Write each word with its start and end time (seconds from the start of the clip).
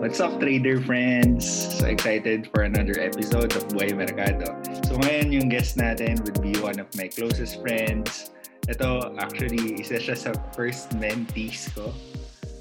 What's 0.00 0.16
up, 0.16 0.40
trader 0.40 0.80
friends? 0.80 1.44
So 1.76 1.84
excited 1.84 2.48
for 2.56 2.64
another 2.64 2.96
episode 2.96 3.52
of 3.52 3.68
Buhay 3.68 3.92
Mercado. 3.92 4.56
So 4.88 4.96
ngayon 4.96 5.28
yung 5.28 5.52
guest 5.52 5.76
natin 5.76 6.24
would 6.24 6.40
be 6.40 6.56
one 6.64 6.80
of 6.80 6.88
my 6.96 7.04
closest 7.04 7.60
friends. 7.60 8.32
Ito, 8.64 9.12
actually, 9.20 9.76
isa 9.76 10.00
siya 10.00 10.16
sa 10.16 10.32
first 10.56 10.96
mentees 10.96 11.68
ko. 11.76 11.92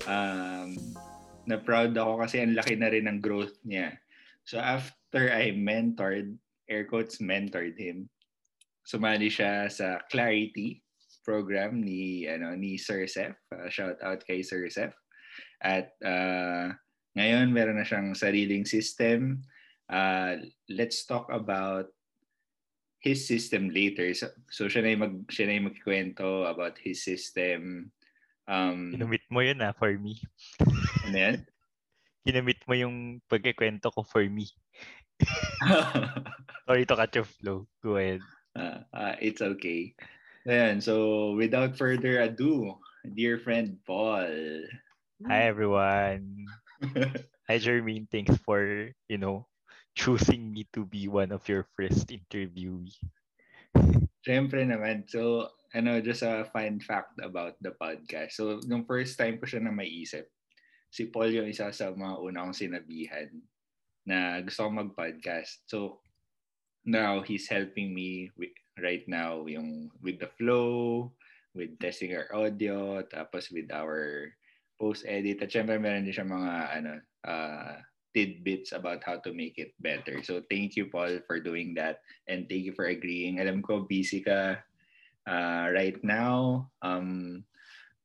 Um, 0.04 0.76
na 1.48 1.64
proud 1.64 1.96
ako 1.96 2.28
kasi 2.28 2.44
ang 2.44 2.60
laki 2.60 2.76
na 2.76 2.92
rin 2.92 3.08
ng 3.08 3.24
growth 3.24 3.56
niya. 3.64 3.96
So 4.44 4.60
after 4.60 5.32
I 5.32 5.56
mentored, 5.56 6.36
air 6.68 6.84
quotes 6.92 7.24
mentored 7.24 7.80
him, 7.80 8.12
sumali 8.84 9.32
siya 9.32 9.72
sa 9.72 10.04
Clarity 10.12 10.84
program 11.24 11.80
ni 11.80 12.28
ano 12.28 12.52
ni 12.60 12.76
Sir 12.76 13.08
Seth. 13.08 13.40
Uh, 13.48 13.72
shout 13.72 13.96
out 14.04 14.28
kay 14.28 14.44
Sir 14.44 14.68
Seth. 14.68 15.00
At 15.64 15.96
uh, 16.04 16.76
ngayon, 17.18 17.50
meron 17.50 17.78
na 17.82 17.88
siyang 17.88 18.14
sariling 18.14 18.66
system. 18.66 19.42
Uh, 19.90 20.38
let's 20.70 21.06
talk 21.10 21.26
about 21.34 21.90
his 23.02 23.26
system 23.26 23.72
later. 23.74 24.14
So, 24.14 24.30
so 24.52 24.70
siya 24.70 24.84
na 24.86 24.90
yung, 24.94 25.04
mag, 25.04 25.16
siya 25.32 25.46
na 25.50 25.56
yung 25.58 25.68
magkikwento 25.74 26.46
about 26.46 26.78
his 26.78 27.02
system. 27.02 27.92
Um, 28.46 28.94
Kinamit 28.94 29.26
mo 29.32 29.40
yun 29.42 29.62
ah, 29.62 29.74
for 29.74 29.94
me. 29.96 30.22
ano 31.08 31.18
yan? 31.18 31.38
Kinamit 32.28 32.62
mo 32.68 32.74
yung 32.78 33.24
pagkikwento 33.26 33.90
ko 33.90 34.04
for 34.06 34.26
me. 34.28 34.46
Sorry 36.68 36.86
to 36.86 36.96
cut 36.96 37.16
your 37.16 37.26
flow. 37.26 37.66
Go 37.82 37.98
ahead. 37.98 38.22
Uh, 38.54 38.86
uh, 38.94 39.16
it's 39.20 39.42
okay. 39.42 39.96
Ayan, 40.48 40.82
so 40.82 41.36
without 41.36 41.76
further 41.76 42.24
ado, 42.24 42.80
dear 43.04 43.38
friend 43.38 43.78
Paul. 43.86 44.66
Hi 45.28 45.46
everyone. 45.52 46.48
Hi 47.50 47.58
Jermaine, 47.60 48.08
thanks 48.08 48.38
for, 48.46 48.92
you 49.10 49.18
know, 49.18 49.48
choosing 49.96 50.52
me 50.54 50.68
to 50.72 50.86
be 50.86 51.08
one 51.12 51.32
of 51.32 51.44
your 51.50 51.68
first 51.76 52.08
interviewee. 52.08 52.96
Siyempre 54.24 54.64
naman. 54.64 55.08
So, 55.08 55.50
ano, 55.76 56.00
just 56.00 56.24
a 56.24 56.48
fun 56.52 56.80
fact 56.80 57.20
about 57.20 57.60
the 57.60 57.76
podcast. 57.76 58.40
So, 58.40 58.64
nung 58.68 58.88
first 58.88 59.20
time 59.20 59.40
ko 59.40 59.48
siya 59.48 59.64
na 59.64 59.76
maiisip, 59.76 60.28
si 60.88 61.12
Paul 61.12 61.36
yung 61.36 61.50
isa 61.52 61.72
sa 61.74 61.92
mga 61.92 62.16
una 62.20 62.48
kong 62.48 62.58
sinabihan 62.58 63.30
na 64.08 64.40
gusto 64.40 64.66
kong 64.66 64.88
mag-podcast. 64.88 65.68
So, 65.68 66.00
now 66.88 67.22
he's 67.22 67.52
helping 67.52 67.92
me 67.92 68.32
with, 68.40 68.56
right 68.80 69.04
now 69.08 69.44
yung 69.52 69.92
with 70.00 70.20
the 70.24 70.32
flow, 70.40 71.12
with 71.52 71.76
testing 71.82 72.16
our 72.16 72.32
audio, 72.32 73.04
tapos 73.04 73.52
with 73.52 73.68
our 73.74 74.32
post-edit. 74.80 75.44
At 75.44 75.52
syempre 75.52 75.76
meron 75.76 76.08
din 76.08 76.16
siya 76.16 76.26
mga 76.26 76.54
ano, 76.80 76.94
uh, 77.28 77.76
tidbits 78.16 78.72
about 78.72 79.04
how 79.06 79.22
to 79.22 79.36
make 79.36 79.60
it 79.60 79.76
better. 79.84 80.24
So 80.24 80.42
thank 80.50 80.74
you, 80.74 80.90
Paul, 80.90 81.22
for 81.28 81.38
doing 81.38 81.76
that. 81.78 82.02
And 82.26 82.50
thank 82.50 82.66
you 82.66 82.74
for 82.74 82.90
agreeing. 82.90 83.38
Alam 83.38 83.62
ko, 83.62 83.86
busy 83.86 84.24
ka 84.26 84.58
uh, 85.30 85.66
right 85.70 86.00
now. 86.02 86.72
Um, 86.82 87.44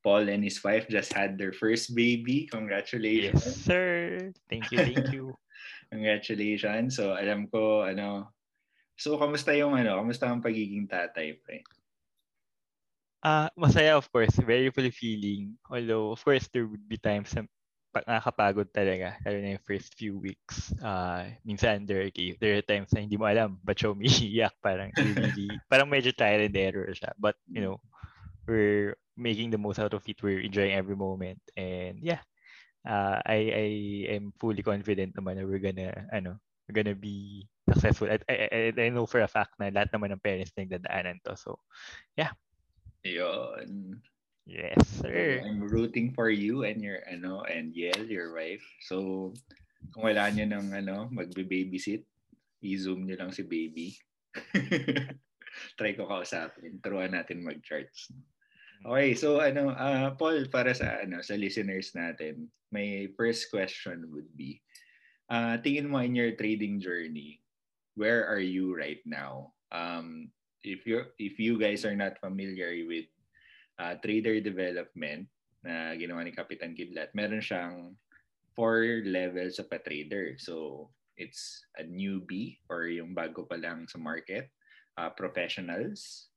Paul 0.04 0.28
and 0.28 0.44
his 0.44 0.60
wife 0.60 0.84
just 0.92 1.16
had 1.16 1.40
their 1.40 1.56
first 1.56 1.96
baby. 1.96 2.44
Congratulations. 2.52 3.40
Yes, 3.40 3.56
sir. 3.64 3.88
Thank 4.52 4.68
you, 4.68 4.84
thank 4.84 5.08
you. 5.14 5.32
Congratulations. 5.92 6.96
So 6.96 7.16
alam 7.16 7.48
ko, 7.48 7.88
ano, 7.88 8.34
so 8.98 9.16
kamusta 9.16 9.56
yung 9.56 9.72
ano, 9.78 9.96
kamusta 9.96 10.28
ang 10.28 10.44
pagiging 10.44 10.84
tatay, 10.90 11.40
pre? 11.40 11.64
Uh, 13.24 13.48
masaya 13.56 13.96
of 13.96 14.04
course, 14.12 14.36
very 14.44 14.68
fulfilling. 14.68 15.56
Although 15.72 16.12
of 16.12 16.20
course 16.20 16.44
there 16.52 16.68
would 16.68 16.84
be 16.84 17.00
times 17.00 17.32
na 17.32 17.48
nakakapagod 18.04 18.68
talaga, 18.74 19.16
lalo 19.24 19.38
na 19.40 19.56
yung 19.56 19.64
first 19.64 19.96
few 19.96 20.18
weeks. 20.20 20.74
Uh, 20.82 21.32
minsan 21.46 21.88
there, 21.88 22.10
there 22.36 22.60
are 22.60 22.66
times 22.66 22.92
na 22.92 23.00
hindi 23.00 23.16
mo 23.16 23.24
alam 23.24 23.56
ba't 23.64 23.80
siya 23.80 23.92
umiiyak. 23.96 24.54
Parang 24.60 24.92
really, 25.00 25.56
parang 25.72 25.88
medyo 25.88 26.12
trial 26.12 26.44
and 26.44 26.52
error 26.58 26.92
siya. 26.92 27.16
But 27.16 27.40
you 27.48 27.64
know, 27.64 27.80
we're 28.44 28.98
making 29.16 29.50
the 29.50 29.60
most 29.60 29.80
out 29.80 29.94
of 29.96 30.04
it. 30.04 30.20
We're 30.20 30.44
enjoying 30.44 30.76
every 30.76 30.96
moment. 30.98 31.40
And 31.56 32.02
yeah, 32.04 32.20
uh, 32.84 33.22
I 33.24 33.38
I 33.52 33.68
am 34.20 34.32
fully 34.36 34.62
confident 34.62 35.16
naman 35.16 35.40
na 35.40 35.48
we're 35.48 35.62
gonna 35.62 35.92
ano, 36.12 36.36
we're 36.68 36.76
gonna 36.76 36.98
be 36.98 37.48
successful. 37.70 38.10
I, 38.12 38.18
I, 38.28 38.72
I 38.76 38.88
know 38.92 39.06
for 39.08 39.24
a 39.24 39.30
fact 39.30 39.56
na 39.56 39.72
lahat 39.72 39.94
naman 39.94 40.12
ng 40.12 40.22
parents 40.24 40.52
nagdadaanan 40.58 41.24
to. 41.24 41.38
So, 41.38 41.62
yeah, 42.18 42.34
Yun. 43.04 44.00
Yes, 44.48 44.80
sir. 45.00 45.40
I'm 45.44 45.60
rooting 45.60 46.12
for 46.12 46.28
you 46.28 46.64
and 46.64 46.80
your 46.80 47.00
ano 47.08 47.44
and 47.44 47.72
Yel, 47.72 48.04
your 48.08 48.32
wife. 48.32 48.64
So 48.84 49.32
kung 49.92 50.08
wala 50.08 50.28
niyo 50.32 50.48
ng 50.48 50.72
ano, 50.72 51.08
magbe-babysit, 51.12 52.04
i-zoom 52.64 53.04
niyo 53.04 53.20
lang 53.20 53.32
si 53.32 53.44
baby. 53.44 53.92
Try 55.78 55.92
ko 55.96 56.08
kausapin. 56.08 56.80
Turuan 56.80 57.12
natin 57.12 57.44
mag-charts. 57.44 58.10
Okay, 58.84 59.16
so 59.16 59.40
ano, 59.40 59.72
uh, 59.72 60.12
Paul, 60.18 60.44
para 60.52 60.76
sa 60.76 61.00
ano 61.00 61.24
sa 61.24 61.38
listeners 61.40 61.96
natin, 61.96 62.52
my 62.68 63.08
first 63.16 63.48
question 63.48 64.12
would 64.12 64.28
be, 64.36 64.60
uh, 65.32 65.56
tingin 65.62 65.88
mo 65.88 66.04
in 66.04 66.12
your 66.12 66.36
trading 66.36 66.82
journey, 66.82 67.40
where 67.96 68.26
are 68.28 68.42
you 68.42 68.76
right 68.76 69.00
now? 69.08 69.54
Um, 69.72 70.33
if 70.64 70.88
you 70.88 71.04
if 71.20 71.36
you 71.38 71.60
guys 71.60 71.84
are 71.84 71.94
not 71.94 72.16
familiar 72.18 72.72
with 72.88 73.06
uh, 73.78 73.94
trader 74.00 74.40
development 74.40 75.28
na 75.60 75.92
ginawa 75.96 76.24
ni 76.24 76.32
Kapitan 76.32 76.72
Kidlat, 76.72 77.12
meron 77.12 77.44
siyang 77.44 77.96
four 78.56 79.04
levels 79.04 79.60
of 79.60 79.68
a 79.72 79.80
trader. 79.80 80.36
So, 80.36 80.88
it's 81.16 81.64
a 81.78 81.84
newbie 81.84 82.60
or 82.68 82.88
yung 82.90 83.14
bago 83.14 83.46
pa 83.46 83.56
lang 83.56 83.88
sa 83.88 83.98
market, 83.98 84.50
uh, 85.00 85.10
professionals 85.12 86.28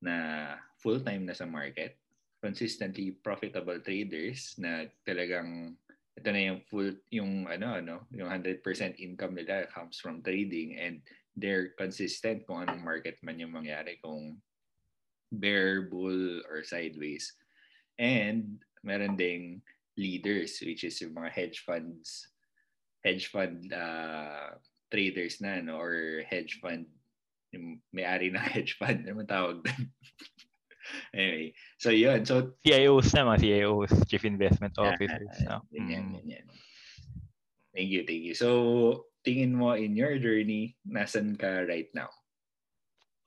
na 0.00 0.56
full-time 0.80 1.28
na 1.28 1.36
sa 1.36 1.44
market, 1.44 2.00
consistently 2.40 3.12
profitable 3.20 3.76
traders 3.84 4.56
na 4.56 4.88
talagang 5.04 5.76
ito 6.16 6.28
na 6.32 6.42
yung 6.52 6.60
full 6.66 6.90
yung 7.12 7.46
ano 7.46 7.80
ano 7.80 7.94
yung 8.12 8.28
100% 8.28 8.64
income 8.98 9.36
nila 9.36 9.68
comes 9.70 10.00
from 10.02 10.20
trading 10.24 10.76
and 10.76 11.00
they're 11.40 11.72
consistent 11.80 12.44
kung 12.44 12.68
anong 12.68 12.84
market 12.84 13.16
man 13.24 13.40
yung 13.40 13.56
mangyari 13.56 13.96
kung 14.04 14.36
bear, 15.32 15.88
bull, 15.88 16.44
or 16.50 16.60
sideways. 16.60 17.32
And 17.96 18.60
meron 18.84 19.16
ding 19.16 19.64
leaders 20.00 20.60
which 20.64 20.84
is 20.84 20.96
yung 21.00 21.12
mga 21.12 21.30
hedge 21.30 21.60
funds 21.68 22.32
hedge 23.04 23.28
fund 23.28 23.68
uh, 23.72 24.56
traders 24.88 25.40
na 25.40 25.60
no 25.60 25.76
or 25.76 26.24
hedge 26.24 26.58
fund 26.64 26.88
yung 27.52 27.80
may-ari 27.92 28.32
ng 28.32 28.40
hedge 28.56 28.80
fund 28.80 29.04
ano 29.04 29.24
tawag 29.28 29.60
doon 29.60 29.84
anyway 31.16 31.52
so 31.76 31.92
yun 31.92 32.24
so 32.24 32.56
CIOs 32.64 33.12
na 33.12 33.28
mga 33.28 33.40
CIOs 33.44 33.92
chief 34.08 34.24
investment 34.24 34.74
officers 34.80 35.36
uh, 35.46 35.60
no? 35.60 35.68
ganyan, 35.68 36.08
mm. 36.08 36.14
ganyan. 36.24 36.46
thank 37.76 37.88
you 37.92 38.02
thank 38.08 38.24
you 38.24 38.34
so 38.34 39.09
tingin 39.24 39.52
mo 39.52 39.76
in 39.76 39.96
your 39.96 40.16
journey, 40.18 40.76
nasan 40.84 41.36
ka 41.36 41.64
right 41.68 41.88
now? 41.92 42.08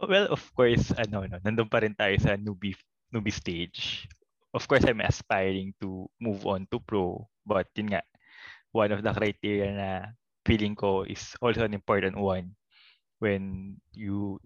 Well, 0.04 0.28
of 0.34 0.44
course, 0.52 0.92
ano, 0.96 1.24
no, 1.24 1.40
nandun 1.40 1.72
pa 1.72 1.80
rin 1.80 1.96
tayo 1.96 2.18
sa 2.20 2.36
newbie, 2.36 2.76
newbie 3.14 3.31
stage. 3.31 4.09
Of 4.52 4.68
course, 4.68 4.84
I'm 4.84 5.02
aspiring 5.02 5.74
to 5.81 6.09
move 6.20 6.46
on 6.46 6.68
to 6.70 6.78
pro. 6.84 7.24
But 7.46 7.72
yun 7.78 7.96
nga, 7.96 8.04
one 8.76 8.92
of 8.92 9.02
the 9.02 9.14
criteria 9.16 9.72
na 9.72 9.92
feeling 10.44 10.76
ko 10.76 11.08
is 11.08 11.34
also 11.40 11.64
an 11.64 11.74
important 11.74 12.20
one 12.20 12.52
when 13.24 13.75
you, 13.96 14.42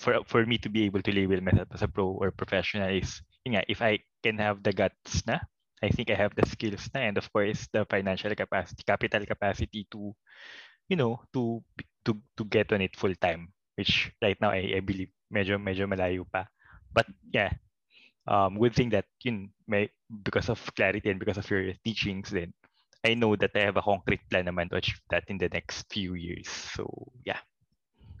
for, 0.00 0.24
for 0.24 0.46
me 0.48 0.56
to 0.64 0.72
be 0.72 0.88
able 0.88 1.04
to 1.04 1.12
label 1.12 1.38
myself 1.44 1.68
as 1.76 1.84
a 1.84 1.90
pro 1.90 2.16
or 2.16 2.32
professional 2.32 2.88
is, 2.88 3.20
yun 3.44 3.60
nga, 3.60 3.68
if 3.68 3.84
I 3.84 4.00
can 4.24 4.40
have 4.40 4.64
the 4.64 4.72
guts 4.72 5.26
na, 5.28 5.38
I 5.82 5.90
think 5.90 6.08
I 6.10 6.16
have 6.16 6.32
the 6.38 6.46
skills 6.46 6.88
na 6.94 7.02
and 7.02 7.18
of 7.18 7.26
course 7.34 7.66
the 7.74 7.84
financial 7.90 8.32
capacity, 8.38 8.86
capital 8.86 9.26
capacity 9.26 9.84
to 9.90 10.14
you 10.92 11.00
know, 11.00 11.24
to 11.32 11.64
to 12.04 12.12
to 12.36 12.44
get 12.52 12.68
on 12.76 12.84
it 12.84 12.92
full 13.00 13.16
time, 13.16 13.48
which 13.80 14.12
right 14.20 14.36
now 14.44 14.52
I, 14.52 14.76
I 14.76 14.80
believe 14.84 15.08
medyo 15.32 15.56
medyo 15.56 15.88
malayo 15.88 16.28
pa. 16.28 16.44
But 16.92 17.08
yeah, 17.32 17.56
um, 18.28 18.60
good 18.60 18.76
thing 18.76 18.92
that 18.92 19.08
yun, 19.24 19.48
may, 19.64 19.88
because 20.12 20.52
of 20.52 20.60
clarity 20.76 21.08
and 21.08 21.16
because 21.16 21.40
of 21.40 21.48
your 21.48 21.72
teachings 21.80 22.28
then, 22.28 22.52
I 23.00 23.16
know 23.16 23.32
that 23.40 23.56
I 23.56 23.64
have 23.64 23.80
a 23.80 23.82
concrete 23.82 24.20
plan 24.28 24.44
naman 24.44 24.68
to 24.70 24.76
achieve 24.76 25.00
that 25.08 25.24
in 25.32 25.40
the 25.40 25.48
next 25.48 25.88
few 25.88 26.14
years. 26.14 26.52
So, 26.76 26.84
yeah. 27.24 27.40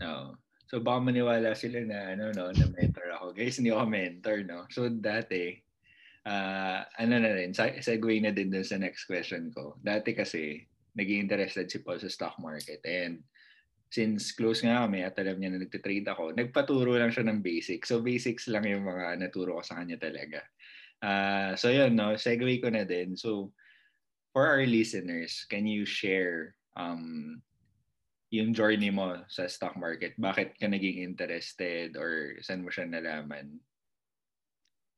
No. 0.00 0.40
So, 0.72 0.80
baka 0.80 1.04
maniwala 1.04 1.52
sila 1.52 1.84
na, 1.84 2.16
ano, 2.16 2.32
no, 2.32 2.48
na 2.48 2.66
mentor 2.72 3.12
ako. 3.12 3.36
Guys, 3.36 3.60
hindi 3.60 3.76
ako 3.76 3.84
mentor, 3.92 4.40
no? 4.48 4.64
So, 4.72 4.88
dati, 4.88 5.60
uh, 6.24 6.80
ano 6.96 7.14
na 7.20 7.36
rin, 7.36 7.52
segue 7.52 8.24
na 8.24 8.32
din 8.32 8.48
dun 8.48 8.64
sa 8.64 8.80
next 8.80 9.04
question 9.04 9.52
ko. 9.52 9.76
Dati 9.84 10.16
kasi, 10.16 10.64
naging 10.96 11.28
interested 11.28 11.68
si 11.68 11.80
Paul 11.80 12.00
sa 12.00 12.10
stock 12.12 12.36
market. 12.40 12.84
And 12.84 13.24
since 13.92 14.32
close 14.32 14.64
nga 14.64 14.88
kami 14.88 15.04
at 15.04 15.16
alam 15.20 15.36
niya 15.36 15.52
na 15.52 15.60
nagtitrade 15.64 16.08
ako, 16.08 16.32
nagpaturo 16.32 16.96
lang 16.96 17.12
siya 17.12 17.28
ng 17.28 17.44
basics. 17.44 17.92
So 17.92 18.00
basics 18.00 18.48
lang 18.48 18.64
yung 18.64 18.88
mga 18.88 19.20
naturo 19.20 19.60
ko 19.60 19.62
sa 19.64 19.80
kanya 19.80 20.00
talaga. 20.00 20.40
Uh, 21.02 21.52
so 21.58 21.68
yun, 21.68 21.92
no, 21.92 22.16
segue 22.16 22.62
ko 22.62 22.72
na 22.72 22.88
din. 22.88 23.16
So 23.16 23.52
for 24.32 24.48
our 24.48 24.64
listeners, 24.64 25.44
can 25.48 25.68
you 25.68 25.84
share 25.84 26.56
um, 26.76 27.40
yung 28.32 28.56
journey 28.56 28.88
mo 28.88 29.20
sa 29.28 29.44
stock 29.44 29.76
market? 29.76 30.16
Bakit 30.16 30.56
ka 30.56 30.64
naging 30.64 31.04
interested 31.04 31.92
or 32.00 32.40
saan 32.40 32.64
mo 32.64 32.72
siya 32.72 32.88
nalaman? 32.88 33.60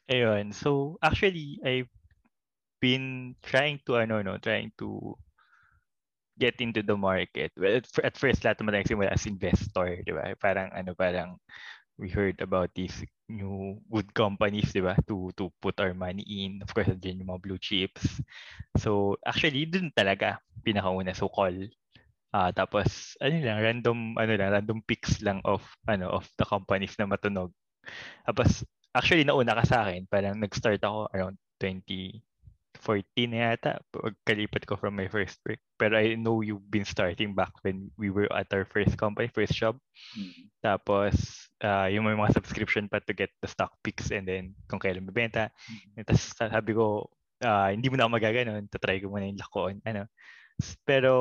Ayun. 0.07 0.55
So, 0.55 1.01
actually, 1.03 1.59
I've 1.67 1.91
been 2.79 3.35
trying 3.43 3.83
to, 3.91 3.99
ano, 3.99 4.23
no, 4.23 4.39
trying 4.39 4.71
to 4.79 5.19
get 6.39 6.59
into 6.59 6.83
the 6.83 6.97
market, 6.97 7.53
well, 7.55 7.79
at 8.03 8.15
first 8.19 8.43
lahat 8.43 8.59
naman 8.59 8.83
nagsimula 8.83 9.11
as 9.15 9.27
investor, 9.27 10.03
di 10.03 10.13
ba? 10.13 10.35
Parang 10.39 10.71
ano, 10.75 10.95
parang 10.95 11.39
we 11.99 12.11
heard 12.11 12.41
about 12.43 12.71
these 12.75 13.07
new 13.31 13.79
good 13.87 14.11
companies, 14.15 14.75
di 14.75 14.83
ba? 14.83 14.99
To, 15.07 15.31
to 15.39 15.51
put 15.63 15.79
our 15.79 15.95
money 15.95 16.27
in. 16.27 16.59
Of 16.63 16.75
course, 16.75 16.91
dyan 16.99 17.23
yung 17.23 17.31
mga 17.31 17.43
blue 17.43 17.61
chips. 17.61 18.19
So, 18.79 19.17
actually, 19.23 19.67
dun 19.71 19.95
talaga 19.95 20.43
pinakauna. 20.67 21.15
So, 21.15 21.31
call. 21.31 21.55
Uh, 22.35 22.51
ah, 22.51 22.51
tapos, 22.51 23.15
ano 23.23 23.39
lang, 23.39 23.59
random, 23.63 23.99
ano 24.19 24.33
lang, 24.35 24.51
random 24.51 24.83
picks 24.83 25.23
lang 25.23 25.39
of, 25.47 25.63
ano, 25.87 26.11
of 26.11 26.27
the 26.35 26.43
companies 26.43 26.99
na 26.99 27.07
matunog. 27.07 27.55
Tapos, 28.27 28.67
actually, 28.91 29.23
nauna 29.23 29.55
ka 29.55 29.65
sa 29.65 29.87
akin. 29.87 30.11
Parang 30.11 30.35
nag-start 30.43 30.83
ako 30.83 31.07
around 31.15 31.39
20, 31.63 32.19
14 32.83 33.07
yata 33.31 33.79
pagkalipat 33.95 34.67
ko 34.67 34.75
from 34.75 34.99
my 34.99 35.07
first 35.07 35.39
work. 35.47 35.63
Pero 35.79 35.95
I 35.95 36.19
know 36.19 36.43
you've 36.43 36.67
been 36.69 36.87
starting 36.87 37.33
back 37.33 37.53
when 37.63 37.91
we 37.97 38.11
were 38.11 38.29
at 38.35 38.51
our 38.51 38.67
first 38.67 38.99
company, 38.99 39.31
first 39.31 39.55
job. 39.55 39.79
Mm-hmm. 40.19 40.51
Tapos, 40.61 41.15
uh, 41.63 41.87
yung 41.89 42.05
may 42.05 42.19
mga 42.19 42.35
subscription 42.35 42.91
pa 42.91 42.99
to 43.05 43.15
get 43.15 43.31
the 43.41 43.49
stock 43.49 43.73
picks 43.81 44.11
and 44.11 44.27
then 44.27 44.53
kung 44.67 44.83
kailan 44.83 45.07
mabenta. 45.07 45.51
Mm-hmm. 45.71 46.03
Tapos 46.07 46.23
sabi 46.35 46.73
ko, 46.75 47.09
uh, 47.45 47.69
hindi 47.71 47.89
mo 47.89 47.97
na 47.97 48.07
ako 48.07 48.19
magaganon, 48.19 48.67
tatry 48.69 49.03
ko 49.03 49.11
muna 49.11 49.29
yung 49.31 49.41
lakoon. 49.41 49.77
Ano. 49.87 50.11
Pero, 50.87 51.13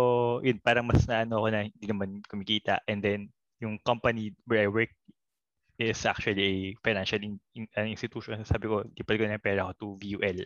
yun, 0.46 0.62
parang 0.62 0.86
mas 0.86 1.06
na 1.10 1.26
ano 1.26 1.42
ako 1.42 1.48
na 1.50 1.66
hindi 1.66 1.86
naman 1.90 2.22
kumikita. 2.26 2.86
And 2.86 3.02
then, 3.02 3.34
yung 3.64 3.80
company 3.82 4.36
where 4.46 4.68
I 4.68 4.70
work 4.70 4.92
is 5.80 6.06
actually 6.06 6.44
a 6.44 6.76
financial 6.84 7.22
in, 7.24 7.40
in, 7.56 7.66
an 7.74 7.88
institution. 7.90 8.38
Sabi 8.46 8.70
ko, 8.70 8.86
di 8.86 9.02
pa 9.02 9.18
ko 9.18 9.26
na 9.26 9.42
pera 9.42 9.66
ko 9.66 9.74
to 9.74 9.88
VUL. 9.98 10.46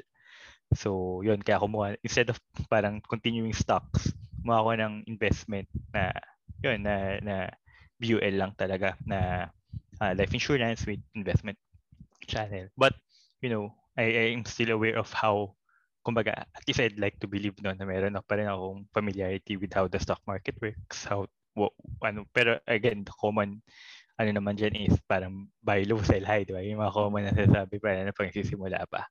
So, 0.76 1.22
yun, 1.24 1.40
kaya 1.40 1.62
kumuha, 1.62 1.96
instead 2.04 2.30
of 2.30 2.40
parang 2.68 3.00
continuing 3.06 3.56
stocks, 3.56 4.12
kumuha 4.44 4.66
ko 4.66 4.72
ng 4.76 4.94
investment 5.08 5.68
na, 5.94 6.12
yun, 6.64 6.84
na, 6.84 7.22
na 7.24 7.36
VUL 8.02 8.36
lang 8.36 8.52
talaga, 8.60 9.00
na 9.08 9.48
uh, 10.02 10.14
life 10.14 10.34
insurance 10.36 10.84
with 10.86 11.00
investment 11.16 11.58
channel. 12.28 12.68
But, 12.76 12.94
you 13.42 13.50
know, 13.50 13.74
I, 13.98 14.36
I'm 14.36 14.46
still 14.46 14.76
aware 14.76 15.00
of 15.00 15.10
how 15.14 15.58
kumbaga, 16.08 16.48
at 16.48 16.64
least 16.64 16.80
I'd 16.80 16.96
like 16.96 17.20
to 17.20 17.28
believe 17.28 17.60
no, 17.60 17.76
na 17.76 17.84
meron 17.84 18.16
na 18.16 18.24
pa 18.24 18.40
rin 18.40 18.48
akong 18.48 18.88
familiarity 18.96 19.60
with 19.60 19.76
how 19.76 19.92
the 19.92 20.00
stock 20.00 20.24
market 20.24 20.56
works, 20.64 21.04
how, 21.04 21.28
what, 21.52 21.76
ano, 22.00 22.24
pero 22.32 22.64
again, 22.64 23.04
the 23.04 23.12
common, 23.20 23.60
ano 24.16 24.30
naman 24.32 24.56
dyan 24.56 24.88
is 24.88 24.96
parang 25.04 25.52
buy 25.60 25.84
low, 25.84 26.00
sell 26.08 26.24
high, 26.24 26.48
di 26.48 26.56
ba? 26.56 26.64
Yung 26.64 26.80
mga 26.80 26.96
common 26.96 27.28
na 27.28 27.36
sasabi 27.36 27.76
pa 27.84 27.92
na 27.92 28.16
pag 28.16 28.32
sisimula 28.32 28.88
pa. 28.88 29.04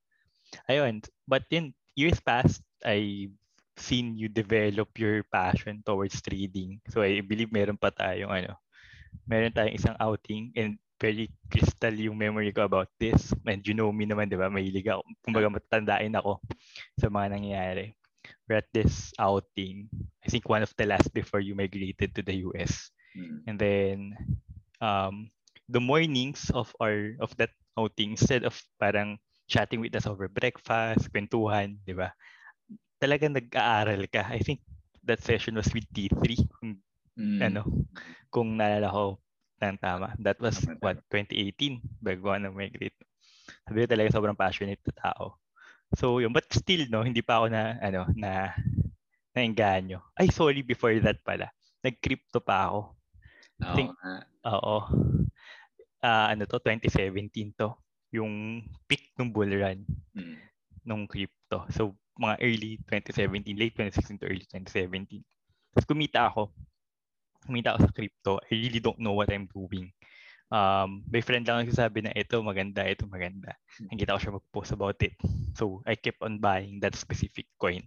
Ayun, 0.71 1.03
but 1.27 1.45
in 1.51 1.75
years 1.95 2.19
past, 2.21 2.63
I 2.85 3.31
seen 3.77 4.17
you 4.17 4.29
develop 4.29 4.89
your 4.97 5.23
passion 5.29 5.85
towards 5.85 6.21
trading. 6.25 6.81
So 6.89 7.05
I 7.05 7.21
believe 7.21 7.53
meron 7.53 7.77
pa 7.77 7.93
tayong 7.93 8.33
ano, 8.33 8.57
meron 9.29 9.53
tayong 9.53 9.77
isang 9.77 9.97
outing 10.01 10.53
and 10.57 10.81
very 10.97 11.29
crystal 11.53 11.93
yung 11.93 12.17
memory 12.17 12.53
ko 12.53 12.65
about 12.65 12.89
this. 12.97 13.33
And 13.45 13.61
you 13.65 13.77
know 13.77 13.93
me 13.93 14.09
naman, 14.09 14.33
di 14.33 14.41
ba? 14.41 14.49
Mahilig 14.49 14.89
ako. 14.89 15.05
Kumbaga 15.21 15.53
matandain 15.53 16.17
ako 16.17 16.41
sa 16.97 17.13
mga 17.13 17.37
nangyayari. 17.37 17.93
We're 18.49 18.65
at 18.65 18.71
this 18.73 19.13
outing. 19.21 19.93
I 20.25 20.29
think 20.33 20.49
one 20.49 20.65
of 20.65 20.73
the 20.75 20.89
last 20.89 21.13
before 21.13 21.45
you 21.45 21.55
migrated 21.55 22.17
to 22.17 22.23
the 22.25 22.49
US. 22.49 22.91
Mm. 23.13 23.39
And 23.47 23.57
then 23.61 23.99
um, 24.81 25.29
the 25.69 25.83
mornings 25.83 26.49
of 26.51 26.73
our 26.81 27.15
of 27.21 27.37
that 27.37 27.53
outing, 27.77 28.17
instead 28.17 28.49
of 28.49 28.57
parang 28.81 29.21
chatting 29.47 29.81
with 29.83 29.95
us 29.95 30.07
over 30.07 30.27
breakfast, 30.27 31.11
kwentuhan, 31.11 31.79
di 31.87 31.95
ba? 31.95 32.11
Talagang 32.99 33.35
nag-aaral 33.35 34.07
ka. 34.11 34.27
I 34.31 34.43
think 34.43 34.63
that 35.07 35.23
session 35.23 35.55
was 35.55 35.71
with 35.71 35.87
T3. 35.95 36.39
Mm. 37.17 37.41
Ano, 37.41 37.63
kung 38.29 38.59
naalala 38.59 38.91
ko, 38.93 39.23
ng 39.61 39.79
tama. 39.81 40.13
That 40.21 40.37
was 40.41 40.61
tama, 40.61 40.81
what 40.85 40.99
2018 41.09 41.81
bago 42.05 42.33
ano 42.33 42.53
migrate. 42.53 42.97
Sabi 43.65 43.85
ko 43.85 43.89
talaga 43.89 44.13
sobrang 44.13 44.37
passionate 44.37 44.83
na 44.85 44.95
tao. 45.11 45.41
So 45.97 46.19
yun, 46.19 46.35
but 46.35 46.45
still 46.51 46.85
no, 46.91 47.07
hindi 47.07 47.23
pa 47.23 47.41
ako 47.41 47.47
na 47.49 47.79
ano 47.81 48.11
na 48.13 48.53
naengganyo. 49.33 50.03
Ay 50.19 50.29
sorry 50.29 50.61
before 50.61 50.93
that 51.01 51.23
pala. 51.25 51.49
Nag-crypto 51.81 52.43
pa 52.43 52.69
ako. 52.69 52.81
Oo. 53.65 53.77
Think, 53.79 53.91
oo. 54.45 54.77
Uh, 56.05 56.27
ano 56.37 56.45
to 56.45 56.61
2017 56.61 57.57
to. 57.57 57.73
Yung 58.15 58.63
peak 58.87 59.15
ng 59.19 59.33
bull 59.33 59.51
run 59.51 59.83
mm. 60.15 60.37
nung 60.87 61.09
crypto. 61.09 61.67
So 61.73 61.97
mga 62.17 62.37
early 62.41 62.73
2017, 62.89 63.57
late 63.59 63.75
2016 63.75 64.21
to 64.23 64.27
early 64.27 64.47
2017. 64.49 65.23
Tapos 65.75 65.87
kumita 65.87 66.21
ako 66.31 66.53
kumita 67.47 67.73
ako 67.73 67.87
sa 67.87 67.95
crypto, 67.95 68.33
I 68.51 68.59
really 68.59 68.83
don't 68.83 68.99
know 68.99 69.15
what 69.15 69.31
I'm 69.31 69.47
doing. 69.47 69.95
Um, 70.51 71.07
my 71.11 71.23
friend 71.23 71.47
lang 71.47 71.63
nagsasabi 71.63 72.07
na 72.07 72.13
ito 72.15 72.39
maganda, 72.43 72.83
ito 72.83 73.07
maganda. 73.07 73.55
Nakita 73.91 74.19
ko 74.19 74.21
siya 74.21 74.37
mag-post 74.39 74.75
about 74.75 74.99
it. 75.03 75.15
So, 75.55 75.83
I 75.87 75.95
kept 75.99 76.23
on 76.23 76.43
buying 76.43 76.83
that 76.83 76.95
specific 76.99 77.51
coin. 77.59 77.83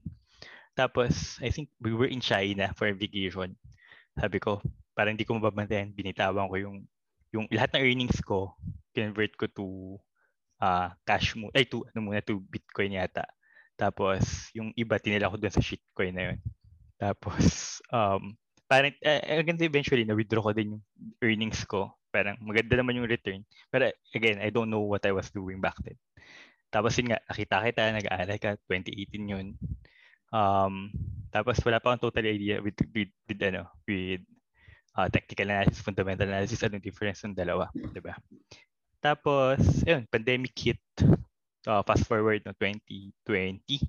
Tapos, 0.76 1.40
I 1.44 1.52
think 1.52 1.72
we 1.80 1.96
were 1.96 2.08
in 2.08 2.24
China 2.24 2.72
for 2.76 2.88
a 2.88 2.96
vacation. 2.96 3.56
Sabi 4.16 4.40
ko, 4.40 4.64
parang 4.96 5.16
hindi 5.16 5.28
ko 5.28 5.40
mababantayan, 5.40 5.96
binitawan 5.96 6.52
ko 6.52 6.56
yung 6.60 6.78
yung 7.30 7.46
lahat 7.54 7.78
ng 7.78 7.84
earnings 7.86 8.20
ko, 8.26 8.58
convert 8.92 9.32
ko 9.38 9.46
to 9.54 9.66
uh, 10.60 10.92
cash 11.08 11.36
mo, 11.40 11.50
ay 11.56 11.66
to, 11.66 11.84
ano 11.92 12.00
muna, 12.12 12.24
to 12.24 12.44
Bitcoin 12.48 13.00
yata. 13.00 13.26
Tapos, 13.80 14.52
yung 14.52 14.76
iba, 14.76 15.00
tinila 15.00 15.32
ko 15.32 15.40
dun 15.40 15.52
sa 15.52 15.64
shitcoin 15.64 16.12
na 16.12 16.24
yun. 16.32 16.40
Tapos, 17.00 17.80
um, 17.96 18.36
parang, 18.68 18.92
uh, 19.02 19.22
maganda 19.40 19.64
eventually, 19.64 20.04
na-withdraw 20.04 20.44
ko 20.44 20.52
din 20.52 20.76
yung 20.76 20.84
earnings 21.24 21.64
ko. 21.64 21.96
Parang 22.12 22.36
maganda 22.44 22.76
naman 22.76 23.00
yung 23.00 23.08
return. 23.08 23.42
Pero 23.72 23.88
again, 24.12 24.44
I 24.44 24.52
don't 24.52 24.68
know 24.68 24.84
what 24.84 25.06
I 25.08 25.16
was 25.16 25.32
doing 25.32 25.64
back 25.64 25.78
then. 25.86 25.96
Tapos 26.70 26.94
yun 26.98 27.10
nga, 27.10 27.22
nakita 27.26 27.66
kita, 27.66 27.82
nag-aaral 27.96 28.38
ka, 28.38 28.50
2018 28.70 29.34
yun. 29.34 29.48
Um, 30.30 30.94
tapos 31.34 31.58
wala 31.66 31.82
pa 31.82 31.94
akong 31.94 32.10
total 32.10 32.30
idea 32.30 32.62
with, 32.62 32.78
with, 32.94 33.10
with 33.26 33.42
ano, 33.42 33.70
with 33.90 34.22
uh, 34.98 35.10
technical 35.10 35.50
analysis, 35.50 35.82
fundamental 35.82 36.30
analysis, 36.30 36.62
anong 36.62 36.84
difference 36.84 37.26
ng 37.26 37.38
dalawa, 37.38 37.70
di 37.74 38.02
ba? 38.02 38.14
Tapos, 39.00 39.60
yun, 39.88 40.04
pandemic 40.12 40.56
hit. 40.60 40.84
Uh, 41.68 41.84
fast 41.84 42.08
forward 42.08 42.44
no 42.48 42.56
2020. 42.56 43.84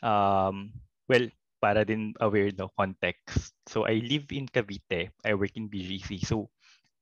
Um, 0.00 0.72
well, 1.08 1.26
para 1.58 1.84
din 1.84 2.14
aware 2.20 2.52
no 2.54 2.70
context. 2.72 3.52
So 3.66 3.84
I 3.84 4.00
live 4.00 4.30
in 4.32 4.48
Cavite. 4.48 5.10
I 5.24 5.32
work 5.34 5.56
in 5.56 5.68
BGC. 5.68 6.24
So 6.24 6.48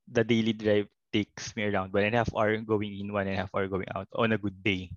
the 0.07 0.23
daily 0.23 0.53
drive 0.53 0.87
takes 1.13 1.55
me 1.55 1.67
around 1.67 1.93
one 1.93 2.03
and 2.03 2.15
a 2.15 2.19
half 2.23 2.33
hour 2.35 2.57
going 2.63 2.99
in, 2.99 3.13
one 3.13 3.27
and 3.27 3.37
a 3.37 3.41
half 3.45 3.53
hour 3.55 3.67
going 3.67 3.87
out 3.95 4.07
on 4.15 4.35
a 4.35 4.41
good 4.41 4.59
day. 4.63 4.91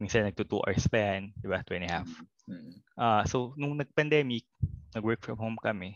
Minsan 0.00 0.26
nagto 0.26 0.48
two 0.48 0.60
hours 0.64 0.84
pa 0.88 0.98
yan, 0.98 1.30
di 1.38 1.46
ba? 1.46 1.62
Two 1.62 1.76
and 1.78 1.86
a 1.86 1.90
half. 1.92 2.08
Uh, 2.98 3.22
so 3.28 3.54
nung 3.54 3.78
nag-pandemic, 3.78 4.42
nag-work 4.96 5.22
from 5.22 5.38
home 5.38 5.54
kami, 5.62 5.94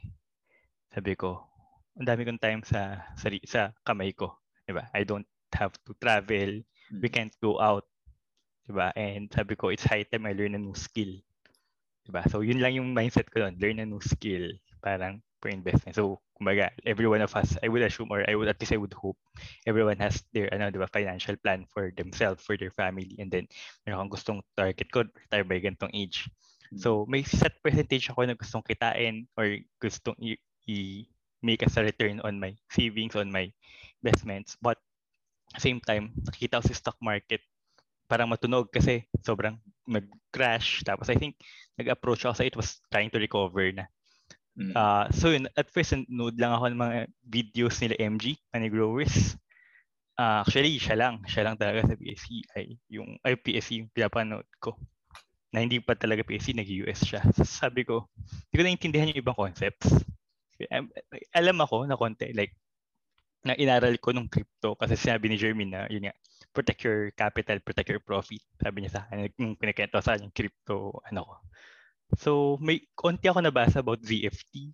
sabi 0.95 1.19
ko, 1.19 1.43
ang 1.99 2.07
dami 2.07 2.23
kong 2.23 2.39
time 2.39 2.61
sa, 2.63 3.03
sa, 3.19 3.27
sa 3.49 3.61
kamay 3.83 4.15
ko. 4.15 4.37
Di 4.63 4.77
ba? 4.77 4.87
I 4.95 5.03
don't 5.03 5.27
have 5.57 5.75
to 5.89 5.93
travel. 5.99 6.61
We 7.03 7.09
can't 7.09 7.33
go 7.41 7.59
out. 7.61 7.89
Di 8.69 8.73
ba? 8.77 8.93
And 8.97 9.33
sabi 9.33 9.57
ko, 9.57 9.73
it's 9.73 9.87
high 9.87 10.05
time 10.05 10.27
I 10.29 10.35
learn 10.37 10.55
a 10.55 10.63
new 10.63 10.77
skill. 10.77 11.17
Diba? 12.07 12.23
So, 12.31 12.41
yun 12.43 12.63
lang 12.63 12.75
yung 12.79 12.95
mindset 12.95 13.31
ko 13.35 13.43
doon. 13.47 13.59
Learn 13.59 13.83
a 13.83 13.87
new 13.89 14.01
skill. 14.03 14.55
Parang 14.83 15.23
for 15.43 15.51
investment. 15.51 15.95
So, 15.99 16.23
kumbaga, 16.39 16.71
every 16.87 17.07
one 17.11 17.21
of 17.23 17.35
us, 17.35 17.59
I 17.63 17.69
would 17.69 17.83
assume 17.83 18.11
or 18.15 18.23
I 18.29 18.35
would 18.39 18.49
at 18.49 18.61
least 18.63 18.73
I 18.73 18.81
would 18.81 18.95
hope 18.95 19.19
everyone 19.67 19.99
has 19.99 20.23
their 20.33 20.47
ano, 20.55 20.71
diba, 20.71 20.89
financial 20.91 21.37
plan 21.37 21.67
for 21.67 21.91
themselves, 21.97 22.43
for 22.47 22.57
their 22.57 22.71
family. 22.71 23.17
And 23.19 23.31
then, 23.31 23.51
meron 23.85 24.07
kang 24.07 24.13
gustong 24.15 24.41
target 24.57 24.89
ko, 24.95 25.05
retire 25.05 25.45
by 25.45 25.59
ganitong 25.61 25.95
age. 25.95 26.31
Hmm. 26.71 26.79
So, 26.79 26.91
may 27.11 27.23
set 27.27 27.59
percentage 27.63 28.11
ako 28.11 28.27
na 28.27 28.39
gustong 28.39 28.67
kitain 28.67 29.27
or 29.39 29.59
gustong 29.83 30.19
i- 30.23 30.43
i- 30.71 31.07
make 31.43 31.63
as 31.67 31.77
a 31.79 31.83
return 31.85 32.23
on 32.23 32.39
my 32.39 32.55
savings, 32.71 33.15
on 33.19 33.31
my 33.31 33.51
investments. 34.03 34.57
But, 34.63 34.79
same 35.55 35.79
time, 35.83 36.11
nakikita 36.27 36.61
ko 36.61 36.65
sa 36.67 36.79
stock 36.79 36.99
market, 36.99 37.41
parang 38.07 38.31
matunog 38.31 38.71
kasi 38.71 39.07
sobrang 39.23 39.59
mag-crash. 39.87 40.83
Tapos 40.83 41.11
I 41.11 41.19
think 41.19 41.39
nag-approach 41.79 42.27
ako 42.27 42.35
sa 42.39 42.47
it 42.47 42.57
was 42.59 42.83
trying 42.91 43.11
to 43.11 43.23
recover 43.23 43.71
na. 43.71 43.87
Mm. 44.57 44.73
Uh, 44.73 45.05
so 45.13 45.31
yun, 45.31 45.47
at 45.55 45.69
first 45.69 45.93
nanood 45.93 46.41
lang 46.41 46.57
ako 46.57 46.73
ng 46.73 46.81
mga 46.81 46.97
videos 47.29 47.77
nila 47.85 47.95
MG, 48.01 48.41
Money 48.51 48.71
Growers. 48.73 49.37
Uh, 50.17 50.41
actually, 50.41 50.81
siya 50.81 50.97
lang. 50.97 51.21
Siya 51.29 51.45
lang 51.45 51.61
talaga 51.61 51.93
sa 51.93 51.99
PSE 51.99 52.41
ay 52.57 52.81
yung 52.89 53.21
ay 53.21 53.37
PSE 53.37 53.85
yung 53.85 53.93
pinapanood 53.93 54.49
ko. 54.57 54.73
na 55.55 55.65
hindi 55.65 55.81
pa 55.81 55.97
talaga 55.97 56.27
PSC, 56.27 56.53
nag-US 56.53 57.01
siya. 57.07 57.25
So, 57.33 57.47
sabi 57.47 57.87
ko, 57.87 58.05
hindi 58.51 58.57
ko 58.61 58.63
naintindihan 58.67 59.09
yung 59.09 59.25
ibang 59.25 59.39
concepts. 59.39 59.89
Alam 61.33 61.65
ako 61.65 61.89
na 61.89 61.97
konti, 61.97 62.37
like, 62.37 62.53
na 63.47 63.55
inaral 63.55 63.95
ko 64.03 64.11
nung 64.11 64.27
crypto 64.27 64.75
kasi 64.75 64.99
sinabi 64.99 65.31
ni 65.31 65.39
Jeremy 65.39 65.67
na, 65.71 65.87
yun 65.87 66.11
nga, 66.11 66.15
protect 66.51 66.83
your 66.83 67.13
capital, 67.15 67.61
protect 67.63 67.89
your 67.93 68.03
profit. 68.03 68.43
Sabi 68.59 68.83
niya 68.83 68.99
sa 68.99 69.01
akin, 69.07 69.31
nung 69.39 69.55
pinakento 69.55 70.01
sa 70.03 70.17
akin 70.17 70.29
yung 70.29 70.37
crypto, 70.37 70.99
ano 71.07 71.21
ko. 71.23 71.35
So, 72.17 72.31
may 72.63 72.87
konti 72.95 73.27
ako 73.27 73.43
nabasa 73.43 73.83
about 73.83 74.03
ZFT, 74.03 74.71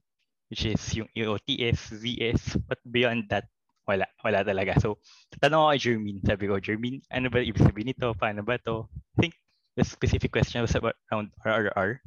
which 0.52 0.68
is 0.68 0.82
yung 0.92 1.08
OTS, 1.16 1.96
ZS, 1.96 2.60
but 2.68 2.78
beyond 2.84 3.28
that, 3.32 3.48
wala, 3.88 4.06
wala 4.22 4.44
talaga. 4.44 4.78
So, 4.78 5.00
tatanong 5.32 5.58
ako 5.64 5.70
kay 5.74 5.80
Jermin. 5.80 6.18
Sabi 6.22 6.44
ko, 6.46 6.54
Jermin, 6.60 7.00
ano 7.10 7.32
ba 7.32 7.40
ibig 7.42 7.60
sabihin 7.64 7.90
nito? 7.90 8.12
Paano 8.14 8.44
ba 8.44 8.60
to? 8.62 8.86
I 9.18 9.26
think 9.26 9.34
the 9.74 9.84
specific 9.84 10.30
question 10.30 10.62
was 10.62 10.76
about 10.76 10.94
around 11.10 11.32
RRR. 11.42 11.98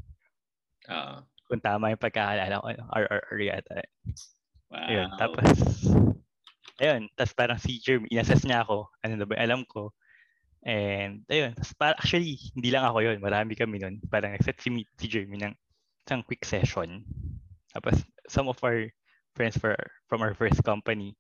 Uh, 0.88 1.26
Kung 1.50 1.62
tama 1.62 1.94
yung 1.94 2.02
pagkakaalala 2.02 2.62
ko, 2.62 2.66
ano, 2.70 2.84
RRR 2.94 3.40
yata. 3.42 3.76
wow. 4.72 4.88
Ayun, 4.88 5.10
tapos, 5.18 5.50
ayun, 6.80 7.08
tapos 7.16 7.34
parang 7.34 7.60
si 7.60 7.80
Jeremy, 7.80 8.08
inassess 8.12 8.44
niya 8.44 8.64
ako, 8.68 8.90
ano 9.04 9.14
na 9.16 9.26
ba 9.28 9.36
alam 9.40 9.64
ko. 9.68 9.96
And, 10.66 11.22
ayun, 11.30 11.54
tapos 11.54 11.74
para, 11.78 11.94
actually, 12.02 12.42
hindi 12.58 12.74
lang 12.74 12.90
ako 12.90 13.06
yun, 13.06 13.18
marami 13.22 13.54
kami 13.54 13.78
nun. 13.78 14.02
Parang 14.10 14.34
nag-set 14.34 14.58
si, 14.58 14.82
si 14.98 15.06
Jeremy 15.06 15.38
ng 15.46 15.54
isang 16.06 16.26
quick 16.26 16.42
session. 16.42 17.06
Tapos, 17.72 18.02
some 18.26 18.50
of 18.50 18.58
our 18.66 18.90
friends 19.38 19.56
for, 19.58 19.78
from 20.10 20.26
our 20.26 20.34
first 20.34 20.58
company 20.66 21.14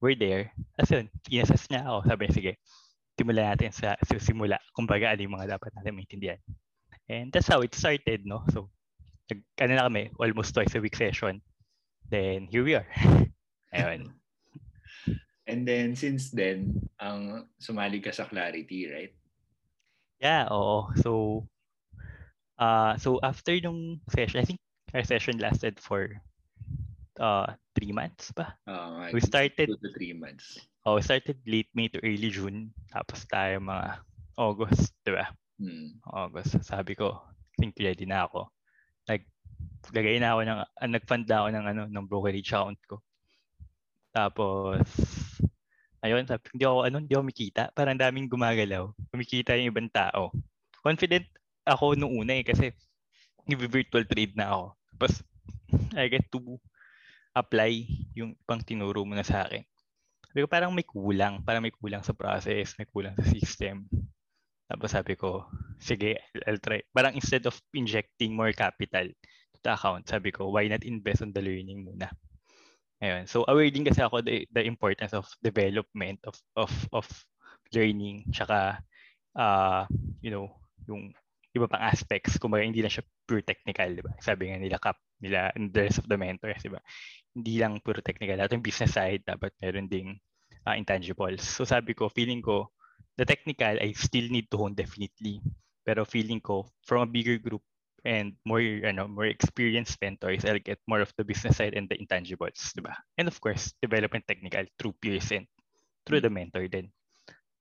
were 0.00 0.16
there. 0.16 0.50
Tapos 0.78 0.90
yun, 0.94 1.06
inassess 1.28 1.68
niya 1.68 1.84
ako. 1.84 1.96
Sabi 2.08 2.20
niya, 2.26 2.34
sige, 2.34 2.52
simulan 3.18 3.46
natin 3.54 3.70
sa, 3.74 3.98
sa 3.98 4.16
simula. 4.16 4.56
Kumbaga, 4.72 5.12
ano 5.12 5.20
yung 5.20 5.36
mga 5.36 5.58
dapat 5.58 5.70
natin 5.76 5.94
maintindihan. 5.98 6.40
And 7.08 7.32
that's 7.32 7.48
how 7.50 7.60
it 7.60 7.74
started, 7.74 8.24
no? 8.24 8.44
So, 8.54 8.70
nag, 9.28 9.42
ano 9.60 9.72
na 9.74 9.86
kami, 9.90 10.14
almost 10.16 10.54
twice 10.54 10.72
a 10.76 10.80
week 10.80 10.96
session. 10.96 11.42
Then, 12.08 12.48
here 12.48 12.64
we 12.64 12.72
are. 12.72 12.88
Ayun. 13.76 14.17
And 15.48 15.64
then, 15.64 15.96
since 15.96 16.28
then, 16.28 16.76
ang 17.00 17.48
sumali 17.56 18.04
ka 18.04 18.12
sa 18.12 18.28
Clarity, 18.28 18.84
right? 18.92 19.12
Yeah, 20.20 20.44
oo. 20.52 20.92
So, 21.00 21.10
uh, 22.60 23.00
so 23.00 23.16
after 23.24 23.56
nung 23.64 24.04
session, 24.12 24.40
I 24.40 24.44
think 24.44 24.60
our 24.92 25.08
session 25.08 25.40
lasted 25.40 25.80
for 25.80 26.20
uh, 27.16 27.56
three 27.72 27.96
months 27.96 28.28
pa. 28.36 28.60
Uh, 28.68 29.08
We 29.08 29.24
started, 29.24 29.72
two 29.72 29.80
to 29.80 29.90
three 29.96 30.12
months. 30.12 30.60
oh, 30.84 31.00
we 31.00 31.02
started 31.02 31.40
late 31.48 31.72
May 31.72 31.88
to 31.88 32.00
early 32.04 32.28
June. 32.28 32.76
Tapos 32.92 33.24
tayo 33.24 33.56
mga 33.64 34.04
August, 34.36 34.92
di 35.02 35.16
ba? 35.16 35.32
Hmm. 35.58 35.96
August. 36.12 36.60
Sabi 36.60 36.92
ko, 36.92 37.24
think 37.56 37.74
ready 37.80 38.04
na 38.04 38.28
ako. 38.28 38.52
Nag, 39.08 39.24
lagay 39.96 40.20
na 40.20 40.36
ako 40.36 40.40
ng, 40.44 40.58
uh, 40.60 40.88
nag-fund 40.92 41.24
na 41.24 41.36
ako 41.40 41.48
ng, 41.56 41.64
ano, 41.66 41.82
ng 41.88 42.04
brokerage 42.06 42.52
account 42.52 42.78
ko. 42.84 43.00
Tapos, 44.14 44.86
ayun, 46.02 46.24
sabi, 46.26 46.44
hindi 46.54 46.64
ako, 46.64 46.78
ano, 46.86 46.96
hindi 47.02 47.14
ako 47.14 47.24
makita. 47.26 47.62
Parang 47.74 47.98
daming 47.98 48.30
gumagalaw. 48.30 48.90
Kumikita 49.10 49.58
yung 49.58 49.70
ibang 49.74 49.90
tao. 49.90 50.30
Confident 50.82 51.26
ako 51.66 51.98
nung 51.98 52.14
una 52.14 52.38
eh, 52.38 52.44
kasi 52.46 52.72
virtual 53.48 54.04
trade 54.04 54.36
na 54.36 54.52
ako. 54.52 54.64
Tapos, 54.94 55.12
I 55.96 56.08
get 56.08 56.28
to 56.32 56.60
apply 57.36 57.86
yung 58.16 58.34
pang 58.48 58.60
tinuro 58.60 59.04
mo 59.04 59.14
na 59.14 59.24
sa 59.24 59.44
akin. 59.46 59.62
Sabi 60.28 60.44
ko, 60.44 60.48
parang 60.48 60.72
may 60.74 60.84
kulang. 60.84 61.40
Parang 61.44 61.64
may 61.64 61.72
kulang 61.72 62.04
sa 62.04 62.12
process, 62.12 62.76
may 62.76 62.88
kulang 62.88 63.16
sa 63.16 63.24
system. 63.24 63.88
Tapos 64.68 64.92
sabi 64.92 65.16
ko, 65.16 65.48
sige, 65.80 66.20
I'll 66.44 66.60
try. 66.60 66.84
Parang 66.92 67.16
instead 67.16 67.48
of 67.48 67.56
injecting 67.72 68.36
more 68.36 68.52
capital 68.52 69.08
to 69.08 69.58
the 69.64 69.72
account, 69.72 70.04
sabi 70.04 70.28
ko, 70.28 70.52
why 70.52 70.68
not 70.68 70.84
invest 70.84 71.24
on 71.24 71.32
the 71.32 71.40
learning 71.40 71.88
muna? 71.88 72.12
Ayun. 72.98 73.30
So 73.30 73.46
aware 73.46 73.70
din 73.70 73.86
kasi 73.86 74.02
ako 74.02 74.26
the, 74.26 74.44
the 74.50 74.66
importance 74.66 75.14
of 75.14 75.30
development 75.38 76.18
of 76.26 76.34
of 76.58 76.72
of 76.90 77.06
learning 77.70 78.26
tsaka 78.34 78.82
uh, 79.38 79.86
you 80.20 80.34
know, 80.34 80.50
yung 80.90 81.14
iba 81.54 81.70
pang 81.70 81.80
aspects, 81.80 82.36
kumbaga 82.36 82.66
hindi 82.66 82.82
lang 82.82 82.92
siya 82.92 83.06
pure 83.24 83.42
technical, 83.46 83.88
di 83.94 84.02
ba? 84.04 84.12
Sabi 84.20 84.50
nga 84.50 84.58
nila 84.60 84.78
Cap, 84.82 84.98
nila 85.22 85.50
and 85.54 85.72
the 85.72 85.86
rest 85.88 86.02
of 86.02 86.10
the 86.10 86.18
mentors, 86.18 86.60
di 86.60 86.70
ba? 86.70 86.82
Hindi 87.32 87.54
lang 87.62 87.80
pure 87.80 88.02
technical, 88.02 88.36
dapat 88.36 88.58
yung 88.58 88.66
business 88.66 88.92
side, 88.94 89.22
dapat 89.24 89.54
meron 89.62 89.88
ding 89.88 90.18
uh, 90.66 90.74
intangibles. 90.76 91.40
So 91.40 91.64
sabi 91.64 91.94
ko, 91.94 92.10
feeling 92.10 92.42
ko, 92.42 92.74
the 93.16 93.24
technical, 93.24 93.78
I 93.78 93.94
still 93.96 94.28
need 94.28 94.50
to 94.52 94.58
hone 94.60 94.76
definitely. 94.76 95.40
Pero 95.82 96.04
feeling 96.04 96.42
ko, 96.42 96.68
from 96.84 97.08
a 97.08 97.10
bigger 97.10 97.40
group 97.40 97.64
and 98.04 98.34
more, 98.46 98.60
ano, 98.60 99.08
more 99.08 99.26
experienced 99.26 99.98
mentors, 100.02 100.44
I'll 100.44 100.62
get 100.62 100.78
more 100.86 101.00
of 101.00 101.12
the 101.16 101.24
business 101.24 101.58
side 101.58 101.74
and 101.74 101.88
the 101.88 101.98
intangibles, 101.98 102.74
di 102.74 102.82
ba? 102.82 102.94
And 103.18 103.26
of 103.26 103.40
course, 103.40 103.74
development 103.82 104.26
technical 104.28 104.64
through 104.78 104.94
peers 105.02 105.30
and 105.32 105.46
through 106.06 106.22
the 106.22 106.30
mentor 106.30 106.68
din. 106.68 106.90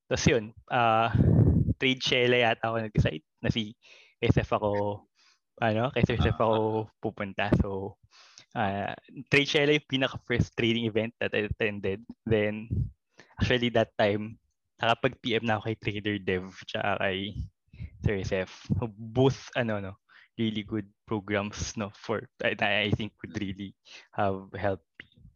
Tapos 0.07 0.23
yun, 0.29 0.53
uh, 0.71 1.11
trade 1.81 2.01
share 2.01 2.31
yata 2.31 2.63
ako 2.63 2.75
nag-decide 2.79 3.25
na 3.43 3.49
si 3.51 3.75
SF 4.23 4.55
ako, 4.55 4.71
ano, 5.61 5.91
kay 5.91 6.03
SF 6.05 6.37
ako 6.39 6.57
pupunta. 7.03 7.51
So, 7.59 7.97
uh, 8.55 8.95
trade 9.29 9.49
share 9.49 9.69
yung 9.69 9.89
pinaka-first 9.89 10.55
trading 10.55 10.87
event 10.87 11.11
that 11.19 11.35
I 11.35 11.51
attended. 11.51 12.07
Then, 12.23 12.71
actually 13.35 13.69
that 13.75 13.91
time, 13.99 14.39
nakapag-PM 14.79 15.43
na 15.43 15.57
ako 15.57 15.73
kay 15.73 15.77
Trader 15.81 16.17
Dev 16.21 16.45
tsaka 16.69 17.01
kay 17.01 17.17
Sir 18.05 18.15
SF. 18.21 18.49
Both, 18.95 19.49
ano, 19.57 19.81
no, 19.81 19.93
really 20.37 20.63
good 20.63 20.85
programs, 21.05 21.75
no, 21.77 21.91
for, 21.93 22.29
I, 22.43 22.55
I 22.87 22.91
think 22.95 23.13
would 23.21 23.39
really 23.41 23.73
have 24.13 24.53
helped 24.53 24.85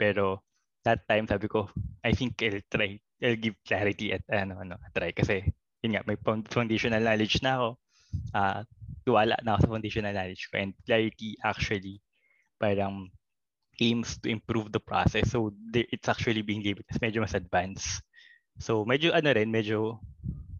Pero, 0.01 0.41
that 0.81 1.05
time, 1.05 1.29
sabi 1.29 1.45
ko, 1.45 1.69
I 2.01 2.17
think 2.17 2.41
I'll 2.41 2.57
try, 2.73 2.97
I'll 3.21 3.37
give 3.37 3.53
clarity 3.61 4.17
at, 4.17 4.25
ano, 4.33 4.57
ano, 4.57 4.81
try. 4.97 5.13
Kasi, 5.13 5.45
yun 5.85 5.93
nga, 5.93 6.01
may 6.09 6.17
foundational 6.49 7.05
knowledge 7.05 7.37
na 7.45 7.61
ako. 7.61 7.69
Uh, 8.33 8.61
tuwala 9.05 9.37
na 9.45 9.53
ako 9.53 9.61
sa 9.61 9.71
foundational 9.77 10.13
knowledge 10.17 10.49
ko. 10.49 10.57
And 10.57 10.73
clarity 10.89 11.37
actually, 11.45 12.01
parang, 12.57 13.13
aims 13.77 14.17
to 14.25 14.33
improve 14.33 14.73
the 14.73 14.81
process. 14.81 15.29
So, 15.29 15.53
it's 15.69 16.09
actually 16.09 16.41
being 16.41 16.65
labeled 16.65 16.89
as 16.89 16.97
medyo 16.97 17.21
mas 17.21 17.37
advanced. 17.37 18.01
So, 18.57 18.81
medyo 18.81 19.13
ano 19.13 19.37
rin, 19.37 19.53
medyo 19.53 20.01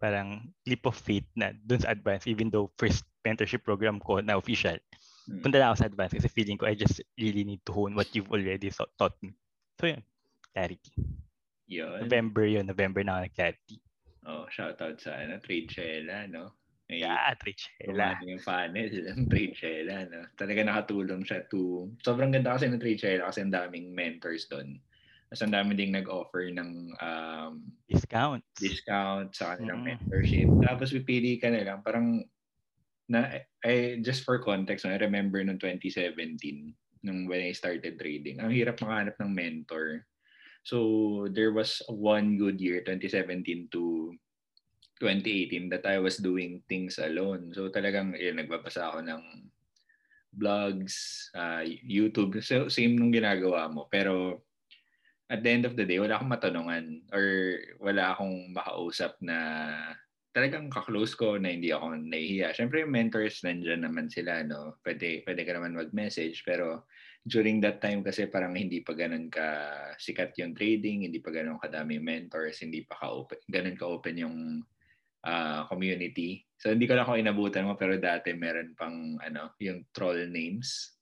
parang 0.02 0.50
leap 0.66 0.82
of 0.82 0.98
faith 0.98 1.22
na 1.38 1.54
dun 1.62 1.78
sa 1.78 1.94
advance 1.94 2.26
even 2.26 2.50
though 2.50 2.66
first 2.74 3.06
mentorship 3.22 3.62
program 3.62 4.02
ko 4.02 4.18
na 4.18 4.34
official. 4.34 4.74
Hmm. 5.30 5.38
Punta 5.38 5.62
na 5.62 5.70
ako 5.70 5.78
sa 5.78 5.86
advance 5.86 6.18
kasi 6.18 6.26
feeling 6.26 6.58
ko 6.58 6.66
I 6.66 6.74
just 6.74 6.98
really 7.14 7.46
need 7.46 7.62
to 7.62 7.72
hone 7.72 7.94
what 7.94 8.10
you've 8.10 8.30
already 8.34 8.74
so, 8.74 8.90
taught 8.98 9.14
me. 9.22 9.30
So, 9.78 9.86
yun. 9.86 10.02
Clarity. 10.50 10.92
Yun. 11.70 12.10
November 12.10 12.44
yun. 12.50 12.66
November 12.66 13.06
na 13.06 13.22
ako 13.22 13.30
nag-clarity. 13.30 13.78
Oh, 14.26 14.46
shoutout 14.50 14.98
sa 14.98 15.18
ano, 15.22 15.38
Trade 15.38 15.70
Shella, 15.70 16.26
no? 16.26 16.58
May 16.90 17.02
Yeah, 17.02 17.34
Trichella. 17.38 18.18
Gumana 18.18 18.26
yung 18.26 18.42
funnel 18.42 18.90
ng 19.14 19.30
Trade 19.30 19.54
Shella, 19.54 19.96
no? 20.10 20.26
Talaga 20.34 20.60
nakatulong 20.66 21.22
siya 21.22 21.46
to... 21.46 21.90
Sobrang 22.02 22.34
ganda 22.34 22.58
kasi 22.58 22.66
ng 22.66 22.82
Trade 22.82 23.00
Shella 23.00 23.30
kasi 23.30 23.46
ang 23.46 23.54
daming 23.54 23.94
mentors 23.94 24.50
doon. 24.50 24.82
Tapos 25.32 25.48
ang 25.48 25.56
dami 25.56 25.72
ding 25.72 25.96
nag-offer 25.96 26.52
ng 26.52 26.92
um, 27.00 27.64
Discount. 27.88 28.44
discount 28.60 29.32
sa 29.32 29.56
kanilang 29.56 29.80
Mm. 29.80 29.96
mentorship. 29.96 30.44
Tapos 30.60 30.92
pipili 30.92 31.40
ka 31.40 31.48
na 31.48 31.64
lang. 31.64 31.80
Parang, 31.80 32.20
na, 33.08 33.40
I, 33.64 33.96
just 34.04 34.28
for 34.28 34.44
context, 34.44 34.84
I 34.84 35.00
remember 35.00 35.40
noong 35.40 35.56
2017, 35.56 36.76
nung 37.00 37.24
when 37.32 37.48
I 37.48 37.56
started 37.56 37.96
trading, 37.96 38.44
ang 38.44 38.52
hirap 38.52 38.76
makahanap 38.84 39.16
ng 39.24 39.32
mentor. 39.32 40.04
So, 40.68 41.24
there 41.32 41.56
was 41.56 41.80
one 41.88 42.36
good 42.36 42.60
year, 42.60 42.84
2017 42.84 43.72
to 43.72 44.12
2018, 45.00 45.72
that 45.72 45.88
I 45.88 45.96
was 45.96 46.20
doing 46.20 46.60
things 46.68 47.00
alone. 47.00 47.56
So, 47.56 47.72
talagang, 47.72 48.20
yun, 48.20 48.36
nagbabasa 48.36 48.84
ako 48.84 49.00
ng 49.00 49.48
blogs, 50.28 51.28
uh, 51.32 51.64
YouTube. 51.64 52.36
So, 52.44 52.68
same 52.68 53.00
nung 53.00 53.16
ginagawa 53.16 53.72
mo. 53.72 53.88
Pero, 53.88 54.44
at 55.32 55.40
the 55.40 55.48
end 55.48 55.64
of 55.64 55.80
the 55.80 55.88
day, 55.88 55.96
wala 55.96 56.20
akong 56.20 56.28
matanungan 56.28 57.00
or 57.08 57.56
wala 57.80 58.12
akong 58.12 58.52
makausap 58.52 59.16
na 59.24 59.72
talagang 60.36 60.68
kaklose 60.68 61.16
ko 61.16 61.40
na 61.40 61.48
hindi 61.48 61.72
ako 61.72 61.96
nahihiya. 61.96 62.52
Siyempre, 62.52 62.84
yung 62.84 62.92
mentors 62.92 63.40
nandyan 63.40 63.88
naman 63.88 64.12
sila, 64.12 64.44
no? 64.44 64.76
Pwede, 64.84 65.24
pwede 65.24 65.40
ka 65.48 65.56
naman 65.56 65.72
mag-message, 65.72 66.44
pero 66.44 66.84
during 67.24 67.64
that 67.64 67.80
time 67.80 68.04
kasi 68.04 68.28
parang 68.28 68.52
hindi 68.52 68.84
pa 68.84 68.92
ganun 68.92 69.32
ka 69.32 69.48
sikat 69.96 70.36
yung 70.36 70.52
trading, 70.52 71.08
hindi 71.08 71.22
pa 71.24 71.32
ganun 71.32 71.56
kadami 71.56 71.96
yung 71.96 72.08
mentors, 72.08 72.60
hindi 72.60 72.84
pa 72.84 73.00
ka 73.00 73.08
open, 73.08 73.40
ganun 73.48 73.78
ka 73.78 73.84
open 73.88 74.16
yung 74.20 74.36
uh, 75.24 75.64
community. 75.70 76.44
So 76.60 76.76
hindi 76.76 76.84
ko 76.84 76.98
lang 76.98 77.08
kung 77.08 77.22
inabutan 77.22 77.64
mo 77.64 77.78
pero 77.78 77.96
dati 77.96 78.36
meron 78.36 78.76
pang 78.76 79.16
ano, 79.22 79.56
yung 79.64 79.88
troll 79.96 80.28
names. 80.28 80.92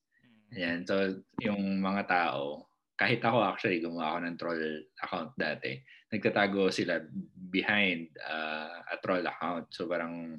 Ayan. 0.54 0.87
So 0.87 1.18
yung 1.42 1.82
mga 1.82 2.06
tao, 2.06 2.69
kahit 3.00 3.25
ako 3.25 3.40
actually 3.40 3.80
gumawa 3.80 4.12
ako 4.12 4.19
ng 4.21 4.37
troll 4.37 4.64
account 5.00 5.33
dati, 5.40 5.80
nagtatago 6.12 6.69
sila 6.69 7.00
behind 7.49 8.12
uh, 8.21 8.85
a 8.92 9.00
troll 9.00 9.25
account. 9.25 9.73
So 9.73 9.88
parang 9.88 10.37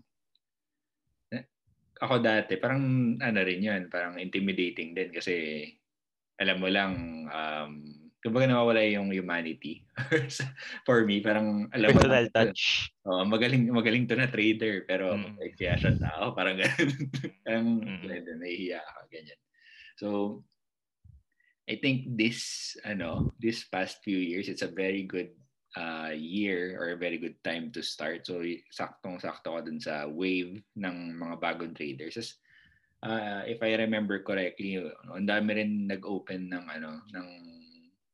ako 2.01 2.21
dati, 2.21 2.61
parang 2.61 3.17
ano 3.17 3.39
rin 3.41 3.65
yun, 3.65 3.89
parang 3.89 4.21
intimidating 4.21 4.93
din 4.93 5.09
kasi 5.09 5.65
alam 6.37 6.57
mo 6.61 6.69
lang, 6.69 7.25
um, 7.29 7.71
kumbaga 8.21 8.49
nawawala 8.49 8.81
yung 8.89 9.09
humanity. 9.13 9.85
For 10.85 11.05
me, 11.05 11.21
parang 11.21 11.69
alam 11.73 11.93
mo 11.93 12.01
Personal 12.01 12.29
touch. 12.29 12.93
Oh, 13.05 13.25
magaling 13.25 13.69
magaling 13.69 14.05
to 14.05 14.17
na 14.17 14.29
trader 14.29 14.85
pero 14.85 15.17
Mm. 15.17 15.37
kaya 15.57 15.77
siya 15.77 15.97
tao 15.97 16.33
parang 16.37 16.57
ganun. 16.61 16.89
parang 17.45 17.65
mm. 17.81 18.05
nahihiya 18.37 18.81
ako 18.81 19.01
ganyan. 19.09 19.39
So 19.97 20.07
I 21.69 21.77
think 21.77 22.17
this 22.17 22.73
ano, 22.85 23.33
this 23.37 23.63
past 23.65 24.01
few 24.03 24.17
years 24.17 24.49
it's 24.49 24.65
a 24.65 24.71
very 24.71 25.03
good 25.03 25.29
uh, 25.77 26.11
year 26.13 26.75
or 26.79 26.91
a 26.91 26.99
very 26.99 27.17
good 27.17 27.37
time 27.43 27.71
to 27.71 27.81
start. 27.83 28.27
So 28.27 28.43
saktong-sakto 28.73 29.49
ka 29.55 29.61
dun 29.61 29.79
sa 29.79 30.07
wave 30.07 30.59
ng 30.75 31.15
mga 31.15 31.35
bagong 31.39 31.75
traders. 31.75 32.17
As, 32.17 32.29
uh, 33.03 33.43
if 33.47 33.61
I 33.63 33.77
remember 33.77 34.19
correctly, 34.23 34.81
ang 35.09 35.27
dami 35.27 35.57
rin 35.57 35.87
nag-open 35.87 36.51
ng 36.51 36.65
ano 36.67 37.05
ng 37.13 37.29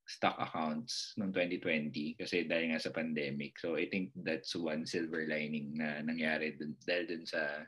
stock 0.07 0.39
accounts 0.39 1.11
noong 1.19 1.35
2020 1.35 2.15
kasi 2.15 2.47
dahil 2.47 2.71
nga 2.71 2.79
sa 2.79 2.95
pandemic. 2.95 3.59
So 3.59 3.75
I 3.75 3.91
think 3.91 4.15
that's 4.23 4.55
one 4.55 4.87
silver 4.87 5.27
lining 5.27 5.75
na 5.75 5.99
nangyari 5.99 6.55
dun, 6.55 6.79
dahil 6.87 7.11
dun 7.11 7.25
sa 7.27 7.67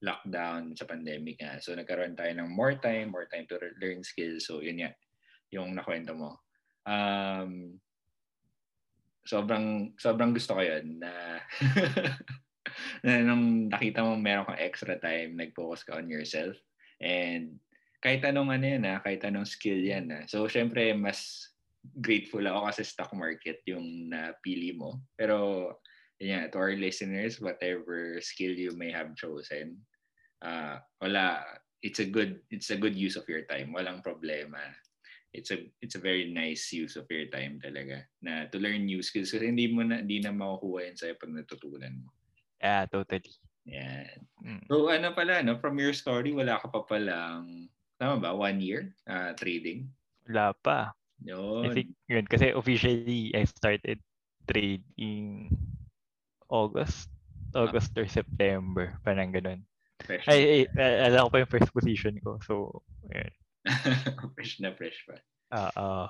lockdown 0.00 0.72
sa 0.72 0.88
pandemic 0.88 1.44
nga. 1.44 1.60
So 1.60 1.76
nagkaroon 1.76 2.16
tayo 2.16 2.32
ng 2.32 2.48
more 2.48 2.80
time, 2.80 3.12
more 3.12 3.28
time 3.28 3.44
to 3.52 3.60
learn 3.80 4.00
skills. 4.00 4.48
So 4.48 4.64
yun 4.64 4.80
nga, 4.80 4.96
yung 5.54 5.78
nakwento 5.78 6.12
mo. 6.18 6.42
Um, 6.84 7.78
sobrang 9.24 9.96
sobrang 9.96 10.36
gusto 10.36 10.52
ko 10.52 10.62
yun 10.62 11.00
na 11.00 11.40
na 13.04 13.24
nung 13.24 13.72
nakita 13.72 14.04
mo 14.04 14.16
meron 14.16 14.48
kang 14.48 14.60
extra 14.60 14.96
time, 15.00 15.36
nag-focus 15.36 15.84
ka 15.84 15.96
on 15.96 16.08
yourself. 16.08 16.56
And 17.00 17.60
kahit 18.00 18.24
anong 18.24 18.52
ano 18.52 18.64
yan, 18.64 18.84
ha, 18.88 19.00
kahit 19.00 19.24
anong 19.24 19.48
skill 19.48 19.80
yan. 19.80 20.12
Ha. 20.12 20.28
So, 20.28 20.48
syempre, 20.48 20.92
mas 20.96 21.52
grateful 22.00 22.44
ako 22.44 22.68
kasi 22.68 22.82
stock 22.84 23.12
market 23.16 23.60
yung 23.68 24.12
napili 24.12 24.76
mo. 24.76 25.00
Pero, 25.16 25.68
yun 26.20 26.48
to 26.52 26.56
our 26.60 26.76
listeners, 26.76 27.40
whatever 27.40 28.20
skill 28.20 28.52
you 28.52 28.72
may 28.76 28.92
have 28.92 29.12
chosen, 29.16 29.80
uh, 30.44 30.80
wala, 31.00 31.44
it's 31.84 32.00
a 32.00 32.08
good, 32.08 32.40
it's 32.48 32.72
a 32.72 32.80
good 32.80 32.96
use 32.96 33.16
of 33.16 33.28
your 33.28 33.44
time. 33.44 33.72
Walang 33.76 34.04
problema 34.04 34.60
it's 35.34 35.50
a 35.50 35.58
it's 35.82 35.98
a 35.98 36.02
very 36.02 36.30
nice 36.30 36.70
use 36.70 36.94
of 36.94 37.10
your 37.10 37.26
time 37.28 37.58
talaga 37.58 38.06
na 38.22 38.46
to 38.48 38.62
learn 38.62 38.86
new 38.86 39.02
skills 39.02 39.34
kasi 39.34 39.50
hindi 39.50 39.66
mo 39.66 39.82
na 39.82 39.98
hindi 40.00 40.22
na 40.22 40.30
makukuha 40.30 40.86
yan 40.86 40.96
sa'yo 40.96 41.14
pag 41.18 41.34
natutunan 41.34 41.94
mo. 42.06 42.08
Yeah, 42.62 42.86
totally. 42.86 43.34
Yan. 43.66 44.24
Mm. 44.40 44.62
So 44.70 44.88
ano 44.88 45.10
pala, 45.12 45.42
no? 45.42 45.58
from 45.58 45.76
your 45.82 45.92
story, 45.92 46.30
wala 46.30 46.62
ka 46.62 46.70
pa 46.70 46.86
palang, 46.86 47.66
tama 47.98 48.22
ba, 48.22 48.30
one 48.30 48.62
year 48.62 48.94
uh, 49.10 49.34
trading? 49.34 49.90
Wala 50.30 50.54
pa. 50.54 50.94
Yun. 51.24 51.66
I 51.66 51.68
think 51.74 51.90
yun. 52.08 52.24
Kasi 52.24 52.54
officially, 52.54 53.34
I 53.34 53.44
started 53.44 53.98
trading 54.46 55.50
August. 56.48 57.10
August 57.54 57.94
or 57.96 58.06
September. 58.08 58.98
Parang 59.06 59.30
ganun. 59.30 59.62
fresh, 60.02 60.26
ay, 60.26 60.68
ay, 60.74 61.08
alam 61.08 61.26
ko 61.26 61.30
pa 61.32 61.40
yung 61.40 61.52
first 61.54 61.70
position 61.72 62.18
ko. 62.20 62.36
So, 62.44 62.84
yun. 63.08 63.32
fresh 64.36 64.60
na 64.60 64.72
fresh 64.76 64.98
pa. 65.08 65.16
Oo. 65.54 66.08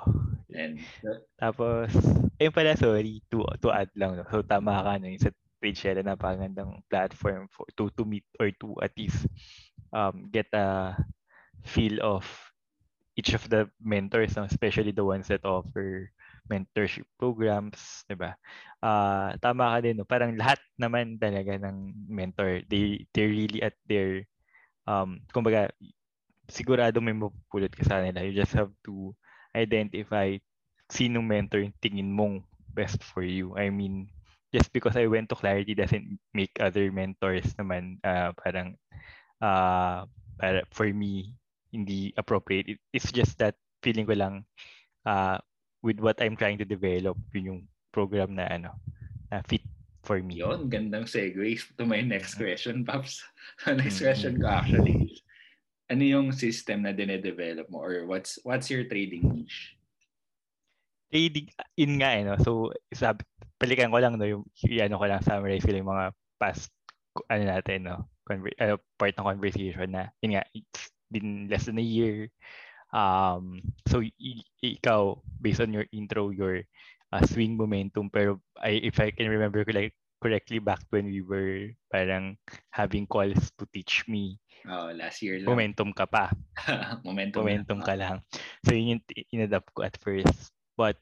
And, 0.54 0.78
Tapos, 1.38 1.90
ayun 2.38 2.54
pala, 2.54 2.78
sorry, 2.78 3.20
to, 3.28 3.42
to 3.58 3.68
add 3.74 3.90
lang. 3.98 4.16
No? 4.16 4.26
So, 4.30 4.42
tama 4.42 4.80
ka, 4.80 4.98
no? 5.02 5.10
Yung 5.10 5.22
sa 5.22 5.34
Page 5.58 5.80
Share, 5.80 6.04
napakagandang 6.04 6.84
platform 6.92 7.48
for, 7.48 7.64
to, 7.80 7.88
to 7.96 8.04
meet 8.04 8.24
or 8.36 8.52
to 8.60 8.76
at 8.84 8.92
least 9.00 9.24
um, 9.96 10.28
get 10.28 10.46
a 10.52 10.92
feel 11.64 11.96
of 12.04 12.28
each 13.16 13.32
of 13.32 13.48
the 13.48 13.70
mentors, 13.80 14.36
no? 14.36 14.44
especially 14.44 14.92
the 14.92 15.04
ones 15.04 15.30
that 15.30 15.44
offer 15.46 16.10
mentorship 16.50 17.06
programs, 17.16 18.04
di 18.10 18.18
ba? 18.18 18.36
Ah, 18.82 19.32
tama 19.40 19.72
ka 19.72 19.78
din, 19.80 19.96
no? 19.96 20.04
parang 20.04 20.36
lahat 20.36 20.60
naman 20.76 21.16
talaga 21.16 21.56
ng 21.56 21.94
mentor, 22.10 22.60
they, 22.68 23.06
they're 23.14 23.30
really 23.30 23.62
at 23.62 23.78
their, 23.88 24.26
um, 24.84 25.22
kumbaga, 25.32 25.70
sigurado 26.48 27.00
may 27.00 27.16
mapupulot 27.16 27.72
ka 27.72 27.84
sa 27.84 28.00
nila. 28.02 28.24
You 28.24 28.34
just 28.36 28.52
have 28.56 28.70
to 28.88 29.14
identify 29.54 30.36
sinong 30.90 31.26
mentor 31.26 31.64
yung 31.64 31.76
tingin 31.80 32.10
mong 32.12 32.44
best 32.74 33.00
for 33.02 33.22
you. 33.24 33.56
I 33.56 33.70
mean, 33.70 34.10
just 34.52 34.70
because 34.72 34.96
I 34.96 35.06
went 35.06 35.30
to 35.30 35.38
Clarity 35.38 35.74
doesn't 35.74 36.18
make 36.34 36.54
other 36.60 36.90
mentors 36.92 37.54
naman 37.58 37.98
uh, 38.04 38.34
parang 38.36 38.76
uh, 39.40 40.06
para 40.38 40.62
for 40.70 40.86
me 40.90 41.34
hindi 41.72 42.14
appropriate. 42.14 42.76
It, 42.76 42.78
it's 42.94 43.10
just 43.10 43.38
that 43.42 43.58
feeling 43.82 44.06
ko 44.06 44.14
lang 44.14 44.34
uh, 45.06 45.38
with 45.82 45.98
what 45.98 46.20
I'm 46.22 46.36
trying 46.38 46.58
to 46.62 46.68
develop 46.68 47.18
yun 47.34 47.50
yung 47.50 47.60
program 47.90 48.34
na 48.38 48.46
ano 48.50 48.70
na 49.30 49.42
fit 49.46 49.62
for 50.04 50.20
me. 50.20 50.38
yun, 50.38 50.68
gandang 50.68 51.08
segue 51.08 51.58
to 51.80 51.84
my 51.88 52.02
next 52.04 52.36
question, 52.36 52.84
Paps. 52.84 53.24
next 53.66 53.98
Mm. 53.98 54.04
question 54.04 54.32
ko 54.38 54.46
actually 54.50 55.24
ano 55.90 56.02
yung 56.02 56.32
system 56.32 56.82
na 56.82 56.92
dine-develop 56.96 57.68
mo 57.68 57.84
or 57.84 58.08
what's 58.08 58.40
what's 58.42 58.72
your 58.72 58.84
trading 58.88 59.24
niche? 59.28 59.74
trading 61.14 61.46
in 61.78 62.02
nga 62.02 62.10
eh, 62.18 62.26
no? 62.26 62.34
So, 62.42 62.74
sabi, 62.90 63.22
palikan 63.54 63.94
ko 63.94 64.02
lang, 64.02 64.18
no, 64.18 64.26
yung, 64.26 64.42
yung 64.66 64.90
ano 64.90 64.98
ko 64.98 65.06
lang, 65.06 65.22
summarize 65.22 65.62
ko 65.62 65.70
yung 65.70 65.86
mga 65.86 66.10
past, 66.42 66.74
ano 67.30 67.46
natin, 67.46 67.86
no, 67.86 68.10
conver- 68.26 68.58
ano, 68.58 68.82
part 68.98 69.14
ng 69.14 69.22
conversation 69.30 69.94
na, 69.94 70.10
yun 70.18 70.34
nga, 70.34 70.44
it's 70.50 70.90
been 71.14 71.46
less 71.46 71.70
than 71.70 71.78
a 71.78 71.86
year. 71.86 72.26
Um, 72.90 73.62
so, 73.86 74.02
y- 74.02 74.42
ikaw, 74.58 75.22
based 75.38 75.62
on 75.62 75.70
your 75.70 75.86
intro, 75.94 76.34
your 76.34 76.66
uh, 77.14 77.22
swing 77.30 77.54
momentum, 77.54 78.10
pero 78.10 78.42
I, 78.58 78.82
if 78.82 78.98
I 78.98 79.14
can 79.14 79.30
remember 79.30 79.62
like, 79.70 79.94
correctly 80.24 80.56
back 80.56 80.80
when 80.88 81.04
we 81.12 81.20
were 81.20 81.68
parang 81.92 82.40
having 82.72 83.04
calls 83.04 83.52
to 83.60 83.68
teach 83.68 84.08
me, 84.08 84.40
Oh, 84.64 84.88
last 84.96 85.20
year 85.20 85.36
lang. 85.36 85.52
momentum 85.52 85.92
ka 85.92 86.08
pa. 86.08 86.32
momentum. 87.04 87.44
momentum 87.44 87.78
ka 87.84 87.92
lang. 87.92 88.24
So 88.64 88.72
yun 88.72 88.96
yung 88.96 89.04
inadapt 89.28 89.76
ko 89.76 89.84
at 89.84 90.00
first. 90.00 90.48
But 90.72 90.96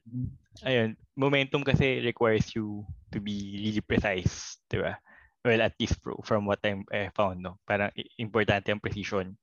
ayun, 0.67 0.99
momentum 1.15 1.63
kasi 1.63 2.03
requires 2.03 2.51
you 2.51 2.83
to 3.15 3.23
be 3.23 3.63
really 3.63 3.79
precise, 3.81 4.59
di 4.67 4.83
ba? 4.83 4.99
Well, 5.47 5.63
at 5.63 5.75
least 5.79 6.03
pro, 6.03 6.19
from 6.27 6.43
what 6.43 6.59
I'm 6.67 6.83
eh, 6.91 7.07
found, 7.15 7.39
no? 7.39 7.55
Parang 7.63 7.91
i- 7.95 8.11
importante 8.19 8.67
ang 8.71 8.83
precision. 8.83 9.35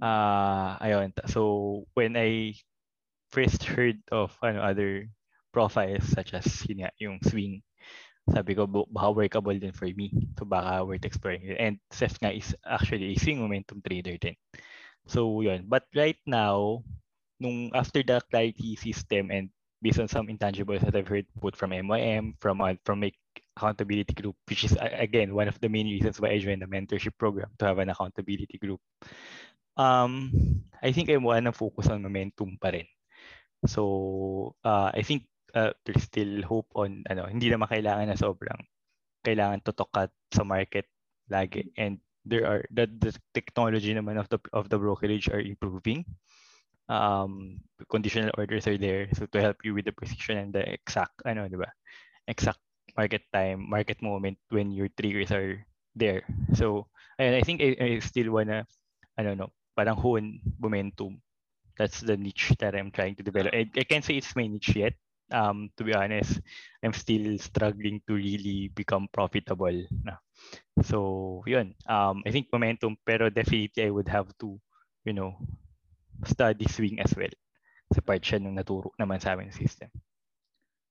Ah, 0.00 0.80
ayun. 0.80 1.12
So 1.28 1.84
when 1.92 2.16
I 2.16 2.56
first 3.30 3.62
heard 3.64 4.00
of 4.10 4.32
ano 4.42 4.64
other 4.64 5.06
profiles 5.52 6.08
such 6.08 6.32
as 6.32 6.46
yun 6.66 6.88
nga, 6.88 6.90
yung 6.98 7.20
swing, 7.22 7.60
sabi 8.28 8.52
ko 8.52 8.68
baka 8.68 9.08
workable 9.10 9.56
din 9.56 9.72
for 9.72 9.88
me. 9.88 10.12
So 10.36 10.44
baka 10.44 10.84
worth 10.84 11.04
exploring. 11.08 11.56
And 11.56 11.80
Seth 11.88 12.20
nga 12.20 12.34
is 12.34 12.52
actually 12.66 13.16
a 13.16 13.20
swing 13.20 13.40
momentum 13.40 13.80
trader 13.80 14.20
din. 14.20 14.36
So 15.08 15.40
yun. 15.40 15.64
But 15.66 15.88
right 15.96 16.18
now, 16.28 16.84
nung 17.40 17.72
after 17.72 18.04
the 18.04 18.20
clarity 18.28 18.76
system 18.76 19.32
and 19.32 19.48
based 19.80 19.98
on 19.98 20.08
some 20.08 20.28
intangibles 20.28 20.84
that 20.84 20.92
I've 20.94 21.08
heard 21.08 21.24
both 21.40 21.56
from 21.56 21.72
MYM, 21.72 22.36
from 22.36 22.60
uh, 22.60 22.76
from 22.84 23.00
my 23.00 23.10
accountability 23.56 24.12
group, 24.12 24.36
which 24.46 24.64
is 24.64 24.76
again 24.80 25.32
one 25.34 25.48
of 25.48 25.56
the 25.60 25.68
main 25.72 25.88
reasons 25.88 26.20
why 26.20 26.36
I 26.36 26.38
joined 26.38 26.62
the 26.62 26.68
mentorship 26.68 27.16
program 27.16 27.48
to 27.58 27.64
have 27.64 27.80
an 27.80 27.88
accountability 27.88 28.60
group. 28.60 28.80
Um, 29.80 30.30
I 30.82 30.92
think 30.92 31.08
I 31.08 31.16
want 31.16 31.48
to 31.48 31.52
focus 31.56 31.88
on 31.88 32.04
momentum 32.04 32.60
pa 32.60 32.68
rin. 32.68 32.84
So, 33.64 34.56
uh, 34.64 34.92
I 34.92 35.00
think 35.04 35.24
uh, 35.54 35.72
there's 35.84 36.04
still 36.04 36.42
hope 36.42 36.68
on 36.74 37.04
ano, 37.10 37.26
hindi 37.26 37.50
naman 37.50 37.68
kailangan 37.68 38.08
na 38.10 38.18
sobrang 38.18 38.60
kailangan 39.24 39.60
tutok 39.64 39.90
ka 39.92 40.02
sa 40.32 40.44
market 40.44 40.88
lagi. 41.28 41.68
And 41.76 42.00
there 42.24 42.44
are 42.46 42.64
the, 42.72 42.88
the 43.00 43.12
technology 43.32 43.92
naman 43.94 44.18
of 44.20 44.28
the 44.28 44.38
of 44.52 44.68
the 44.68 44.78
brokerage 44.78 45.28
are 45.28 45.40
improving. 45.40 46.04
Um 46.90 47.62
conditional 47.88 48.34
orders 48.36 48.66
are 48.66 48.76
there. 48.78 49.08
So 49.14 49.26
to 49.30 49.38
help 49.40 49.62
you 49.62 49.74
with 49.74 49.86
the 49.86 49.94
precision 49.94 50.36
and 50.36 50.50
the 50.52 50.66
exact 50.66 51.14
ano 51.24 51.46
di 51.46 51.56
ba? 51.56 51.70
Exact 52.26 52.60
market 52.98 53.22
time 53.32 53.62
market 53.70 54.02
moment 54.02 54.36
when 54.50 54.74
your 54.74 54.90
triggers 54.98 55.30
are 55.30 55.62
there. 55.94 56.26
So 56.58 56.90
and 57.20 57.36
I 57.36 57.42
think 57.46 57.62
I, 57.62 57.76
I 57.78 57.88
still 58.02 58.34
wanna 58.34 58.66
ano 59.16 59.34
no 59.34 59.46
parang 59.78 59.96
hone 59.96 60.42
momentum. 60.58 61.22
That's 61.78 62.04
the 62.04 62.18
niche 62.18 62.52
that 62.60 62.76
I'm 62.76 62.92
trying 62.92 63.16
to 63.16 63.24
develop. 63.24 63.56
I, 63.56 63.64
I 63.72 63.84
can't 63.88 64.04
say 64.04 64.20
it's 64.20 64.36
my 64.36 64.44
niche 64.44 64.76
yet 64.76 64.92
um 65.32 65.70
to 65.78 65.82
be 65.86 65.94
honest 65.94 66.42
I'm 66.82 66.94
still 66.94 67.38
struggling 67.38 68.02
to 68.06 68.14
really 68.14 68.68
become 68.74 69.08
profitable 69.10 69.74
na 70.04 70.18
so 70.82 71.40
yun 71.46 71.74
um 71.86 72.22
I 72.26 72.30
think 72.30 72.50
momentum 72.52 72.98
pero 73.02 73.30
definitely 73.30 73.86
I 73.86 73.94
would 73.94 74.08
have 74.08 74.30
to 74.42 74.58
you 75.04 75.14
know 75.14 75.38
study 76.26 76.68
swing 76.68 77.00
as 77.00 77.12
well. 77.16 77.32
Sa 77.90 78.04
part 78.04 78.22
siya 78.22 78.38
nung 78.38 78.54
naturo 78.54 78.92
naman 79.00 79.18
sa 79.18 79.34
amin 79.34 79.50
system. 79.50 79.88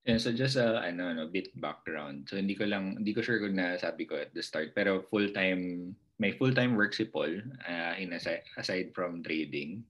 Yeah, 0.07 0.17
so 0.17 0.33
just 0.33 0.57
a 0.57 0.81
ano, 0.81 1.11
ano, 1.11 1.29
bit 1.29 1.53
background. 1.59 2.25
So 2.31 2.39
hindi 2.39 2.55
ko 2.57 2.65
lang, 2.65 2.97
hindi 2.97 3.13
ko 3.13 3.21
sure 3.21 3.37
kung 3.37 3.59
nasabi 3.59 4.09
ko 4.09 4.17
at 4.17 4.33
the 4.33 4.41
start, 4.41 4.73
pero 4.73 5.05
full-time 5.05 5.93
may 6.19 6.33
full-time 6.35 6.75
work 6.75 6.91
si 6.91 7.07
Paul 7.07 7.39
uh, 7.67 7.93
in 7.95 8.11
aside, 8.15 8.43
aside 8.57 8.91
from 8.91 9.21
trading. 9.21 9.85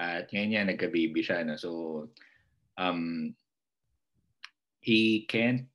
At 0.00 0.32
ngayon 0.32 0.48
niya 0.54 0.62
nagka-baby 0.64 1.20
siya 1.20 1.44
no. 1.44 1.60
So 1.60 1.70
um 2.80 3.30
he 4.80 5.28
can't 5.28 5.68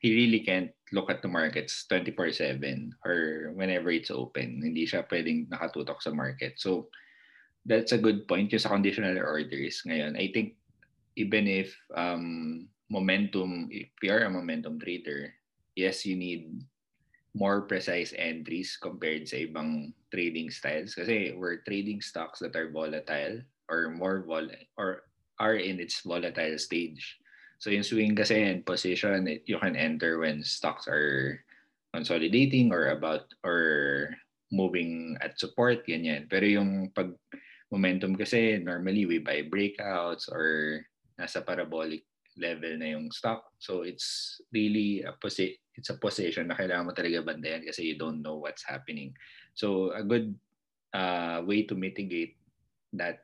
he 0.00 0.12
really 0.16 0.40
can't 0.40 0.72
look 0.92 1.08
at 1.08 1.22
the 1.22 1.28
markets 1.28 1.86
24/7 1.88 2.92
or 3.04 3.52
whenever 3.54 3.90
it's 3.90 4.10
open. 4.10 4.60
Hindi 4.60 4.84
siya 4.84 5.06
pwedeng 5.08 5.48
nakatutok 5.48 6.02
sa 6.02 6.10
market. 6.10 6.58
So 6.58 6.90
that's 7.64 7.92
a 7.92 8.00
good 8.00 8.26
point 8.26 8.52
yung 8.52 8.62
sa 8.62 8.72
conditional 8.72 9.20
orders 9.20 9.84
ngayon. 9.86 10.16
I 10.16 10.32
think 10.32 10.56
even 11.16 11.46
if 11.46 11.76
um, 11.94 12.66
momentum, 12.88 13.68
if 13.70 13.92
you 14.02 14.10
are 14.12 14.26
a 14.26 14.32
momentum 14.32 14.80
trader, 14.80 15.32
yes, 15.76 16.04
you 16.04 16.16
need 16.16 16.64
more 17.34 17.62
precise 17.62 18.10
entries 18.18 18.74
compared 18.74 19.28
sa 19.30 19.38
ibang 19.38 19.94
trading 20.10 20.50
styles 20.50 20.98
kasi 20.98 21.30
we're 21.38 21.62
trading 21.62 22.02
stocks 22.02 22.42
that 22.42 22.56
are 22.58 22.74
volatile 22.74 23.38
or 23.70 23.94
more 23.94 24.26
vol 24.26 24.50
or 24.74 25.06
are 25.38 25.54
in 25.54 25.78
its 25.78 26.02
volatile 26.02 26.58
stage. 26.58 27.20
So 27.60 27.68
yung 27.68 27.84
swing 27.84 28.16
kasi 28.16 28.40
and 28.40 28.64
position, 28.64 29.28
you 29.44 29.60
can 29.60 29.76
enter 29.76 30.16
when 30.16 30.40
stocks 30.40 30.88
are 30.88 31.44
consolidating 31.92 32.72
or 32.72 32.88
about 32.96 33.28
or 33.44 34.08
moving 34.48 35.20
at 35.20 35.36
support, 35.36 35.84
ganyan. 35.84 36.24
Pero 36.24 36.48
yung 36.48 36.88
pag 36.96 37.12
momentum 37.68 38.16
kasi 38.16 38.58
normally 38.58 39.04
we 39.04 39.20
buy 39.20 39.44
breakouts 39.44 40.32
or 40.32 40.80
nasa 41.20 41.44
parabolic 41.44 42.08
level 42.40 42.80
na 42.80 42.96
yung 42.96 43.12
stock. 43.12 43.44
So 43.60 43.84
it's 43.84 44.40
really 44.50 45.04
a 45.04 45.12
posi- 45.20 45.60
it's 45.76 45.92
a 45.92 46.00
position 46.00 46.48
na 46.48 46.56
kailangan 46.56 46.88
mo 46.88 46.92
talaga 46.96 47.28
bandayan 47.28 47.60
kasi 47.60 47.92
you 47.92 47.96
don't 48.00 48.24
know 48.24 48.40
what's 48.40 48.64
happening. 48.64 49.12
So 49.52 49.92
a 49.92 50.00
good 50.00 50.32
uh, 50.96 51.44
way 51.44 51.68
to 51.68 51.76
mitigate 51.76 52.40
that 52.96 53.20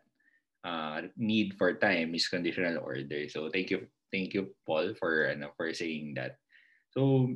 uh, 0.61 1.09
need 1.16 1.57
for 1.57 1.72
time 1.81 2.12
is 2.12 2.29
conditional 2.29 2.85
order. 2.85 3.33
So 3.33 3.49
thank 3.49 3.72
you 3.72 3.88
Thank 4.11 4.35
you 4.35 4.55
Paul 4.64 4.95
for 4.97 5.31
ano 5.31 5.53
for 5.59 5.71
saying 5.75 6.16
that. 6.16 6.38
So 6.95 7.31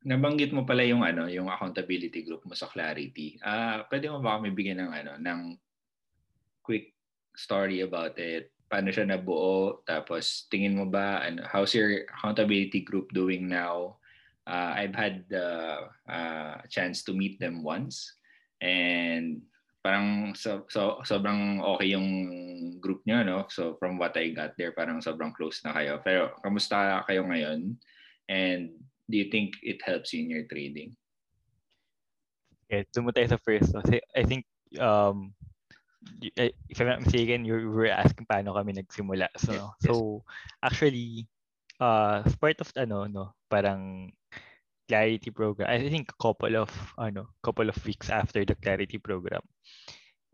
nabanggit 0.00 0.56
mo 0.56 0.64
pala 0.64 0.80
yung 0.84 1.04
ano, 1.04 1.28
yung 1.28 1.52
accountability 1.52 2.24
group 2.24 2.40
mo 2.48 2.56
sa 2.56 2.68
Clarity. 2.72 3.36
Ah, 3.44 3.84
uh, 3.84 3.90
pwede 3.92 4.08
mo 4.08 4.24
ba 4.24 4.40
kami 4.40 4.52
bigyan 4.56 4.80
ng 4.80 4.92
ano, 4.92 5.12
ng 5.20 5.40
quick 6.64 6.96
story 7.36 7.84
about 7.84 8.16
it? 8.16 8.48
Paano 8.70 8.88
siya 8.88 9.04
nabuo? 9.04 9.84
Tapos 9.84 10.48
tingin 10.48 10.78
mo 10.78 10.88
ba 10.88 11.20
ano, 11.20 11.44
how's 11.44 11.76
your 11.76 12.08
accountability 12.08 12.80
group 12.80 13.12
doing 13.12 13.44
now? 13.44 14.00
Uh, 14.48 14.72
I've 14.72 14.96
had 14.96 15.28
the 15.28 15.48
uh, 16.08 16.64
chance 16.72 17.04
to 17.04 17.12
meet 17.12 17.36
them 17.36 17.60
once 17.60 18.16
and 18.64 19.44
parang 19.80 20.36
so, 20.36 20.68
so 20.68 21.00
sobrang 21.08 21.64
okay 21.76 21.96
yung 21.96 22.08
group 22.80 23.00
niyo 23.08 23.24
no? 23.24 23.48
So 23.48 23.80
from 23.80 23.96
what 23.96 24.12
I 24.16 24.32
got 24.36 24.52
there 24.60 24.76
parang 24.76 25.00
sobrang 25.00 25.32
close 25.32 25.64
na 25.64 25.72
kayo. 25.72 26.00
Pero 26.04 26.36
kamusta 26.44 27.00
kayo 27.08 27.24
ngayon? 27.24 27.80
And 28.28 28.76
do 29.08 29.16
you 29.16 29.32
think 29.32 29.56
it 29.64 29.80
helps 29.80 30.12
you 30.12 30.22
in 30.22 30.30
your 30.30 30.44
trading? 30.46 30.94
Okay 32.68 32.86
doon 32.92 33.10
tayo 33.10 33.28
sa 33.34 33.40
first 33.40 33.72
so, 33.72 33.80
I 34.14 34.22
think 34.22 34.44
um 34.78 35.32
if 36.22 36.76
I'm 36.78 36.88
not 36.88 37.02
mistaken 37.02 37.48
you 37.48 37.56
were 37.72 37.90
asking 37.90 38.28
paano 38.28 38.54
kami 38.56 38.72
nagsimula 38.76 39.28
so 39.36 39.52
yes, 39.52 39.60
yes. 39.60 39.84
so 39.84 39.92
actually 40.62 41.26
uh 41.80 42.22
part 42.38 42.60
of 42.60 42.68
ano 42.76 43.08
no? 43.08 43.32
Parang 43.48 44.12
clarity 44.90 45.30
program. 45.30 45.70
I 45.70 45.78
think 45.86 46.10
a 46.10 46.18
couple 46.18 46.58
of 46.58 46.70
ano, 46.98 47.30
couple 47.46 47.70
of 47.70 47.78
weeks 47.86 48.10
after 48.10 48.42
the 48.42 48.58
clarity 48.58 48.98
program, 48.98 49.46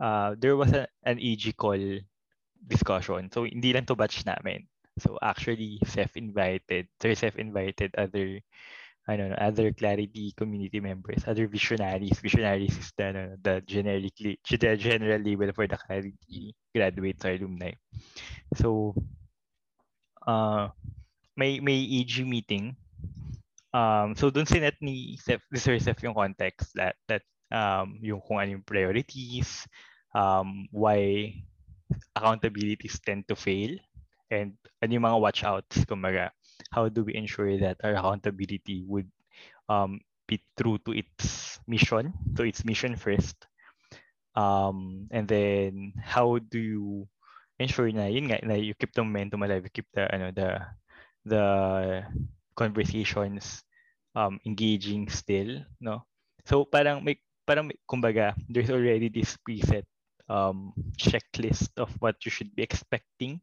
uh, 0.01 0.33
there 0.41 0.57
was 0.57 0.73
a, 0.73 0.89
an 1.05 1.21
EG 1.21 1.53
call 1.61 1.77
discussion. 2.65 3.29
So 3.29 3.45
hindi 3.45 3.77
lang 3.77 3.85
to 3.93 3.95
batch 3.95 4.25
namin. 4.25 4.65
So 5.05 5.21
actually, 5.21 5.77
Seth 5.85 6.17
invited, 6.17 6.89
Sir 7.05 7.13
Seth 7.13 7.37
invited 7.37 7.93
other 8.01 8.41
I 9.07 9.15
don't 9.15 9.31
know, 9.31 9.39
other 9.39 9.71
clarity 9.71 10.35
community 10.35 10.81
members, 10.81 11.23
other 11.29 11.47
visionaries. 11.47 12.19
Visionaries 12.19 12.75
is 12.75 12.91
the, 12.99 13.39
the 13.39 13.63
generically, 13.63 14.41
the 14.43 14.75
general 14.75 15.23
label 15.23 15.53
for 15.55 15.69
the 15.69 15.79
clarity 15.79 16.57
graduates 16.75 17.25
or 17.25 17.39
alumni. 17.39 17.71
So, 18.59 18.99
uh, 20.27 20.75
may 21.37 21.61
may 21.61 21.79
EG 21.79 22.27
meeting 22.27 22.75
Um, 23.75 24.15
so 24.15 24.31
dun 24.31 24.47
sinet 24.47 24.79
ni 24.81 25.17
Seth, 25.21 25.45
ni 25.53 25.59
Sir 25.59 25.79
Seth 25.79 26.03
yung 26.03 26.15
context 26.17 26.73
that, 26.75 26.97
that 27.09 27.23
um, 27.53 27.99
yung 28.01 28.21
kung 28.23 28.41
ano 28.41 28.59
yung 28.59 28.67
priorities, 28.67 29.67
um, 30.15 30.67
why 30.73 31.33
accountabilities 32.17 32.99
tend 33.05 33.27
to 33.29 33.37
fail, 33.37 33.77
and 34.31 34.57
ano 34.83 34.91
yung 34.97 35.07
mga 35.07 35.21
watch 35.21 35.45
outs, 35.45 35.85
kumbaga, 35.85 36.31
how 36.73 36.89
do 36.89 37.05
we 37.05 37.15
ensure 37.15 37.59
that 37.59 37.77
our 37.85 37.95
accountability 37.95 38.83
would 38.87 39.09
um, 39.69 40.01
be 40.27 40.41
true 40.57 40.79
to 40.83 40.93
its 40.93 41.59
mission, 41.67 42.13
to 42.35 42.43
its 42.43 42.65
mission 42.65 42.97
first, 42.97 43.37
um, 44.35 45.07
and 45.11 45.29
then 45.29 45.93
how 46.03 46.39
do 46.39 46.59
you 46.59 47.07
ensure 47.59 47.89
na 47.93 48.07
yun 48.07 48.29
nga 48.29 48.41
na 48.45 48.55
you 48.55 48.75
keep 48.75 48.93
the 48.93 49.03
momentum 49.03 49.43
alive, 49.43 49.65
you 49.65 49.73
keep 49.73 49.89
the 49.95 50.05
ano 50.13 50.31
the 50.33 50.61
the 51.25 51.45
conversations 52.57 53.63
um, 54.17 54.41
engaging 54.49 55.09
still, 55.13 55.63
no? 55.81 56.03
So 56.49 56.65
parang 56.65 57.05
may 57.05 57.21
parang 57.45 57.69
may, 57.69 57.79
kumbaga 57.85 58.35
there's 58.49 58.73
already 58.73 59.13
this 59.13 59.37
preset 59.45 59.85
um, 60.27 60.73
checklist 60.99 61.71
of 61.77 61.93
what 62.01 62.17
you 62.25 62.33
should 62.33 62.51
be 62.57 62.65
expecting 62.65 63.39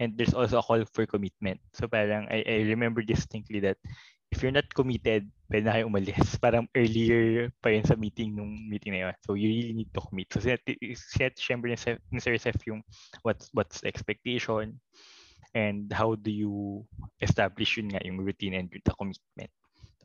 and 0.00 0.16
there's 0.16 0.34
also 0.34 0.58
a 0.58 0.64
call 0.64 0.82
for 0.90 1.06
commitment. 1.06 1.60
So 1.74 1.86
parang 1.86 2.26
I, 2.30 2.42
I 2.46 2.56
remember 2.66 3.02
distinctly 3.02 3.60
that 3.60 3.76
if 4.30 4.42
you're 4.42 4.54
not 4.54 4.68
committed, 4.74 5.28
pwede 5.48 5.64
na 5.64 5.74
kayo 5.76 5.88
umalis. 5.88 6.36
Parang 6.44 6.68
earlier 6.76 7.48
pa 7.64 7.72
yun 7.72 7.84
sa 7.84 7.96
meeting 7.96 8.36
nung 8.36 8.52
meeting 8.68 8.92
na 8.92 9.08
yun. 9.08 9.14
So 9.24 9.34
you 9.34 9.48
really 9.48 9.72
need 9.72 9.90
to 9.96 10.04
commit. 10.04 10.28
So 10.32 10.40
set, 10.40 10.60
set 10.94 11.34
syempre 11.40 11.72
ni 11.72 12.20
Sir 12.20 12.36
Seth 12.36 12.60
yung 12.68 12.84
what's, 13.24 13.48
what's 13.56 13.80
the 13.80 13.88
expectation 13.88 14.76
and 15.54 15.90
how 15.92 16.14
do 16.14 16.30
you 16.30 16.84
establish 17.20 17.78
yun 17.78 17.92
nga 17.92 18.02
yung 18.04 18.20
routine 18.20 18.58
and 18.58 18.68
the 18.70 18.94
commitment? 18.94 19.50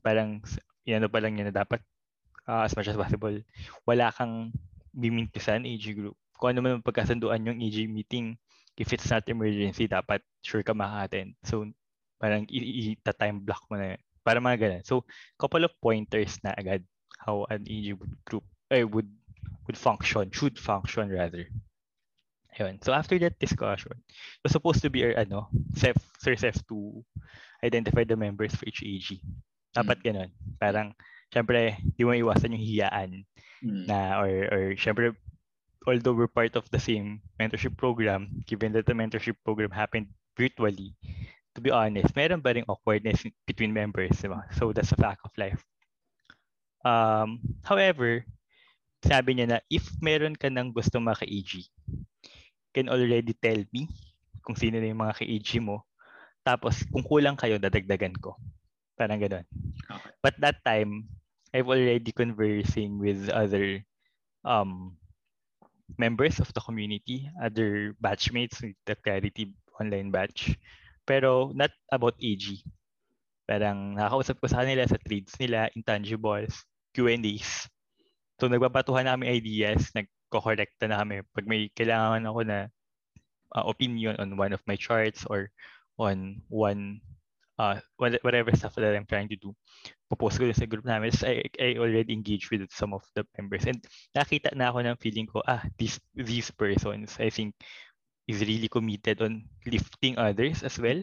Parang 0.04 0.42
yan 0.84 1.06
pa 1.08 1.20
lang 1.20 1.40
yan 1.40 1.52
na 1.52 1.56
dapat 1.56 1.80
uh, 2.48 2.68
as 2.68 2.76
much 2.76 2.88
as 2.92 3.00
possible 3.00 3.34
wala 3.88 4.12
kang 4.12 4.52
bimintisan 4.94 5.64
AG 5.64 5.84
group. 5.96 6.16
Kung 6.38 6.54
ano 6.56 6.60
man 6.62 6.84
pagkasunduan 6.84 7.48
yung 7.48 7.60
AG 7.64 7.88
meeting 7.88 8.36
if 8.76 8.92
it's 8.92 9.08
not 9.08 9.24
emergency 9.30 9.86
dapat 9.86 10.20
sure 10.42 10.66
ka 10.66 10.74
maka-attend 10.74 11.38
so 11.46 11.62
parang 12.18 12.48
i-time 12.50 13.38
block 13.44 13.62
mo 13.70 13.78
na 13.78 13.94
yun. 13.94 14.02
para 14.24 14.40
mga 14.40 14.58
ganun. 14.60 14.84
So 14.88 15.04
couple 15.36 15.68
of 15.68 15.76
pointers 15.84 16.40
na 16.42 16.56
agad 16.56 16.82
how 17.20 17.44
an 17.52 17.68
AG 17.68 17.96
group 18.24 18.48
eh, 18.72 18.88
would 18.88 19.12
would 19.68 19.80
function 19.80 20.32
should 20.32 20.56
function 20.60 21.12
rather 21.12 21.48
Ayun. 22.54 22.78
So 22.86 22.94
after 22.94 23.18
that 23.18 23.40
discussion, 23.42 23.98
it 23.98 24.44
was 24.46 24.54
supposed 24.54 24.82
to 24.86 24.90
be 24.90 25.02
our 25.06 25.18
ano, 25.18 25.50
Sef, 25.74 25.98
Sir 26.22 26.36
Sef 26.38 26.62
to 26.70 27.02
identify 27.66 28.04
the 28.04 28.16
members 28.16 28.54
for 28.54 28.70
each 28.70 28.86
AG. 28.86 29.18
Dapat 29.74 29.98
mm. 30.02 30.06
ganun. 30.06 30.30
Parang, 30.62 30.88
syempre, 31.34 31.82
di 31.98 32.06
mo 32.06 32.14
iwasan 32.14 32.54
yung 32.54 32.62
hiyaan 32.62 33.10
mm. 33.66 33.90
na, 33.90 34.22
or, 34.22 34.32
or 34.54 34.64
syempre, 34.78 35.18
although 35.90 36.14
we're 36.14 36.30
part 36.30 36.54
of 36.54 36.70
the 36.70 36.80
same 36.80 37.20
mentorship 37.42 37.74
program, 37.74 38.30
given 38.46 38.72
that 38.72 38.86
the 38.86 38.94
mentorship 38.94 39.36
program 39.42 39.74
happened 39.74 40.08
virtually, 40.38 40.94
to 41.56 41.60
be 41.62 41.74
honest, 41.74 42.14
meron 42.14 42.42
ba 42.42 42.54
rin 42.54 42.70
awkwardness 42.70 43.26
between 43.46 43.74
members, 43.74 44.14
di 44.22 44.30
ba? 44.30 44.46
So 44.58 44.74
that's 44.74 44.94
a 44.94 45.00
fact 45.00 45.26
of 45.26 45.34
life. 45.38 45.62
Um, 46.86 47.40
however, 47.64 48.26
sabi 49.04 49.36
niya 49.36 49.48
na 49.48 49.60
if 49.70 49.88
meron 50.00 50.36
ka 50.36 50.50
nang 50.50 50.72
gusto 50.72 51.00
maka-AG, 51.00 51.68
can 52.74 52.90
already 52.90 53.38
tell 53.38 53.62
me 53.72 53.88
kung 54.44 54.58
sino 54.58 54.82
na 54.82 54.92
yung 54.92 55.00
mga 55.00 55.24
ka-AG 55.24 55.50
mo. 55.64 55.86
Tapos, 56.44 56.84
kung 56.92 57.06
kulang 57.08 57.40
kayo, 57.40 57.56
dadagdagan 57.56 58.18
ko. 58.20 58.36
Parang 59.00 59.22
ganun. 59.22 59.48
Okay. 59.88 60.12
But 60.20 60.36
that 60.44 60.60
time, 60.68 61.08
I've 61.56 61.72
already 61.72 62.12
conversing 62.12 63.00
with 63.00 63.32
other 63.32 63.80
um, 64.44 65.00
members 65.96 66.44
of 66.44 66.52
the 66.52 66.60
community, 66.60 67.30
other 67.40 67.96
batchmates 68.04 68.60
with 68.60 68.76
the 68.84 69.00
Clarity 69.00 69.56
online 69.80 70.12
batch. 70.12 70.58
Pero 71.08 71.56
not 71.56 71.72
about 71.92 72.20
AG. 72.20 72.44
Parang 73.48 73.96
nakakausap 73.96 74.40
ko 74.40 74.48
sa 74.48 74.64
kanila 74.64 74.88
sa 74.88 75.00
trades 75.00 75.36
nila, 75.40 75.68
intangibles, 75.76 76.64
Q&As. 76.96 77.68
So 78.40 78.48
nagbabatuhan 78.48 79.08
namin 79.08 79.36
ideas, 79.36 79.92
nagko-correct 80.34 80.82
na 80.90 80.98
kami. 80.98 81.22
Pag 81.30 81.46
may 81.46 81.70
kailangan 81.78 82.26
ako 82.26 82.42
na 82.42 82.66
uh, 83.54 83.66
opinion 83.70 84.18
on 84.18 84.34
one 84.34 84.50
of 84.50 84.66
my 84.66 84.74
charts 84.74 85.30
or 85.30 85.54
on 86.02 86.42
one 86.50 86.98
uh, 87.62 87.78
whatever 88.02 88.50
stuff 88.58 88.74
that 88.82 88.98
I'm 88.98 89.06
trying 89.06 89.30
to 89.30 89.38
do, 89.38 89.54
popost 90.10 90.42
ko 90.42 90.50
sa 90.50 90.66
group 90.66 90.90
namin. 90.90 91.14
So 91.14 91.30
I, 91.30 91.46
I 91.62 91.78
already 91.78 92.18
engaged 92.18 92.50
with 92.50 92.66
some 92.74 92.98
of 92.98 93.06
the 93.14 93.22
members. 93.38 93.70
And 93.70 93.78
nakita 94.18 94.58
na 94.58 94.74
ako 94.74 94.82
ng 94.82 94.98
feeling 94.98 95.30
ko, 95.30 95.46
ah, 95.46 95.62
these, 95.78 96.02
these 96.18 96.50
persons, 96.50 97.14
I 97.22 97.30
think, 97.30 97.54
is 98.26 98.42
really 98.42 98.72
committed 98.74 99.22
on 99.22 99.46
lifting 99.70 100.18
others 100.18 100.66
as 100.66 100.82
well. 100.82 100.98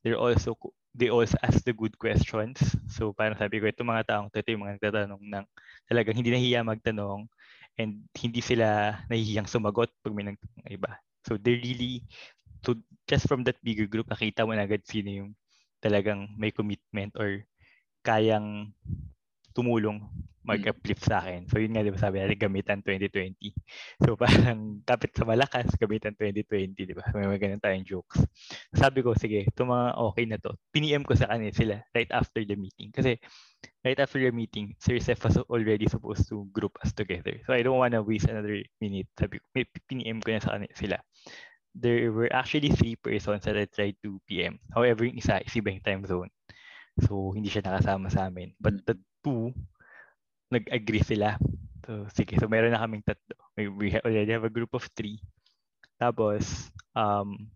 They're 0.00 0.16
also, 0.16 0.56
they 0.96 1.12
also 1.12 1.36
ask 1.44 1.60
the 1.68 1.76
good 1.76 2.00
questions. 2.00 2.56
So 2.88 3.12
parang 3.12 3.36
sabi 3.36 3.60
ko, 3.60 3.68
itong 3.68 3.92
mga 3.92 4.08
taong 4.08 4.28
ito, 4.32 4.48
yung 4.56 4.64
mga 4.64 4.80
nagtatanong 4.80 5.20
ng 5.20 5.46
talagang 5.84 6.16
hindi 6.16 6.32
nahiya 6.32 6.64
magtanong 6.64 7.28
and 7.78 8.06
hindi 8.14 8.40
sila 8.40 8.98
nahihiyang 9.10 9.50
sumagot 9.50 9.90
pag 10.02 10.14
may 10.14 10.26
nagtanong 10.26 10.70
iba. 10.70 10.90
So 11.26 11.40
they 11.40 11.58
really, 11.58 12.04
so 12.62 12.76
just 13.08 13.26
from 13.26 13.42
that 13.48 13.58
bigger 13.64 13.88
group, 13.88 14.06
nakita 14.08 14.46
mo 14.46 14.54
na 14.54 14.68
agad 14.68 14.84
sino 14.86 15.10
yung 15.10 15.30
talagang 15.82 16.32
may 16.38 16.52
commitment 16.54 17.12
or 17.18 17.44
kayang 18.04 18.72
tumulong 19.56 20.02
mag-uplift 20.44 21.00
sa 21.00 21.24
akin. 21.24 21.48
So 21.48 21.56
yun 21.56 21.72
nga, 21.72 21.80
di 21.80 21.88
ba 21.88 21.96
sabi 21.96 22.20
natin, 22.20 22.36
gamitan 22.36 22.84
2020. 22.84 23.48
So 24.04 24.12
parang 24.20 24.84
kapit 24.84 25.16
sa 25.16 25.24
malakas, 25.24 25.72
gamitan 25.80 26.12
2020, 26.12 26.84
di 26.84 26.92
ba? 26.92 27.08
May 27.16 27.24
mga 27.24 27.48
ganun 27.48 27.62
tayong 27.64 27.88
jokes. 27.88 28.20
Sabi 28.76 29.00
ko, 29.00 29.16
sige, 29.16 29.48
ito 29.48 29.60
mga 29.64 29.96
okay 29.96 30.24
na 30.28 30.36
to. 30.36 30.52
Piniem 30.68 31.00
ko 31.00 31.16
sa 31.16 31.32
kanila 31.32 31.48
sila 31.48 31.76
right 31.96 32.12
after 32.12 32.44
the 32.44 32.60
meeting. 32.60 32.92
Kasi 32.92 33.16
right 33.84 34.00
after 34.00 34.18
the 34.18 34.32
meeting, 34.32 34.74
Sir 34.80 34.98
Seth 34.98 35.22
was 35.24 35.36
already 35.36 35.86
supposed 35.86 36.28
to 36.32 36.48
group 36.52 36.72
us 36.82 36.92
together. 36.92 37.36
So 37.46 37.52
I 37.52 37.62
don't 37.62 37.78
wanna 37.78 38.02
waste 38.02 38.32
another 38.32 38.64
minute. 38.80 39.08
Sabi 39.20 39.38
ko, 39.38 39.46
piniem 39.86 40.24
ko 40.24 40.32
na 40.32 40.40
sa 40.40 40.56
sila 40.74 40.98
there 41.74 42.14
were 42.14 42.30
actually 42.30 42.70
three 42.70 42.94
persons 42.94 43.42
that 43.44 43.58
I 43.58 43.66
tried 43.66 43.98
to 44.06 44.22
PM. 44.30 44.62
However, 44.70 45.04
yung 45.04 45.18
isa 45.18 45.42
is 45.42 45.58
ibang 45.58 45.82
time 45.82 46.06
zone. 46.06 46.30
So, 47.02 47.34
hindi 47.34 47.50
siya 47.50 47.66
nakasama 47.66 48.06
sa 48.06 48.30
amin. 48.30 48.54
But 48.62 48.86
the 48.86 48.94
two, 49.26 49.50
nag-agree 50.54 51.02
sila. 51.02 51.34
So, 51.82 52.06
sige. 52.14 52.38
So, 52.38 52.46
meron 52.46 52.70
na 52.70 52.86
kaming 52.86 53.02
tatlo. 53.02 53.34
We 53.58 53.90
already 53.98 54.30
have 54.30 54.46
a 54.46 54.54
group 54.54 54.70
of 54.78 54.86
three. 54.94 55.18
Tapos, 55.98 56.70
um, 56.94 57.50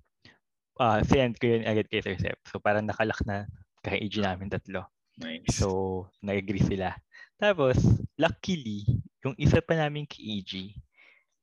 uh, 0.83 0.99
send 1.07 1.39
ko 1.39 1.55
yun 1.55 1.63
agad 1.63 1.87
kay 1.87 2.03
Sir 2.03 2.19
Sep. 2.19 2.39
So, 2.51 2.59
parang 2.59 2.91
nakalak 2.91 3.23
na 3.23 3.47
kay 3.87 4.03
AG 4.03 4.19
namin 4.19 4.51
tatlo. 4.51 4.91
Nice. 5.19 5.59
So, 5.59 6.09
nag-agree 6.23 6.63
sila. 6.63 6.95
Tapos, 7.39 7.79
luckily, 8.15 8.87
yung 9.27 9.35
isa 9.35 9.59
pa 9.59 9.75
namin 9.75 10.07
AG, 10.07 10.53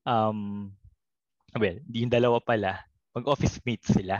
um, 0.08 0.72
well, 1.60 1.78
yung 1.92 2.12
dalawa 2.12 2.40
pala, 2.40 2.88
mag-office 3.16 3.60
mates 3.64 3.92
sila. 3.92 4.20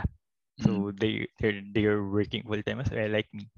So 0.56 0.88
mm. 0.88 0.96
they 0.96 1.28
they're 1.36 1.60
they're 1.76 2.00
working 2.00 2.40
full 2.48 2.60
time 2.64 2.80
as 2.80 2.88
well 2.88 3.12
like 3.12 3.28
me. 3.36 3.52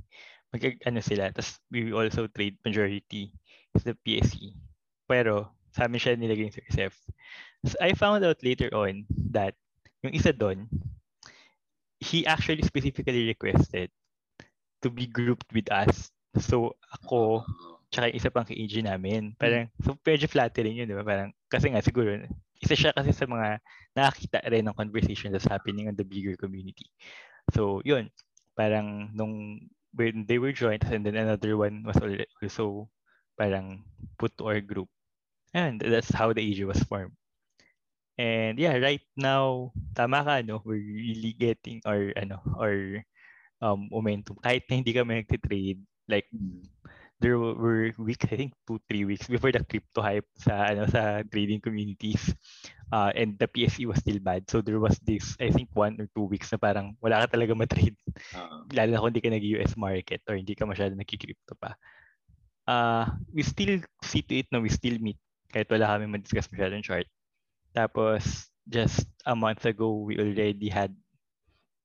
Mag 0.51 0.83
ano 0.83 0.99
sila, 0.99 1.31
tapos 1.31 1.63
we 1.71 1.95
also 1.95 2.27
trade 2.27 2.59
majority 2.67 3.31
is 3.79 3.87
the 3.87 3.95
PSE. 4.03 4.59
Pero 5.07 5.55
sa 5.71 5.87
amin 5.87 6.03
siya 6.03 6.19
nilagay 6.19 6.51
sa 6.51 6.65
SF. 6.67 6.95
So 7.71 7.75
I 7.79 7.95
found 7.95 8.27
out 8.27 8.43
later 8.43 8.67
on 8.75 9.07
that 9.31 9.55
yung 10.03 10.15
isa 10.15 10.35
doon, 10.35 10.67
he 12.03 12.27
actually 12.27 12.67
specifically 12.67 13.31
requested 13.31 13.95
to 14.83 14.89
be 14.91 15.07
grouped 15.07 15.51
with 15.53 15.71
us. 15.73 16.11
So 16.39 16.77
ako, 16.93 17.43
tsaka 17.91 18.13
yung 18.13 18.19
isa 18.21 18.31
pang 18.31 18.47
ka-AG 18.47 18.75
namin. 18.85 19.35
Parang, 19.41 19.67
so 19.83 19.97
medyo 20.05 20.29
flattering 20.29 20.77
yun, 20.77 20.89
di 20.89 20.97
ba? 20.97 21.05
Parang, 21.05 21.33
kasi 21.49 21.73
nga 21.73 21.83
siguro, 21.83 22.15
isa 22.59 22.75
siya 22.75 22.91
kasi 22.93 23.15
sa 23.15 23.27
mga 23.27 23.59
nakakita 23.95 24.39
rin 24.51 24.67
ng 24.67 24.77
conversation 24.77 25.31
that's 25.33 25.49
happening 25.49 25.89
on 25.89 25.97
the 25.97 26.07
bigger 26.07 26.37
community. 26.37 26.87
So, 27.55 27.81
yun. 27.83 28.11
Parang 28.59 29.15
nung 29.15 29.63
when 29.95 30.27
they 30.29 30.37
were 30.37 30.53
joined 30.53 30.85
and 30.85 31.07
then 31.07 31.17
another 31.17 31.57
one 31.57 31.81
was 31.87 31.97
also 32.43 32.91
parang 33.39 33.83
put 34.19 34.37
to 34.37 34.47
our 34.47 34.61
group. 34.61 34.91
And 35.55 35.81
that's 35.81 36.13
how 36.13 36.35
the 36.37 36.45
AG 36.45 36.61
was 36.69 36.83
formed. 36.85 37.17
And 38.19 38.59
yeah, 38.59 38.77
right 38.77 39.01
now, 39.17 39.73
tama 39.95 40.27
ka, 40.27 40.43
no? 40.43 40.61
We're 40.67 40.83
really 40.83 41.33
getting 41.33 41.81
our, 41.87 42.13
ano, 42.19 42.43
our 42.59 43.01
um, 43.61 43.89
momentum. 43.91 44.37
Kahit 44.43 44.67
na 44.69 44.79
hindi 44.79 44.93
kami 44.95 45.23
nagtitrade, 45.23 45.81
like, 46.09 46.27
mm 46.33 46.63
there 47.21 47.39
were 47.39 47.91
weeks, 47.99 48.25
I 48.31 48.37
think 48.37 48.53
two, 48.67 48.81
three 48.89 49.05
weeks 49.05 49.27
before 49.27 49.51
the 49.51 49.63
crypto 49.67 50.03
hype 50.03 50.27
sa 50.39 50.71
ano 50.71 50.87
sa 50.87 51.23
trading 51.27 51.61
communities. 51.61 52.31
Uh, 52.89 53.13
and 53.13 53.37
the 53.37 53.45
PSE 53.45 53.85
was 53.85 54.01
still 54.01 54.17
bad. 54.23 54.49
So 54.49 54.63
there 54.63 54.81
was 54.81 54.97
this, 55.05 55.37
I 55.37 55.51
think 55.51 55.69
one 55.75 56.01
or 56.01 56.09
two 56.17 56.25
weeks 56.25 56.49
na 56.55 56.57
parang 56.57 56.97
wala 57.05 57.27
ka 57.27 57.37
talaga 57.37 57.53
matrade. 57.53 57.99
Uh-huh. 58.33 58.65
Lalo 58.77 58.91
na 58.95 59.01
kung 59.03 59.11
hindi 59.13 59.21
ka 59.21 59.35
nag-US 59.35 59.77
market 59.77 60.23
or 60.25 60.41
hindi 60.41 60.55
ka 60.57 60.65
masyado 60.65 60.97
nagki-crypto 60.97 61.53
pa. 61.61 61.77
Uh, 62.65 63.05
we 63.35 63.43
still 63.45 63.77
see 64.01 64.25
to 64.25 64.41
it 64.41 64.49
na 64.49 64.63
we 64.63 64.73
still 64.73 64.97
meet 65.01 65.21
kahit 65.53 65.69
wala 65.69 65.97
kami 65.97 66.09
ma-discuss 66.09 66.49
masyadong 66.49 66.85
chart. 66.85 67.09
Tapos, 67.77 68.49
just 68.69 69.05
a 69.29 69.37
month 69.37 69.65
ago, 69.69 70.05
we 70.05 70.17
already 70.17 70.69
had 70.69 70.93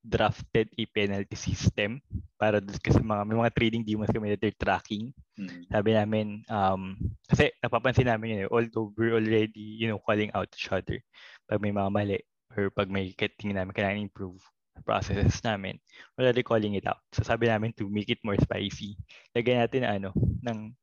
drafted 0.04 0.68
a 0.76 0.84
penalty 0.92 1.40
system 1.40 2.04
para 2.36 2.60
kasi 2.60 3.00
mga 3.00 3.24
may 3.24 3.40
mga 3.40 3.56
trading 3.56 3.84
demons 3.88 4.12
kami 4.12 4.36
that 4.36 4.42
they're 4.44 4.60
tracking. 4.60 5.16
Mm-hmm. 5.40 5.72
Sabi 5.72 5.90
namin 5.96 6.44
um 6.52 7.00
kasi 7.24 7.56
napapansin 7.64 8.12
namin 8.12 8.36
yun 8.36 8.42
eh, 8.46 8.50
although 8.52 8.92
we're 9.00 9.16
already 9.16 9.80
you 9.80 9.88
know 9.88 10.04
calling 10.04 10.30
out 10.36 10.52
each 10.52 10.68
other 10.70 11.00
pag 11.48 11.64
may 11.64 11.72
mga 11.72 11.90
mali 11.90 12.20
or 12.54 12.68
pag 12.70 12.92
may 12.92 13.16
tingin 13.16 13.56
namin 13.56 13.72
kailangan 13.72 14.06
improve 14.06 14.44
processes 14.84 15.40
namin, 15.46 15.80
we're 16.18 16.28
already 16.28 16.44
calling 16.44 16.76
it 16.76 16.86
out. 16.86 17.00
So 17.16 17.24
sabi 17.24 17.48
namin 17.48 17.72
to 17.80 17.88
make 17.88 18.12
it 18.12 18.20
more 18.28 18.38
spicy, 18.38 19.00
lagyan 19.32 19.64
natin 19.64 19.88
ano 19.88 20.12
ng 20.44 20.76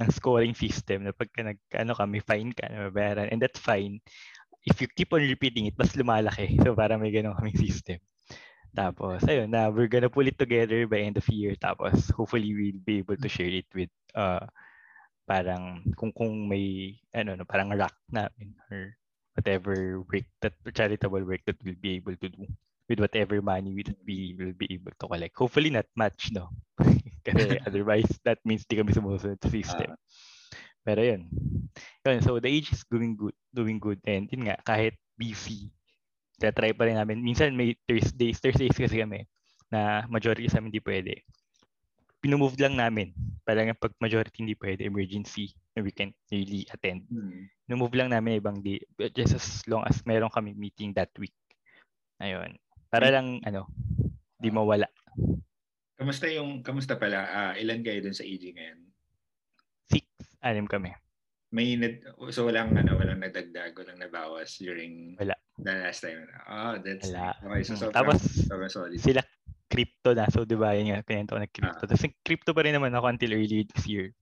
ng 0.00 0.10
scoring 0.10 0.56
system 0.56 1.04
na 1.04 1.12
pagka 1.12 1.44
nag 1.44 1.60
ano 1.76 1.92
ka 1.92 2.08
may 2.08 2.24
fine 2.24 2.50
ka 2.56 2.66
na 2.72 2.88
mabayaran 2.88 3.28
and 3.28 3.38
that's 3.38 3.60
fine 3.60 4.00
if 4.64 4.80
you 4.80 4.88
keep 4.94 5.12
on 5.12 5.22
repeating 5.22 5.66
it, 5.66 5.76
mas 5.78 5.94
lumalaki. 5.98 6.54
So, 6.62 6.74
para 6.74 6.98
may 6.98 7.10
ganun 7.10 7.34
kaming 7.34 7.58
system. 7.58 7.98
Tapos, 8.72 9.20
ayun, 9.28 9.52
na 9.52 9.68
we're 9.68 9.90
gonna 9.90 10.08
pull 10.08 10.24
it 10.24 10.40
together 10.40 10.88
by 10.88 11.04
end 11.04 11.20
of 11.20 11.28
year. 11.28 11.52
Tapos, 11.60 12.08
hopefully, 12.16 12.56
we'll 12.56 12.80
be 12.80 13.04
able 13.04 13.16
to 13.20 13.28
share 13.28 13.52
it 13.52 13.68
with, 13.76 13.92
uh, 14.16 14.48
parang, 15.28 15.84
kung, 15.96 16.12
kung 16.16 16.48
may, 16.48 16.96
ano, 17.12 17.36
no, 17.36 17.44
parang 17.44 17.68
rock 17.76 17.92
namin 18.08 18.56
or 18.72 18.96
whatever 19.36 20.00
work 20.08 20.24
that, 20.40 20.56
charitable 20.72 21.24
work 21.24 21.44
that 21.44 21.60
we'll 21.64 21.78
be 21.80 22.00
able 22.00 22.16
to 22.16 22.28
do 22.28 22.48
with 22.88 23.00
whatever 23.00 23.40
money 23.40 23.72
we, 23.72 23.84
we 24.04 24.16
will 24.36 24.56
be 24.56 24.68
able 24.72 24.92
to 24.92 25.06
collect. 25.08 25.36
Hopefully 25.36 25.70
not 25.70 25.86
much, 25.96 26.32
no? 26.32 26.48
Kasi 27.26 27.60
otherwise, 27.64 28.08
that 28.24 28.40
means 28.44 28.64
di 28.66 28.76
kami 28.76 28.92
sumusunod 28.92 29.38
sa 29.40 29.48
system. 29.52 29.94
Uh, 29.94 30.00
Pero 30.82 31.00
yun. 31.00 31.30
Yun, 32.02 32.20
so 32.20 32.42
the 32.42 32.50
age 32.50 32.74
is 32.74 32.82
doing 32.90 33.14
good, 33.14 33.36
doing 33.54 33.78
good. 33.78 34.02
And 34.02 34.26
yun 34.28 34.50
nga, 34.50 34.58
kahit 34.66 34.98
busy, 35.14 35.70
try 36.50 36.74
pa 36.74 36.90
rin 36.90 36.98
namin. 36.98 37.22
Minsan 37.22 37.54
may 37.54 37.78
Thursdays, 37.86 38.42
Thursdays 38.42 38.74
kasi 38.74 38.98
kami 38.98 39.28
na 39.70 40.02
majority 40.10 40.50
sa 40.50 40.58
amin 40.58 40.74
hindi 40.74 40.82
pwede. 40.82 41.22
Pinumove 42.18 42.58
lang 42.58 42.74
namin. 42.78 43.14
Parang 43.46 43.70
pag 43.78 43.94
majority 44.02 44.42
hindi 44.42 44.58
pwede, 44.58 44.86
emergency, 44.86 45.54
na 45.74 45.82
we 45.82 45.94
can't 45.94 46.14
really 46.30 46.66
attend. 46.70 47.06
Hmm. 47.06 47.46
Pinumove 47.66 47.94
lang 47.98 48.10
namin 48.10 48.42
ibang 48.42 48.58
day. 48.62 48.82
Just 49.14 49.38
as 49.38 49.46
long 49.70 49.86
as 49.86 50.02
meron 50.06 50.30
kami 50.30 50.54
meeting 50.54 50.94
that 50.94 51.10
week. 51.18 51.34
Ayun. 52.22 52.58
Para 52.90 53.10
lang, 53.10 53.42
ano, 53.42 53.66
di 54.38 54.50
ah. 54.50 54.54
mawala. 54.54 54.88
Kamusta 55.98 56.30
yung, 56.30 56.62
kamusta 56.62 56.94
pala? 56.94 57.26
Uh, 57.26 57.52
ilan 57.58 57.82
kayo 57.82 58.02
dun 58.02 58.14
sa 58.14 58.22
AG 58.22 58.42
ngayon? 58.42 58.78
Six, 59.90 60.06
anim 60.42 60.70
kami 60.70 60.94
may 61.52 61.76
so 62.32 62.48
walang 62.48 62.72
ano 62.72 62.96
walang 62.96 63.20
nadagdag 63.20 63.76
walang 63.76 64.00
nabawas 64.00 64.56
during 64.56 65.14
wala 65.20 65.36
the 65.62 65.74
last 65.78 66.02
time 66.02 66.26
oh 66.50 66.76
that's 66.82 67.08
wala. 67.10 67.34
okay 67.46 67.62
so, 67.62 67.72
so 67.78 67.86
hmm. 67.88 67.96
tapos 67.96 68.18
sobrang 68.46 68.72
solid 68.72 68.98
sila 68.98 69.22
crypto 69.70 70.12
na 70.12 70.28
so 70.28 70.44
di 70.44 70.58
ba 70.58 70.76
yun 70.76 70.92
nga 70.92 71.06
pinento 71.06 71.32
ko 71.32 71.40
na 71.40 71.48
crypto 71.48 71.84
ah. 71.84 71.88
tapos 71.88 72.04
crypto 72.20 72.50
pa 72.52 72.62
rin 72.66 72.76
naman 72.76 72.92
ako 72.92 73.06
until 73.08 73.32
early 73.32 73.64
this 73.64 73.86
year 73.88 74.12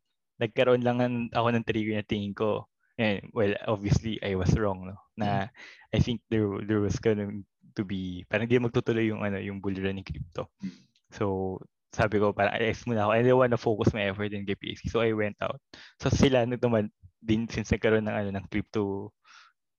nagkaroon 0.41 0.81
lang 0.81 1.29
ako 1.35 1.49
ng 1.53 1.67
trigger 1.67 1.99
na 1.99 2.07
tingin 2.07 2.33
ko 2.33 2.65
and 2.97 3.25
well 3.37 3.53
obviously 3.69 4.17
I 4.25 4.37
was 4.37 4.53
wrong 4.57 4.89
no 4.89 4.97
na 5.19 5.49
hmm. 5.49 5.97
I 5.97 5.99
think 5.99 6.23
there 6.31 6.47
there 6.65 6.81
was 6.81 6.97
going 7.03 7.45
to 7.77 7.83
be 7.83 8.25
parang 8.31 8.47
hindi 8.47 8.63
magtutuloy 8.63 9.11
yung 9.11 9.25
ano 9.27 9.43
yung 9.43 9.59
bull 9.59 9.77
run 9.77 10.01
ng 10.01 10.07
crypto 10.07 10.49
hmm. 10.63 10.87
so 11.13 11.57
sabi 11.91 12.23
ko 12.23 12.31
parang 12.31 12.55
ayos 12.55 12.87
muna 12.87 13.05
ako 13.05 13.13
I 13.13 13.23
don't 13.27 13.41
want 13.43 13.53
to 13.53 13.61
focus 13.61 13.91
my 13.91 14.07
effort 14.07 14.31
in 14.31 14.47
KPSC 14.47 14.89
so 14.95 15.03
I 15.03 15.11
went 15.11 15.37
out 15.43 15.59
so 15.99 16.07
sila 16.09 16.47
nagtuman 16.47 16.87
din 17.19 17.51
since 17.51 17.75
nagkaroon 17.75 18.07
ng 18.07 18.17
ano 18.17 18.29
ng 18.33 18.47
crypto 18.49 19.13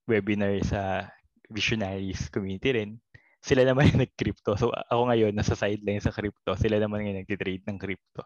webinar 0.06 0.60
sa 0.68 1.08
visionaries 1.52 2.32
community 2.32 2.72
rin 2.72 2.92
sila 3.42 3.66
naman 3.66 3.90
yung 3.90 4.06
nag-crypto. 4.06 4.54
So 4.54 4.70
ako 4.70 5.10
ngayon 5.10 5.34
nasa 5.34 5.58
sideline 5.58 6.00
sa 6.00 6.14
crypto. 6.14 6.54
Sila 6.54 6.78
naman 6.78 7.10
yung 7.10 7.26
nag-trade 7.26 7.66
ng 7.66 7.78
crypto. 7.82 8.22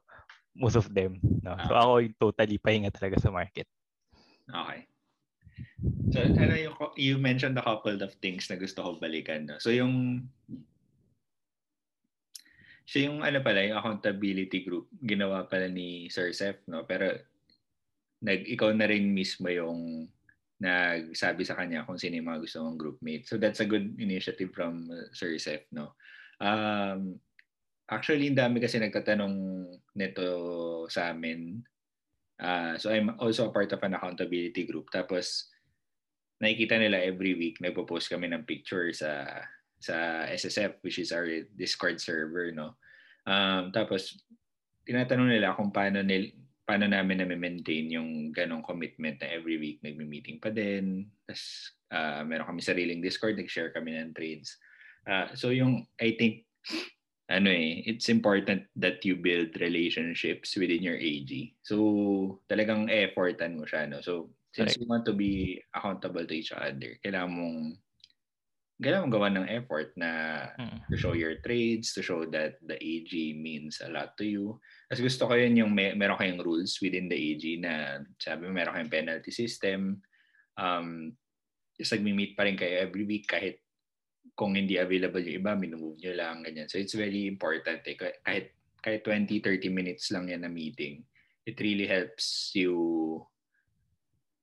Most 0.52 0.76
of 0.76 0.92
them. 0.92 1.24
No? 1.40 1.56
So 1.56 1.72
ah. 1.72 1.82
ako 1.88 1.92
yung 2.04 2.16
totally 2.20 2.60
pahinga 2.60 2.92
talaga 2.92 3.24
sa 3.24 3.32
market. 3.32 3.68
Okay. 4.52 4.92
So 6.12 6.20
ano 6.20 6.54
yung, 6.60 6.76
you 7.00 7.16
mentioned 7.16 7.56
a 7.56 7.64
couple 7.64 7.96
of 7.96 8.12
things 8.20 8.52
na 8.52 8.60
gusto 8.60 8.84
ko 8.84 8.90
balikan. 9.00 9.48
No? 9.48 9.56
So 9.56 9.72
yung 9.72 10.28
siya 12.86 13.10
yung 13.10 13.24
ano 13.26 13.40
pala, 13.42 13.66
yung 13.66 13.80
accountability 13.80 14.62
group, 14.62 14.92
ginawa 15.02 15.48
pala 15.50 15.66
ni 15.72 16.06
Sir 16.12 16.30
Seth, 16.36 16.62
no? 16.70 16.86
Pero 16.86 17.10
nag, 18.22 18.46
ikaw 18.46 18.70
na 18.78 18.86
rin 18.86 19.10
mismo 19.10 19.50
yung 19.50 20.06
nagsabi 20.60 21.44
sa 21.44 21.60
kanya 21.60 21.84
kung 21.84 22.00
sino 22.00 22.16
yung 22.16 22.32
mga 22.32 22.42
gusto 22.48 22.64
mong 22.64 22.80
groupmate. 22.80 23.28
So 23.28 23.36
that's 23.36 23.60
a 23.60 23.68
good 23.68 24.00
initiative 24.00 24.56
from 24.56 24.88
uh, 24.88 25.12
Sir 25.12 25.36
Seth, 25.36 25.68
no? 25.76 25.96
Um, 26.40 27.20
actually, 27.92 28.32
ang 28.32 28.40
dami 28.40 28.58
kasi 28.64 28.80
nagtatanong 28.80 29.36
nito 30.00 30.28
sa 30.88 31.12
amin. 31.12 31.60
Uh, 32.40 32.76
so 32.80 32.92
I'm 32.92 33.16
also 33.20 33.48
a 33.48 33.54
part 33.56 33.72
of 33.76 33.84
an 33.84 33.96
accountability 33.96 34.68
group. 34.68 34.92
Tapos, 34.92 35.52
nakikita 36.40 36.80
nila 36.80 37.04
every 37.04 37.36
week, 37.36 37.60
nagpo-post 37.60 38.12
kami 38.12 38.32
ng 38.32 38.48
picture 38.48 38.92
sa 38.92 39.44
sa 39.76 40.26
SSF 40.32 40.82
which 40.82 40.98
is 40.98 41.12
our 41.12 41.28
Discord 41.54 42.00
server 42.02 42.50
no. 42.50 42.74
Um, 43.26 43.70
tapos 43.70 44.18
tinatanong 44.86 45.30
nila 45.30 45.58
kung 45.58 45.74
paano 45.74 46.02
nil, 46.02 46.32
paano 46.66 46.90
namin 46.90 47.22
na 47.22 47.30
maintain 47.30 47.86
yung 47.94 48.34
ganong 48.34 48.66
commitment 48.66 49.22
na 49.22 49.30
every 49.30 49.62
week 49.62 49.78
nagmi-meeting 49.86 50.42
pa 50.42 50.50
din. 50.50 51.06
Tapos 51.30 51.72
uh, 51.94 52.26
meron 52.26 52.50
kami 52.50 52.62
sariling 52.66 53.00
Discord, 53.06 53.38
nag-share 53.38 53.70
kami 53.70 53.94
ng 53.94 54.18
trades. 54.18 54.58
Uh, 55.06 55.30
so 55.38 55.54
yung 55.54 55.86
I 56.02 56.18
think 56.18 56.50
ano 57.30 57.50
eh, 57.50 57.86
it's 57.86 58.10
important 58.10 58.66
that 58.78 59.02
you 59.06 59.18
build 59.18 59.54
relationships 59.62 60.58
within 60.58 60.82
your 60.82 60.98
AG. 60.98 61.30
So 61.62 62.42
talagang 62.50 62.90
effortan 62.90 63.62
mo 63.62 63.70
siya 63.70 63.86
no. 63.86 64.02
So 64.02 64.34
since 64.54 64.78
you 64.78 64.90
want 64.90 65.06
to 65.06 65.14
be 65.14 65.62
accountable 65.74 66.26
to 66.26 66.34
each 66.34 66.54
other, 66.54 66.98
kailangan 67.06 67.30
mong 67.30 67.58
kailangan 68.76 69.08
mong 69.08 69.16
gawa 69.16 69.30
ng 69.32 69.48
effort 69.56 69.96
na 69.96 70.12
mm. 70.60 70.92
to 70.92 71.00
show 71.00 71.16
your 71.16 71.40
trades, 71.40 71.96
to 71.96 72.04
show 72.04 72.28
that 72.28 72.60
the 72.60 72.76
AG 72.76 73.12
means 73.40 73.80
a 73.80 73.88
lot 73.88 74.20
to 74.20 74.28
you. 74.28 74.60
As 74.92 75.00
gusto 75.00 75.32
ko 75.32 75.34
yun 75.40 75.56
yung 75.56 75.72
may, 75.72 75.96
meron 75.96 76.20
kayong 76.20 76.44
rules 76.44 76.76
within 76.84 77.08
the 77.08 77.16
AG 77.16 77.44
na 77.64 78.04
sabi 78.20 78.44
mo 78.44 78.52
meron 78.52 78.76
kayong 78.76 78.92
penalty 78.92 79.32
system. 79.32 80.04
Um, 80.60 81.16
just 81.80 81.96
nagmi-meet 81.96 82.36
pa 82.36 82.44
rin 82.44 82.60
kayo 82.60 82.84
every 82.84 83.08
week 83.08 83.32
kahit 83.32 83.64
kung 84.36 84.60
hindi 84.60 84.76
available 84.76 85.24
yung 85.24 85.40
iba, 85.40 85.56
minumove 85.56 85.96
nyo 86.04 86.14
lang, 86.18 86.44
ganyan. 86.44 86.68
So 86.68 86.76
it's 86.76 86.98
very 86.98 87.32
important 87.32 87.80
eh. 87.88 87.96
Kahit, 87.96 88.52
kahit 88.84 89.02
20-30 89.08 89.72
minutes 89.72 90.12
lang 90.12 90.28
yan 90.28 90.44
na 90.44 90.52
meeting, 90.52 91.08
it 91.48 91.56
really 91.64 91.88
helps 91.88 92.52
you 92.52 92.76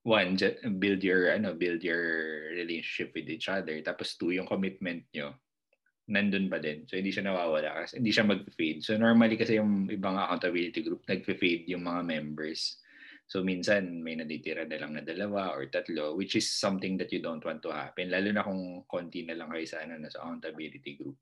one 0.03 0.35
build 0.83 1.01
your 1.07 1.31
ano 1.31 1.55
build 1.55 1.83
your 1.83 2.03
relationship 2.59 3.15
with 3.15 3.31
each 3.31 3.47
other. 3.47 3.79
Tapos 3.83 4.19
two 4.19 4.35
yung 4.35 4.51
commitment 4.51 5.07
nyo 5.15 5.35
nandun 6.11 6.51
pa 6.51 6.59
din. 6.59 6.83
So 6.91 6.99
hindi 6.99 7.15
siya 7.15 7.31
nawawala 7.31 7.87
kasi 7.87 8.03
hindi 8.03 8.11
siya 8.11 8.27
mag-fade. 8.27 8.83
So 8.83 8.99
normally 8.99 9.39
kasi 9.39 9.57
yung 9.57 9.87
ibang 9.87 10.19
accountability 10.19 10.83
group 10.83 11.07
nag-fade 11.07 11.71
yung 11.71 11.87
mga 11.87 12.03
members. 12.03 12.83
So 13.31 13.47
minsan 13.47 14.03
may 14.03 14.19
natitira 14.19 14.67
na 14.67 14.83
lang 14.83 14.99
na 14.99 15.07
dalawa 15.07 15.55
or 15.55 15.71
tatlo 15.71 16.19
which 16.19 16.35
is 16.35 16.51
something 16.51 16.99
that 16.99 17.15
you 17.15 17.23
don't 17.23 17.43
want 17.47 17.63
to 17.63 17.71
happen. 17.71 18.11
Lalo 18.11 18.29
na 18.35 18.43
kung 18.43 18.83
konti 18.91 19.23
na 19.23 19.39
lang 19.39 19.55
kayo 19.55 19.65
sa 19.65 19.87
ano 19.87 19.97
na 20.03 20.11
sa 20.11 20.27
accountability 20.27 20.99
group. 20.99 21.17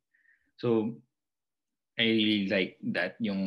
So 0.57 0.97
I 2.01 2.09
really 2.09 2.49
like 2.49 2.81
that 2.97 3.21
yung 3.21 3.45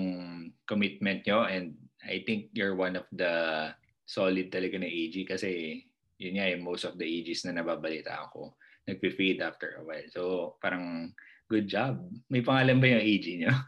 commitment 0.70 1.26
nyo. 1.26 1.50
And 1.50 1.74
I 2.06 2.22
think 2.22 2.54
you're 2.54 2.78
one 2.78 2.94
of 2.94 3.10
the 3.10 3.74
solid 4.14 4.54
talaga 4.54 4.78
na 4.78 4.86
AG 4.86 5.26
kasi 5.26 5.82
yun 6.22 6.38
nga 6.38 6.46
yung 6.54 6.62
most 6.62 6.86
of 6.86 6.94
the 7.02 7.06
AGs 7.10 7.50
na 7.50 7.58
nababalita 7.58 8.30
ako 8.30 8.54
nagpe-fade 8.86 9.42
after 9.42 9.80
a 9.80 9.82
while. 9.82 10.06
So 10.14 10.22
parang 10.62 11.18
good 11.50 11.66
job. 11.66 11.98
May 12.30 12.46
pangalan 12.46 12.78
ba 12.78 12.94
yung 12.94 13.02
AG 13.02 13.26
niyo? 13.26 13.54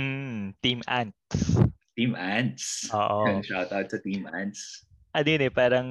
Mm, 0.00 0.56
Team 0.64 0.80
Ants. 0.88 1.60
Team 1.92 2.16
Ants. 2.16 2.88
Oo. 2.88 3.42
Shout 3.44 3.68
out 3.68 3.84
sa 3.90 4.00
Team 4.00 4.24
Ants. 4.32 4.86
Ano 5.12 5.28
yun 5.28 5.44
eh, 5.44 5.52
parang 5.52 5.88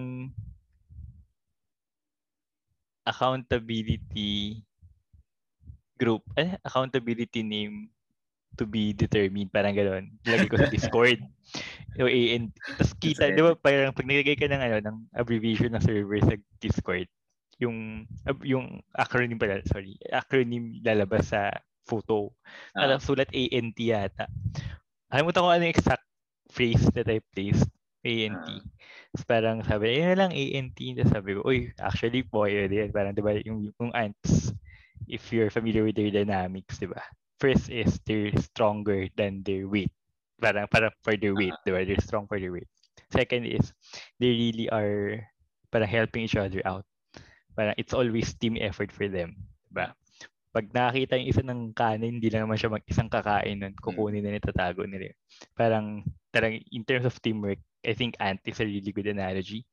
accountability 3.05 4.63
group, 5.99 6.25
eh, 6.33 6.57
accountability 6.65 7.45
name 7.45 7.91
to 8.57 8.65
be 8.65 8.95
determined, 8.95 9.51
parang 9.53 9.75
gano'n. 9.75 10.05
Lagi 10.25 10.49
ko 10.49 10.57
sa 10.57 10.71
Discord. 10.73 11.19
so, 11.97 12.05
and, 12.07 12.53
tapos 12.77 12.93
kita, 12.97 13.33
di 13.33 13.41
ba, 13.43 13.53
parang 13.57 13.93
pag 13.93 14.07
nilagay 14.07 14.35
ka 14.37 14.49
ng, 14.49 14.61
ano, 14.61 14.77
ng 14.81 14.97
abbreviation 15.15 15.73
ng 15.75 15.83
server 15.83 16.19
sa 16.23 16.35
Discord, 16.59 17.07
yung, 17.59 18.07
yung 18.43 18.79
acronym 18.95 19.39
pala, 19.39 19.59
sorry, 19.67 19.99
acronym 20.09 20.79
lalabas 20.81 21.35
sa 21.35 21.51
photo. 21.89 22.31
Ah. 22.77 23.01
sulat 23.01 23.33
ANT 23.33 23.75
yata. 23.75 24.29
Kalimutan 25.09 25.41
ko 25.41 25.49
ano 25.49 25.63
yung 25.65 25.73
exact 25.73 26.05
phrase 26.53 26.85
that 26.93 27.09
I 27.09 27.19
placed. 27.33 27.67
ANT. 28.05 28.37
Ah. 28.37 28.61
Tapos 29.09 29.25
parang 29.25 29.57
sabi, 29.65 29.97
ayun 29.97 30.19
lang, 30.21 30.31
ANT. 30.31 30.77
Tapos 30.77 31.11
sabi 31.11 31.29
ko, 31.35 31.39
uy, 31.43 31.73
actually 31.81 32.21
po, 32.21 32.45
yun 32.45 32.69
din. 32.69 32.93
Parang, 32.93 33.11
di 33.11 33.25
ba, 33.25 33.33
yung, 33.41 33.73
yung 33.73 33.91
ants, 33.97 34.53
if 35.09 35.33
you're 35.33 35.49
familiar 35.49 35.81
with 35.81 35.97
their 35.97 36.13
dynamics, 36.13 36.77
di 36.77 36.87
ba? 36.87 37.01
First 37.39 37.71
is 37.71 37.99
they're 38.03 38.35
stronger 38.35 39.07
than 39.15 39.41
their 39.47 39.67
weight. 39.67 39.91
Parang, 40.39 40.67
parang 40.67 40.91
for 41.03 41.15
their 41.15 41.35
weight, 41.35 41.55
uh-huh. 41.55 41.67
diba? 41.67 41.87
They're 41.87 42.03
strong 42.03 42.27
for 42.27 42.39
their 42.39 42.51
weight. 42.51 42.67
Second 43.09 43.47
is 43.47 43.73
they 44.19 44.29
really 44.29 44.67
are 44.69 45.23
para 45.71 45.87
helping 45.87 46.27
each 46.27 46.35
other 46.35 46.61
out. 46.67 46.85
Parang 47.55 47.73
it's 47.79 47.95
always 47.95 48.35
team 48.35 48.59
effort 48.59 48.91
for 48.91 49.07
them. 49.07 49.35
Diba? 49.71 49.95
Pag 50.49 50.65
nakakita 50.73 51.15
yung 51.15 51.29
isa 51.29 51.43
ng 51.45 51.61
kanin, 51.77 52.17
hindi 52.17 52.27
lang 52.33 52.49
naman 52.49 52.57
siya 52.57 52.73
mag-isang 52.73 53.07
kakain 53.07 53.61
nun, 53.61 53.75
kukunin 53.77 54.25
na 54.25 54.33
nitatago 54.33 54.81
nila. 54.83 55.13
Parang, 55.53 56.01
parang 56.33 56.57
in 56.73 56.83
terms 56.83 57.05
of 57.05 57.13
teamwork, 57.21 57.61
I 57.85 57.93
think 57.93 58.17
Ant 58.19 58.41
is 58.43 58.59
a 58.59 58.65
really 58.65 58.91
good 58.91 59.07
analogy. 59.07 59.63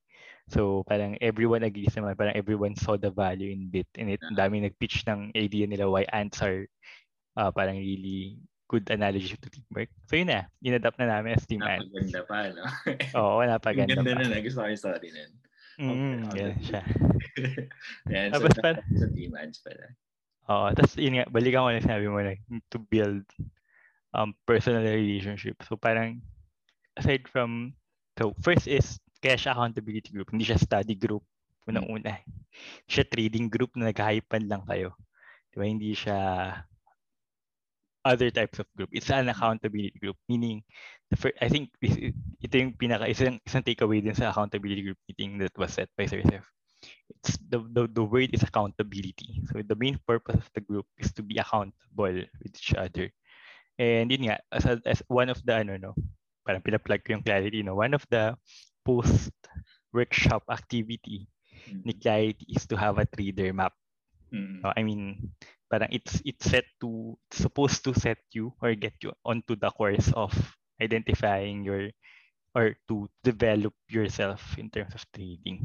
So 0.46 0.87
parang 0.87 1.18
everyone 1.18 1.66
agrees 1.66 1.96
naman, 1.98 2.14
parang 2.14 2.38
everyone 2.38 2.79
saw 2.79 2.94
the 2.94 3.11
value 3.11 3.50
in 3.50 3.66
bit 3.66 3.90
in 3.98 4.14
it. 4.14 4.22
Ang 4.22 4.38
daming 4.38 4.62
nag-pitch 4.62 5.02
ng 5.11 5.35
idea 5.35 5.66
nila 5.66 5.90
why 5.90 6.07
ants 6.14 6.38
are 6.38 6.68
uh, 7.37 7.53
parang 7.53 7.77
really 7.77 8.40
good 8.66 8.88
analogy 8.90 9.38
to 9.38 9.49
teamwork. 9.49 9.92
So 10.11 10.18
yun 10.18 10.33
na, 10.33 10.51
inadapt 10.59 10.99
na 10.99 11.07
namin 11.07 11.38
as 11.38 11.46
team 11.46 11.62
ant. 11.62 11.87
Napaganda 11.87 12.20
pa, 12.27 12.38
no? 12.51 12.64
Oo, 13.20 13.38
napaganda 13.46 13.94
pa. 13.94 14.03
Ganda 14.03 14.27
na, 14.27 14.42
gusto 14.42 14.59
ko 14.64 14.66
yung 14.66 14.81
story 14.81 15.09
nun. 15.14 15.33
Mm, 15.77 16.33
okay, 16.33 16.40
yan 16.40 16.55
siya. 16.64 16.83
yan, 18.12 18.29
so, 18.33 18.40
Tapos, 18.40 18.57
pa, 18.59 18.70
sa 18.81 19.07
team 19.12 19.33
ants 19.38 19.61
pala. 19.62 19.87
Oo, 20.46 20.66
tapos 20.75 20.94
yun 20.99 21.20
nga, 21.20 21.27
balikan 21.31 21.62
ko 21.62 21.70
na 21.70 21.85
sinabi 21.85 22.07
mo 22.11 22.18
na, 22.22 22.35
to 22.72 22.79
build 22.90 23.22
um, 24.16 24.35
personal 24.49 24.83
relationship. 24.83 25.61
So 25.66 25.77
parang, 25.79 26.22
aside 26.96 27.29
from, 27.31 27.77
so 28.18 28.35
first 28.42 28.66
is 28.66 28.99
cash 29.20 29.46
accountability 29.46 30.11
group, 30.11 30.31
hindi 30.33 30.46
siya 30.49 30.59
study 30.59 30.96
group 30.96 31.22
unang-una. 31.66 32.22
Siya 32.87 33.05
trading 33.11 33.51
group 33.51 33.75
na 33.75 33.90
naghahypan 33.90 34.46
lang 34.46 34.62
kayo. 34.64 34.94
Diba? 35.51 35.66
Hindi 35.66 35.92
siya 35.99 36.18
other 38.07 38.31
types 38.31 38.62
of 38.62 38.71
group. 38.79 38.95
It's 38.95 39.11
an 39.11 39.27
accountability 39.27 39.99
group. 39.99 40.14
Meaning, 40.31 40.62
the 41.11 41.19
first, 41.19 41.35
I 41.42 41.51
think 41.51 41.75
ito 41.83 42.55
yung 42.55 42.79
pinaka, 42.79 43.11
isang, 43.11 43.42
isang 43.42 43.66
takeaway 43.66 43.99
din 43.99 44.14
sa 44.14 44.31
accountability 44.31 44.87
group 44.87 45.01
meeting 45.11 45.42
that 45.42 45.51
was 45.59 45.75
set 45.75 45.90
by 45.99 46.07
Sir. 46.07 46.23
It's 46.23 47.35
the, 47.51 47.59
the, 47.75 47.90
the 47.90 48.05
word 48.07 48.31
is 48.31 48.47
accountability. 48.47 49.42
So 49.51 49.59
the 49.59 49.75
main 49.75 49.99
purpose 50.07 50.38
of 50.38 50.51
the 50.55 50.62
group 50.62 50.87
is 51.03 51.11
to 51.19 51.23
be 51.27 51.42
accountable 51.42 52.14
with 52.14 52.55
each 52.55 52.79
other. 52.79 53.11
And 53.75 54.11
yun 54.11 54.31
nga, 54.31 54.38
as, 54.55 54.64
a, 54.64 54.79
as 54.87 55.03
one 55.11 55.29
of 55.29 55.42
the, 55.42 55.66
ano, 55.66 55.77
no, 55.77 55.92
parang 56.47 56.62
pinaplug 56.62 57.03
ko 57.03 57.19
yung 57.19 57.27
clarity, 57.27 57.66
no, 57.66 57.75
one 57.75 57.92
of 57.92 58.07
the 58.07 58.38
post-workshop 58.87 60.47
activity 60.47 61.27
mm-hmm. 61.66 61.83
ni 61.83 61.92
Clarity 61.99 62.47
is 62.55 62.66
to 62.71 62.79
have 62.79 63.03
a 63.03 63.07
trader 63.07 63.51
map. 63.51 63.75
Mm-hmm. 64.31 64.62
No, 64.62 64.73
I 64.77 64.83
mean, 64.87 65.35
parang 65.70 65.90
it's 65.90 66.22
it's 66.24 66.46
set 66.46 66.64
to 66.81 67.16
it's 67.29 67.42
supposed 67.42 67.83
to 67.85 67.92
set 67.94 68.18
you 68.33 68.52
or 68.62 68.75
get 68.75 68.94
you 69.02 69.12
onto 69.25 69.56
the 69.56 69.71
course 69.75 70.12
of 70.14 70.33
identifying 70.83 71.64
your 71.64 71.90
or 72.56 72.75
to 72.88 73.08
develop 73.25 73.75
yourself 73.88 74.40
in 74.58 74.71
terms 74.71 74.94
of 74.94 75.04
trading. 75.12 75.62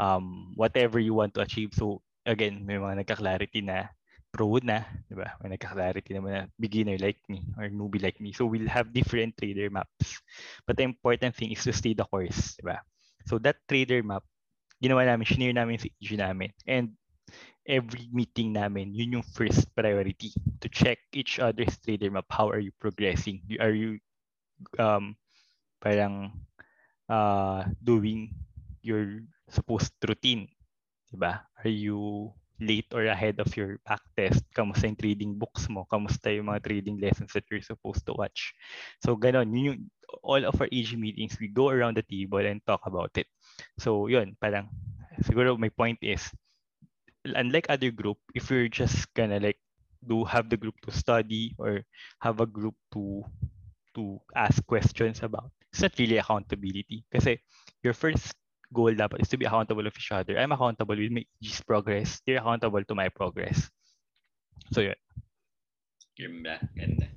Um 0.00 0.52
whatever 0.56 0.98
you 0.98 1.14
want 1.14 1.34
to 1.36 1.42
achieve. 1.44 1.72
So 1.76 2.02
again 2.26 2.64
may 2.66 2.80
mga 2.80 3.04
nagka-clarity 3.04 3.60
na 3.64 3.90
pro 4.32 4.58
na 4.62 4.86
di 5.10 5.14
ba? 5.18 5.34
May 5.42 5.56
nagka-clarity 5.58 6.10
naman 6.14 6.30
na 6.32 6.42
beginner 6.58 6.96
like 6.98 7.20
me 7.28 7.42
or 7.58 7.68
newbie 7.68 8.02
like 8.02 8.18
me. 8.22 8.32
So 8.32 8.46
we'll 8.46 8.70
have 8.70 8.94
different 8.94 9.36
trader 9.36 9.68
maps. 9.70 10.20
But 10.66 10.78
the 10.78 10.86
important 10.86 11.34
thing 11.36 11.52
is 11.52 11.64
to 11.66 11.74
stay 11.74 11.94
the 11.94 12.06
course 12.06 12.56
di 12.58 12.64
ba? 12.64 12.80
So 13.28 13.38
that 13.44 13.60
trader 13.68 14.02
map 14.02 14.24
ginawa 14.80 15.04
namin 15.04 15.28
shinare 15.28 15.54
namin 15.56 15.76
sa 15.80 15.88
EG 16.00 16.16
namin. 16.16 16.50
And 16.64 16.96
every 17.66 18.08
meeting 18.12 18.52
namin, 18.52 18.94
yun 18.94 19.20
yung 19.20 19.26
first 19.26 19.68
priority 19.74 20.32
to 20.60 20.68
check 20.68 20.98
each 21.12 21.38
other's 21.38 21.76
trader 21.78 22.10
map. 22.10 22.26
How 22.30 22.48
are 22.50 22.62
you 22.62 22.72
progressing? 22.78 23.42
Are 23.60 23.74
you 23.74 24.00
um, 24.78 25.16
parang 25.80 26.32
uh, 27.08 27.64
doing 27.82 28.34
your 28.82 29.24
supposed 29.48 29.92
routine? 30.06 30.48
Diba? 31.10 31.42
Are 31.42 31.72
you 31.72 32.32
late 32.60 32.92
or 32.92 33.08
ahead 33.08 33.40
of 33.40 33.48
your 33.56 33.80
back 33.88 34.04
test, 34.14 34.44
kamusta 34.52 34.84
yung 34.84 35.00
trading 35.00 35.32
books 35.40 35.66
mo, 35.72 35.88
kamusta 35.88 36.28
yung 36.28 36.52
mga 36.52 36.60
trading 36.60 37.00
lessons 37.00 37.32
that 37.32 37.48
you're 37.48 37.64
supposed 37.64 38.04
to 38.04 38.12
watch. 38.12 38.52
So 39.00 39.16
ganon, 39.16 39.50
yun 39.56 39.64
yung, 39.64 39.80
all 40.22 40.44
of 40.44 40.60
our 40.60 40.68
AG 40.68 40.92
meetings, 40.94 41.40
we 41.40 41.48
go 41.48 41.72
around 41.72 41.96
the 41.96 42.04
table 42.04 42.44
and 42.44 42.60
talk 42.68 42.84
about 42.84 43.16
it. 43.16 43.26
So 43.80 44.06
yun, 44.06 44.36
parang, 44.36 44.68
siguro 45.24 45.56
my 45.56 45.72
point 45.72 45.98
is, 46.04 46.28
unlike 47.24 47.66
other 47.68 47.90
group, 47.90 48.18
if 48.34 48.50
you're 48.50 48.68
just 48.68 49.12
gonna 49.14 49.40
like 49.40 49.58
do 50.06 50.24
have 50.24 50.48
the 50.48 50.56
group 50.56 50.74
to 50.84 50.90
study 50.92 51.54
or 51.58 51.84
have 52.20 52.40
a 52.40 52.48
group 52.48 52.74
to 52.92 53.24
to 53.94 54.20
ask 54.34 54.64
questions 54.66 55.22
about, 55.22 55.50
it's 55.72 55.82
not 55.82 55.92
really 55.98 56.16
accountability. 56.16 57.04
Kasi 57.12 57.38
your 57.82 57.92
first 57.92 58.32
goal 58.70 58.94
dapat 58.94 59.20
is 59.20 59.30
to 59.30 59.36
be 59.36 59.44
accountable 59.44 59.86
of 59.86 59.94
each 59.98 60.14
other. 60.14 60.38
I'm 60.38 60.54
accountable 60.54 60.96
with 60.96 61.10
my 61.10 61.26
EG's 61.42 61.60
progress. 61.66 62.22
You're 62.24 62.38
accountable 62.38 62.82
to 62.86 62.94
my 62.94 63.10
progress. 63.10 63.66
So, 64.70 64.80
yun. 64.80 64.98
Ganda. 66.14 66.62
Ganda. 66.78 67.10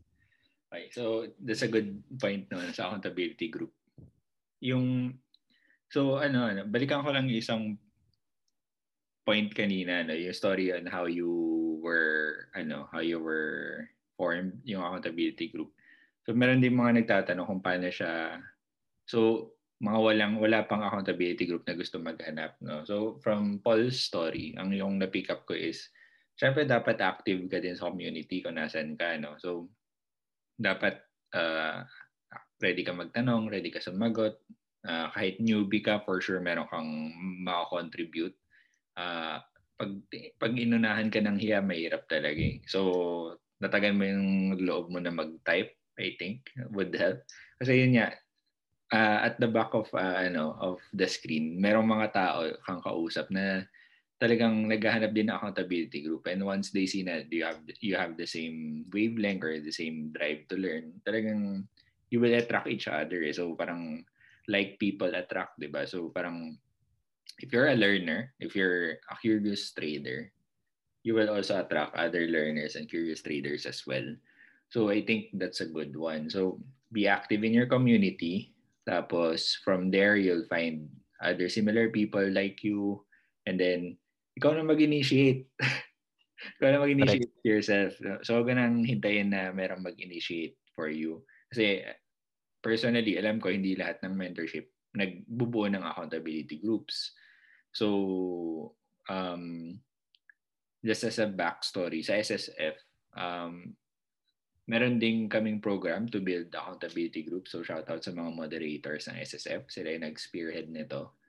Okay. 0.74 0.90
So, 0.90 1.30
that's 1.38 1.62
a 1.62 1.70
good 1.70 2.02
point 2.18 2.50
no, 2.50 2.58
sa 2.74 2.90
accountability 2.90 3.54
group. 3.54 3.70
Yung, 4.66 5.14
so 5.94 6.18
ano, 6.18 6.50
ano 6.50 6.66
balikan 6.66 7.06
ko 7.06 7.14
lang 7.14 7.30
isang 7.30 7.78
point 9.24 9.50
kanina, 9.56 10.04
no, 10.04 10.16
yung 10.16 10.36
story 10.36 10.72
on 10.76 10.88
how 10.88 11.08
you 11.08 11.32
were, 11.80 12.52
ano, 12.56 12.88
how 12.92 13.00
you 13.00 13.20
were 13.20 13.88
formed, 14.20 14.60
yung 14.68 14.84
accountability 14.84 15.52
group. 15.52 15.72
So, 16.28 16.36
meron 16.36 16.64
din 16.64 16.76
mga 16.76 17.04
nagtatanong 17.04 17.48
kung 17.48 17.64
paano 17.64 17.88
siya, 17.92 18.40
so, 19.08 19.52
mga 19.84 20.00
walang 20.00 20.40
wala 20.40 20.64
pang 20.64 20.80
accountability 20.80 21.44
group 21.44 21.68
na 21.68 21.76
gusto 21.76 22.00
maghanap 22.00 22.56
no? 22.64 22.88
So 22.88 23.20
from 23.20 23.60
Paul's 23.60 24.00
story 24.00 24.56
ang 24.56 24.72
yung 24.72 24.96
na 24.96 25.12
pick 25.12 25.28
up 25.28 25.44
ko 25.44 25.52
is 25.52 25.92
syempre 26.40 26.64
dapat 26.64 27.04
active 27.04 27.44
ka 27.52 27.60
din 27.60 27.76
sa 27.76 27.92
community 27.92 28.40
kung 28.40 28.56
nasan 28.56 28.96
ka 28.96 29.20
no? 29.20 29.36
So 29.36 29.68
dapat 30.56 31.04
uh, 31.36 31.84
ready 32.64 32.88
ka 32.88 32.96
magtanong 32.96 33.52
ready 33.52 33.68
ka 33.76 33.84
sumagot 33.84 34.40
uh, 34.88 35.12
kahit 35.12 35.44
newbie 35.44 35.84
ka 35.84 36.00
for 36.08 36.24
sure 36.24 36.40
meron 36.40 36.70
kang 36.72 37.12
maka-contribute 37.44 38.40
uh, 38.98 39.38
pag 39.74 39.92
pag 40.38 40.54
inunahan 40.54 41.10
ka 41.10 41.20
ng 41.20 41.38
hiya 41.40 41.60
mahirap 41.60 42.06
talaga 42.06 42.40
eh. 42.40 42.62
so 42.70 43.34
natagal 43.64 43.96
mo 43.96 44.04
yung 44.06 44.60
loob 44.62 44.92
mo 44.92 45.00
na 45.02 45.14
mag-type 45.14 45.74
I 45.94 46.18
think 46.18 46.50
would 46.74 46.94
help 46.98 47.22
kasi 47.62 47.86
yun 47.86 47.98
nga 47.98 48.18
uh, 48.94 49.20
at 49.26 49.42
the 49.42 49.50
back 49.50 49.74
of 49.74 49.90
uh, 49.98 50.18
ano 50.22 50.54
of 50.62 50.78
the 50.94 51.10
screen, 51.10 51.58
merong 51.58 51.90
mga 51.90 52.08
tao 52.14 52.46
kang 52.62 52.82
kausap 52.86 53.34
na 53.34 53.66
talagang 54.22 54.70
naghahanap 54.70 55.12
din 55.12 55.28
ng 55.28 55.36
accountability 55.36 56.06
group 56.06 56.24
and 56.30 56.40
once 56.46 56.72
they 56.72 56.86
see 56.86 57.04
na 57.04 57.26
you 57.28 57.44
have 57.44 57.60
you 57.82 57.98
have 57.98 58.16
the 58.16 58.30
same 58.30 58.88
wavelength 58.94 59.44
or 59.44 59.58
the 59.60 59.74
same 59.74 60.14
drive 60.14 60.46
to 60.48 60.56
learn, 60.56 60.94
talagang 61.02 61.66
you 62.14 62.22
will 62.22 62.32
attract 62.38 62.70
each 62.70 62.86
other. 62.86 63.26
Eh. 63.26 63.34
So 63.34 63.58
parang 63.58 64.06
like 64.46 64.78
people 64.78 65.10
attract, 65.12 65.58
'di 65.58 65.74
ba? 65.74 65.90
So 65.90 66.14
parang 66.14 66.56
if 67.40 67.52
you're 67.52 67.70
a 67.70 67.80
learner, 67.80 68.34
if 68.40 68.56
you're 68.56 69.02
a 69.10 69.16
curious 69.22 69.72
trader, 69.74 70.32
you 71.04 71.14
will 71.14 71.30
also 71.30 71.60
attract 71.60 71.96
other 71.96 72.28
learners 72.28 72.76
and 72.76 72.90
curious 72.90 73.22
traders 73.22 73.66
as 73.66 73.84
well. 73.86 74.06
So 74.70 74.90
I 74.90 75.04
think 75.04 75.36
that's 75.36 75.62
a 75.62 75.70
good 75.70 75.96
one. 75.96 76.30
So 76.30 76.60
be 76.92 77.08
active 77.08 77.44
in 77.44 77.54
your 77.54 77.68
community, 77.68 78.54
tapos 78.88 79.56
from 79.64 79.92
there, 79.92 80.16
you'll 80.20 80.48
find 80.48 80.88
other 81.24 81.48
similar 81.48 81.90
people 81.90 82.24
like 82.32 82.64
you. 82.64 83.04
And 83.48 83.60
then, 83.60 83.96
ikaw 84.36 84.56
na 84.56 84.64
mag-initiate. 84.64 85.48
ikaw 86.60 86.68
na 86.72 86.84
mag-initiate 86.84 87.32
Correct. 87.32 87.48
yourself. 87.48 87.92
So, 88.24 88.40
huwag 88.40 88.56
nang 88.56 88.84
hintayin 88.84 89.32
na 89.32 89.52
merong 89.56 89.84
mag-initiate 89.84 90.60
for 90.76 90.92
you. 90.92 91.24
Kasi, 91.52 91.84
personally, 92.60 93.16
alam 93.20 93.40
ko 93.40 93.52
hindi 93.52 93.76
lahat 93.76 94.04
ng 94.04 94.16
mentorship 94.16 94.73
nagbubuo 94.94 95.70
ng 95.70 95.84
accountability 95.84 96.62
groups. 96.62 97.12
So, 97.74 98.78
um, 99.10 99.78
just 100.86 101.04
as 101.04 101.18
a 101.18 101.28
backstory, 101.28 102.06
sa 102.06 102.22
SSF, 102.22 102.78
um, 103.18 103.74
Meron 104.64 104.96
din 104.96 105.28
kaming 105.28 105.60
program 105.60 106.08
to 106.08 106.24
build 106.24 106.48
accountability 106.56 107.28
group. 107.28 107.52
So 107.52 107.68
shout 107.68 107.84
out 107.92 108.00
sa 108.00 108.16
mga 108.16 108.32
moderators 108.32 109.12
ng 109.12 109.20
SSF. 109.20 109.68
Sila 109.68 109.92
yung 109.92 110.08
nag-spearhead 110.08 110.72
nito. 110.72 111.20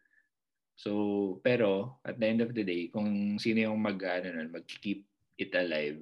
So, 0.79 1.39
pero 1.43 1.99
at 2.07 2.19
the 2.23 2.27
end 2.31 2.47
of 2.47 2.55
the 2.55 2.63
day, 2.63 2.95
kung 2.95 3.35
sino 3.43 3.67
yung 3.67 3.83
mag, 3.83 3.99
ano, 3.99 4.39
mag-keep 4.55 5.03
it 5.35 5.51
alive, 5.51 5.99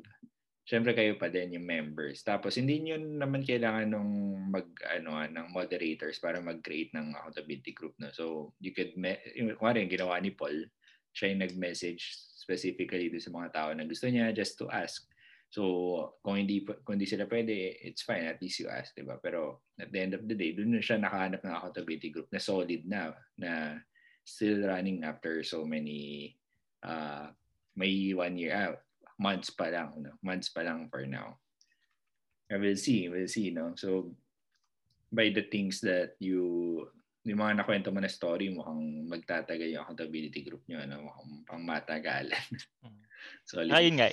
syempre 0.62 0.94
kayo 0.94 1.18
pa 1.18 1.26
din 1.26 1.58
yung 1.58 1.66
members. 1.66 2.22
Tapos 2.22 2.54
hindi 2.54 2.78
niyo 2.78 2.98
naman 2.98 3.42
kailangan 3.42 3.90
nung 3.90 4.12
mag 4.50 4.68
ano 4.86 5.18
ng 5.26 5.48
moderators 5.50 6.22
para 6.22 6.38
mag-create 6.38 6.94
ng 6.94 7.14
accountability 7.14 7.74
group 7.74 7.94
no. 7.98 8.14
So 8.14 8.54
you 8.62 8.70
could 8.70 8.94
me- 8.94 9.22
yung 9.34 9.54
yung 9.58 9.90
ginawa 9.90 10.22
ni 10.22 10.30
Paul, 10.34 10.70
siya 11.12 11.34
yung 11.34 11.42
nag-message 11.44 12.14
specifically 12.42 13.10
do 13.10 13.22
sa 13.22 13.30
mga 13.30 13.48
tao 13.54 13.68
na 13.74 13.86
gusto 13.86 14.06
niya 14.10 14.34
just 14.34 14.58
to 14.58 14.66
ask 14.70 15.06
So, 15.52 15.62
kung 16.24 16.40
hindi, 16.40 16.64
kung 16.64 16.96
hindi 16.96 17.04
sila 17.04 17.28
pwede, 17.28 17.76
it's 17.84 18.08
fine. 18.08 18.24
At 18.24 18.40
least 18.40 18.64
you 18.64 18.72
ask, 18.72 18.96
di 18.96 19.04
ba? 19.04 19.20
Pero 19.20 19.68
at 19.76 19.92
the 19.92 20.00
end 20.00 20.16
of 20.16 20.24
the 20.24 20.32
day, 20.32 20.56
doon 20.56 20.80
siya 20.80 20.96
nakahanap 20.96 21.44
ng 21.44 21.52
accountability 21.52 22.08
group 22.08 22.32
na 22.32 22.40
solid 22.40 22.88
na, 22.88 23.12
na 23.36 23.76
still 24.24 24.64
running 24.64 25.04
after 25.04 25.44
so 25.44 25.68
many, 25.68 26.32
uh, 26.80 27.28
may 27.76 28.16
one 28.16 28.40
year 28.40 28.56
out. 28.56 28.80
Months 29.18 29.50
pa 29.50 29.68
lang, 29.68 29.96
no? 30.00 30.12
Months 30.22 30.48
pa 30.50 30.62
lang 30.62 30.88
for 30.88 31.04
now. 31.04 31.36
I 32.52 32.60
will 32.60 32.76
see, 32.76 33.08
we'll 33.08 33.28
see, 33.28 33.50
no? 33.50 33.72
So, 33.76 34.12
by 35.12 35.32
the 35.32 35.44
things 35.48 35.80
that 35.84 36.16
you 36.20 36.88
yung 37.22 37.38
mga 37.38 37.62
nakwento 37.62 37.94
mo 37.94 38.02
na 38.02 38.10
story, 38.10 38.50
mukhang 38.50 39.06
magtatagal 39.06 39.70
yung 39.70 39.86
accountability 39.86 40.42
group 40.42 40.66
nyo, 40.66 40.82
ano? 40.82 41.06
mukhang 41.06 41.30
pang 41.46 41.62
matagalan. 41.62 42.46
Mm. 42.82 43.02
so, 43.48 43.62
Ayun 43.62 44.02
nga, 44.02 44.10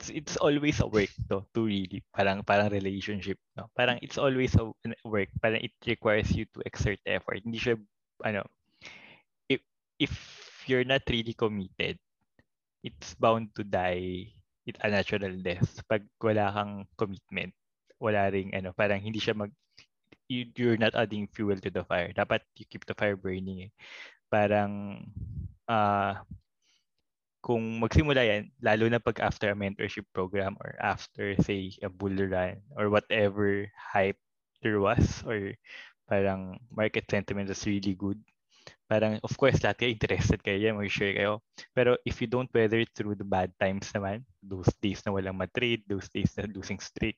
it's, 0.00 0.08
it's 0.10 0.36
always 0.36 0.80
a 0.80 0.88
work 0.88 1.12
to 1.28 1.44
to 1.54 1.60
really 1.64 2.02
parang 2.10 2.42
parang 2.42 2.68
relationship 2.68 3.38
no 3.54 3.70
parang 3.78 3.98
it's 4.02 4.18
always 4.18 4.52
a 4.58 4.64
work 5.06 5.30
parang 5.38 5.62
it 5.62 5.72
requires 5.86 6.34
you 6.34 6.44
to 6.50 6.60
exert 6.66 6.98
effort 7.06 7.40
hindi 7.40 7.58
siya 7.58 7.78
ano 8.26 8.42
if 9.46 9.62
if 10.02 10.12
you're 10.66 10.86
not 10.86 11.02
really 11.06 11.32
committed 11.32 11.96
it's 12.84 13.16
bound 13.16 13.48
to 13.56 13.64
die 13.64 14.28
it's 14.68 14.80
a 14.84 14.88
natural 14.92 15.32
death 15.40 15.80
pag 15.88 16.04
wala 16.20 16.52
kang 16.52 16.84
commitment 17.00 17.52
wala 17.98 18.28
ring 18.28 18.52
ano 18.52 18.76
parang 18.76 19.00
hindi 19.00 19.18
siya 19.18 19.32
mag 19.32 19.50
you, 20.28 20.48
you're 20.56 20.80
not 20.80 20.94
adding 20.96 21.28
fuel 21.32 21.56
to 21.56 21.72
the 21.72 21.84
fire 21.84 22.12
dapat 22.12 22.44
you 22.60 22.68
keep 22.68 22.84
the 22.84 22.96
fire 22.96 23.16
burning 23.16 23.68
eh. 23.68 23.72
parang 24.28 25.00
uh, 25.68 26.20
kung 27.44 27.76
magsimula 27.76 28.24
yan, 28.24 28.48
lalo 28.64 28.88
na 28.88 28.96
pag 28.96 29.20
after 29.20 29.52
a 29.52 29.58
mentorship 29.58 30.08
program 30.16 30.56
or 30.64 30.72
after, 30.80 31.36
say, 31.44 31.76
a 31.84 31.92
bull 31.92 32.16
run 32.16 32.56
or 32.72 32.88
whatever 32.88 33.68
hype 33.76 34.16
there 34.64 34.80
was 34.80 35.20
or 35.28 35.52
parang 36.08 36.56
market 36.72 37.04
sentiment 37.04 37.52
is 37.52 37.68
really 37.68 37.92
good. 37.92 38.16
Parang, 38.84 39.16
of 39.24 39.32
course, 39.40 39.64
lahat 39.64 39.80
kayo 39.80 39.90
interested 39.96 40.38
kayo 40.44 40.60
yan, 40.60 40.76
mag-share 40.76 41.16
kayo. 41.16 41.40
Pero 41.72 41.96
if 42.04 42.20
you 42.20 42.28
don't 42.28 42.52
weather 42.52 42.84
through 42.92 43.16
the 43.16 43.24
bad 43.24 43.48
times 43.56 43.88
naman, 43.96 44.20
those 44.44 44.68
days 44.84 45.00
na 45.08 45.12
walang 45.16 45.40
matrade, 45.40 45.80
those 45.88 46.08
days 46.12 46.36
na 46.36 46.44
losing 46.52 46.76
streak, 46.76 47.16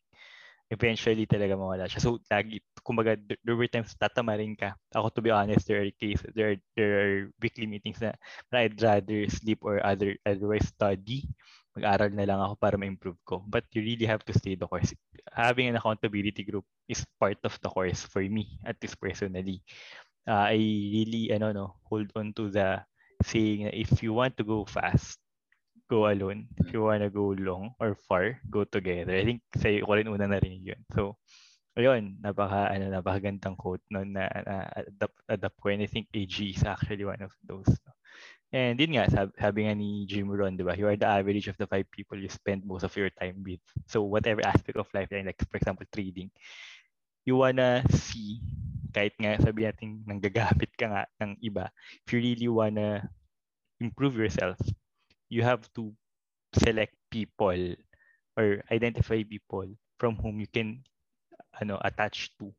eventually 0.70 1.26
talaga 1.26 1.54
mawala 1.54 1.86
siya. 1.86 2.02
So, 2.02 2.18
lagi, 2.30 2.62
kumbaga, 2.82 3.18
there 3.18 3.58
were 3.58 3.70
times 3.70 3.94
tatama 3.94 4.38
rin 4.38 4.54
ka. 4.54 4.74
Ako, 4.94 5.10
to 5.14 5.22
be 5.22 5.30
honest, 5.30 5.66
there 5.66 5.82
are 5.82 5.90
cases, 5.94 6.30
there 6.34 6.54
are, 6.54 6.60
there 6.74 6.92
are 6.98 7.16
weekly 7.42 7.66
meetings 7.66 8.02
na, 8.02 8.14
na 8.50 8.66
I'd 8.66 8.78
rather 8.78 9.26
sleep 9.30 9.62
or 9.62 9.82
other, 9.82 10.14
otherwise 10.26 10.66
study. 10.70 11.26
Mag-aral 11.76 12.10
na 12.14 12.24
lang 12.24 12.40
ako 12.40 12.54
para 12.56 12.74
ma-improve 12.80 13.20
ko. 13.26 13.44
But 13.46 13.68
you 13.76 13.82
really 13.82 14.06
have 14.08 14.24
to 14.26 14.34
stay 14.34 14.56
the 14.56 14.66
course. 14.66 14.94
Having 15.34 15.74
an 15.74 15.78
accountability 15.78 16.42
group 16.42 16.64
is 16.88 17.04
part 17.20 17.38
of 17.44 17.58
the 17.60 17.68
course 17.68 18.00
for 18.06 18.24
me, 18.24 18.58
at 18.64 18.80
least 18.80 18.96
personally. 18.98 19.60
Uh, 20.26 20.50
I 20.50 20.58
really, 20.58 21.30
ano, 21.30 21.52
no, 21.52 21.66
hold 21.86 22.10
on 22.18 22.34
to 22.34 22.50
the 22.50 22.82
saying 23.22 23.70
if 23.70 24.02
you 24.02 24.12
want 24.12 24.36
to 24.36 24.44
go 24.44 24.66
fast, 24.66 25.18
go 25.88 26.10
alone. 26.10 26.48
If 26.58 26.72
you 26.74 26.82
wanna 26.82 27.10
go 27.10 27.30
long 27.38 27.74
or 27.78 27.94
far, 27.94 28.40
go 28.50 28.64
together. 28.64 29.14
I 29.14 29.24
think 29.24 29.42
sa'yo 29.54 29.86
ko 29.86 29.94
rin 29.94 30.10
una 30.10 30.26
na 30.26 30.42
rin 30.42 30.58
yun. 30.62 30.82
So, 30.94 31.16
ayun, 31.78 32.18
napaka, 32.18 32.74
ano, 32.74 32.90
napakagandang 32.90 33.54
quote 33.54 33.82
no, 33.90 34.02
na, 34.02 34.26
na 34.42 34.66
adapt, 34.74 35.18
adapt 35.30 35.56
ko. 35.62 35.70
And 35.70 35.82
I 35.82 35.88
think 35.90 36.10
AG 36.14 36.34
is 36.42 36.64
actually 36.66 37.06
one 37.06 37.22
of 37.22 37.30
those. 37.46 37.70
No? 37.70 37.92
And 38.54 38.78
din 38.78 38.98
nga, 38.98 39.06
sabi, 39.10 39.30
sabi 39.38 39.58
nga 39.66 39.74
ni 39.74 40.06
Jim 40.10 40.26
Rohn, 40.30 40.56
di 40.58 40.62
ba? 40.66 40.74
You 40.74 40.88
are 40.90 40.98
the 40.98 41.06
average 41.06 41.46
of 41.50 41.58
the 41.58 41.66
five 41.70 41.86
people 41.90 42.18
you 42.18 42.30
spend 42.30 42.66
most 42.66 42.82
of 42.82 42.94
your 42.96 43.10
time 43.14 43.42
with. 43.46 43.62
So, 43.86 44.02
whatever 44.02 44.42
aspect 44.46 44.78
of 44.78 44.90
life, 44.94 45.10
like 45.10 45.38
for 45.50 45.58
example, 45.58 45.86
trading, 45.94 46.30
you 47.26 47.36
wanna 47.36 47.82
see, 47.90 48.40
kahit 48.96 49.12
nga 49.20 49.36
sabi 49.44 49.68
natin 49.68 50.00
nang 50.08 50.20
gagamit 50.24 50.72
ka 50.80 50.88
nga 50.88 51.04
ng 51.20 51.36
iba, 51.44 51.68
if 52.08 52.08
you 52.16 52.20
really 52.24 52.48
wanna 52.48 53.04
improve 53.80 54.16
yourself, 54.16 54.56
you 55.28 55.44
have 55.44 55.68
to 55.76 55.92
select 56.56 56.96
people 57.12 57.76
or 58.36 58.62
identify 58.72 59.20
people 59.24 59.68
from 60.00 60.16
whom 60.20 60.40
you 60.40 60.48
can 60.48 60.80
ano 61.60 61.80
attach 61.84 62.32
to 62.40 62.52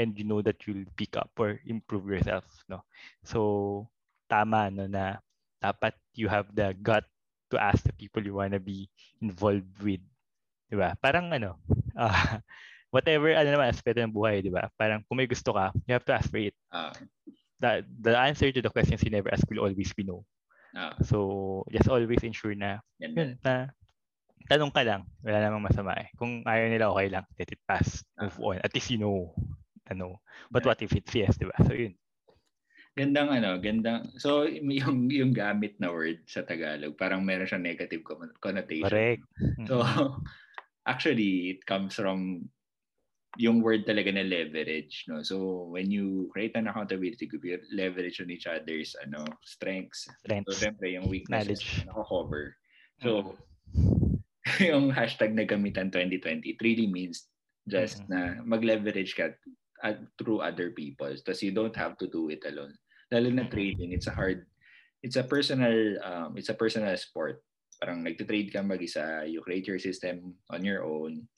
and 0.00 0.16
you 0.16 0.24
know 0.24 0.40
that 0.40 0.56
you'll 0.66 0.88
pick 0.96 1.16
up 1.16 1.30
or 1.36 1.60
improve 1.68 2.08
yourself 2.08 2.44
no? 2.68 2.84
So 3.24 3.88
tama 4.28 4.72
no 4.72 4.88
na 4.88 5.20
dapat 5.60 5.96
you 6.16 6.28
have 6.32 6.48
the 6.56 6.72
gut 6.80 7.04
to 7.52 7.60
ask 7.60 7.84
the 7.84 7.92
people 7.96 8.24
you 8.24 8.36
wanna 8.36 8.60
be 8.60 8.88
involved 9.20 9.76
with 9.84 10.00
'di 10.68 10.76
ba? 10.80 10.96
Parang 11.00 11.28
ano 11.32 11.60
uh, 11.96 12.40
whatever 12.92 13.32
ano 13.32 13.48
naman 13.48 13.72
aspeto 13.72 13.98
ng 13.98 14.12
buhay 14.12 14.44
'di 14.44 14.52
ba 14.52 14.68
parang 14.76 15.00
kung 15.08 15.18
may 15.18 15.26
gusto 15.26 15.56
ka 15.56 15.72
you 15.88 15.92
have 15.96 16.04
to 16.04 16.12
ask 16.12 16.28
for 16.28 16.38
it 16.38 16.54
uh, 16.70 16.92
the 17.58 17.82
the 18.04 18.12
answer 18.12 18.52
to 18.52 18.60
the 18.60 18.70
questions 18.70 19.00
you 19.02 19.10
never 19.10 19.32
ask 19.32 19.42
will 19.48 19.64
always 19.64 19.90
be 19.96 20.04
no 20.04 20.22
uh, 20.76 20.92
so 21.02 21.18
just 21.72 21.88
always 21.88 22.20
ensure 22.22 22.54
na 22.54 22.78
yun, 23.00 23.40
na 23.40 23.72
tanong 24.46 24.70
ka 24.70 24.84
lang 24.84 25.08
wala 25.24 25.40
namang 25.40 25.64
masama 25.64 25.96
eh 25.96 26.12
kung 26.20 26.44
ayaw 26.44 26.68
nila 26.68 26.92
okay 26.92 27.08
lang 27.08 27.24
let 27.40 27.48
it 27.48 27.62
pass 27.64 28.04
move 28.20 28.36
uh, 28.38 28.46
on 28.52 28.56
at 28.60 28.70
least 28.76 28.92
you 28.92 29.00
know 29.00 29.32
ano. 29.92 30.24
But 30.48 30.64
what 30.64 30.80
if 30.80 30.96
it's 30.96 31.12
yes, 31.12 31.36
di 31.36 31.48
ba? 31.48 31.56
So 31.68 31.76
yun. 31.76 31.94
Gandang 32.92 33.32
ano, 33.32 33.56
gandang. 33.60 34.16
So 34.20 34.48
yung 34.80 35.12
yung 35.12 35.32
gamit 35.36 35.76
na 35.80 35.90
word 35.90 36.24
sa 36.28 36.44
Tagalog, 36.44 36.96
parang 36.96 37.24
meron 37.24 37.48
siyang 37.48 37.64
negative 37.64 38.04
connotation. 38.40 38.88
Correct. 38.88 39.24
So 39.66 39.82
actually 40.92 41.56
it 41.56 41.60
comes 41.68 41.94
from 41.94 42.48
yung 43.40 43.64
word 43.64 43.88
talaga 43.88 44.12
na 44.12 44.24
leverage, 44.24 45.08
no? 45.08 45.24
So 45.24 45.68
when 45.72 45.88
you 45.88 46.28
create 46.32 46.52
an 46.56 46.68
accountability 46.68 47.24
group, 47.24 47.44
you 47.44 47.56
leverage 47.72 48.20
on 48.20 48.28
each 48.28 48.44
other's 48.44 48.92
ano, 49.00 49.24
strengths. 49.40 50.04
strengths. 50.20 50.52
So 50.52 50.68
syempre 50.68 50.92
yung 50.92 51.08
weaknesses 51.08 51.64
nako-cover. 51.88 52.56
So 53.00 53.40
yung 54.60 54.92
hashtag 54.92 55.32
na 55.32 55.48
gamitan 55.48 55.88
2020 55.88 56.44
it 56.44 56.60
really 56.60 56.88
means 56.90 57.32
just 57.64 58.04
mm-hmm. 58.04 58.12
na 58.12 58.20
mag-leverage 58.44 59.16
ka 59.16 59.32
uh, 59.80 59.96
through 60.20 60.44
other 60.44 60.76
people. 60.76 61.08
Because 61.08 61.40
you 61.40 61.56
don't 61.56 61.76
have 61.76 61.96
to 62.04 62.06
do 62.10 62.28
it 62.28 62.44
alone. 62.44 62.76
Lalo 63.08 63.28
na 63.32 63.48
trading, 63.48 63.92
it's 63.92 64.08
a 64.08 64.16
hard, 64.16 64.44
it's 65.00 65.16
a 65.16 65.24
personal, 65.24 66.00
um, 66.04 66.36
it's 66.36 66.48
a 66.52 66.56
personal 66.56 66.96
sport. 66.96 67.40
Parang 67.80 68.04
nagtitrade 68.04 68.52
ka 68.52 68.60
mag-isa, 68.60 69.24
you 69.24 69.40
create 69.40 69.64
your 69.64 69.80
system 69.80 70.36
on 70.52 70.64
your 70.64 70.84
own. 70.84 71.28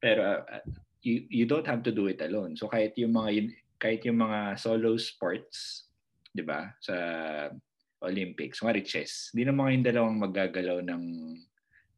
Pero 0.00 0.44
uh, 0.44 0.64
you, 1.02 1.26
you 1.28 1.44
don't 1.46 1.66
have 1.66 1.82
to 1.82 1.92
do 1.92 2.06
it 2.06 2.22
alone. 2.22 2.56
So 2.56 2.70
kahit 2.70 2.94
yung 2.96 3.18
mga, 3.18 3.52
kahit 3.78 4.06
yung 4.06 4.22
mga 4.22 4.58
solo 4.58 4.96
sports, 4.96 5.86
di 6.30 6.42
ba, 6.46 6.70
sa 6.78 6.96
Olympics, 8.02 8.62
mga 8.62 8.82
chess, 8.86 9.30
hindi 9.34 9.46
na 9.46 9.54
mga 9.54 9.70
yung 9.74 9.86
dalawang 9.86 10.16
maggagalaw 10.18 10.78
ng 10.82 11.02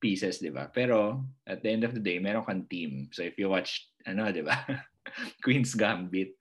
pieces, 0.00 0.40
di 0.40 0.52
ba? 0.52 0.68
Pero 0.68 1.24
at 1.48 1.64
the 1.64 1.70
end 1.70 1.84
of 1.84 1.96
the 1.96 2.02
day, 2.02 2.20
meron 2.20 2.44
kang 2.44 2.68
team. 2.68 3.08
So 3.12 3.24
if 3.24 3.36
you 3.40 3.48
watch, 3.48 3.88
ano, 4.04 4.28
di 4.32 4.44
ba? 4.44 4.56
Queen's 5.44 5.76
Gambit, 5.76 6.36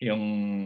yung 0.00 0.22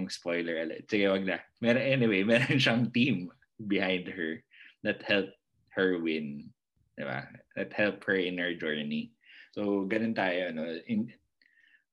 spoiler 0.09 0.63
alert. 0.65 0.87
Sige, 0.89 1.09
wag 1.09 1.25
na. 1.25 1.41
Meron, 1.61 1.85
anyway, 1.85 2.23
meron 2.29 2.61
siyang 2.61 2.93
team 2.93 3.29
behind 3.69 4.09
her 4.09 4.41
that 4.85 5.01
helped 5.05 5.37
her 5.73 6.01
win. 6.01 6.49
Diba? 6.95 7.27
That 7.57 7.75
helped 7.75 8.07
her 8.07 8.15
in 8.15 8.39
her 8.39 8.55
journey. 8.55 9.11
So, 9.57 9.89
ganun 9.91 10.15
tayo. 10.15 10.55
No? 10.55 10.69
In, 10.87 11.11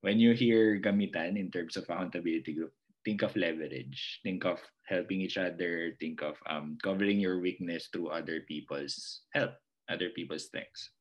when 0.01 0.19
you 0.19 0.33
hear 0.33 0.81
gamitan 0.81 1.37
in 1.37 1.49
terms 1.49 1.77
of 1.77 1.85
accountability 1.85 2.53
group, 2.53 2.73
think 3.05 3.21
of 3.21 3.35
leverage. 3.35 4.19
Think 4.21 4.45
of 4.45 4.59
helping 4.85 5.21
each 5.21 5.37
other. 5.37 5.93
Think 5.99 6.21
of 6.21 6.37
um, 6.49 6.77
covering 6.83 7.19
your 7.19 7.39
weakness 7.39 7.89
through 7.89 8.09
other 8.09 8.41
people's 8.45 9.21
help, 9.33 9.53
other 9.89 10.09
people's 10.09 10.49
things. 10.49 10.91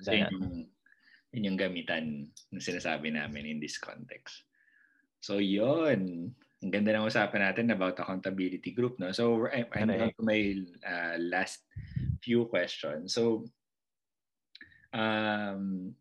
So, 0.00 0.12
yung, 0.12 0.66
yun 1.32 1.48
yung 1.52 1.58
gamitan 1.58 2.28
na 2.52 2.60
sinasabi 2.60 3.12
namin 3.12 3.46
in 3.46 3.60
this 3.60 3.76
context. 3.76 4.44
So 5.22 5.38
yun, 5.38 6.34
ang 6.62 6.70
ganda 6.70 6.98
ng 6.98 7.06
usapan 7.06 7.46
natin 7.46 7.70
about 7.70 7.94
accountability 7.94 8.74
group. 8.74 8.98
No? 8.98 9.14
So 9.14 9.46
I'm, 9.48 9.66
I'm 9.70 9.88
down 9.88 10.12
to 10.18 10.22
my 10.22 10.60
uh, 10.82 11.16
last 11.22 11.62
few 12.20 12.50
questions. 12.50 13.14
So 13.14 13.46
um, 14.92 15.94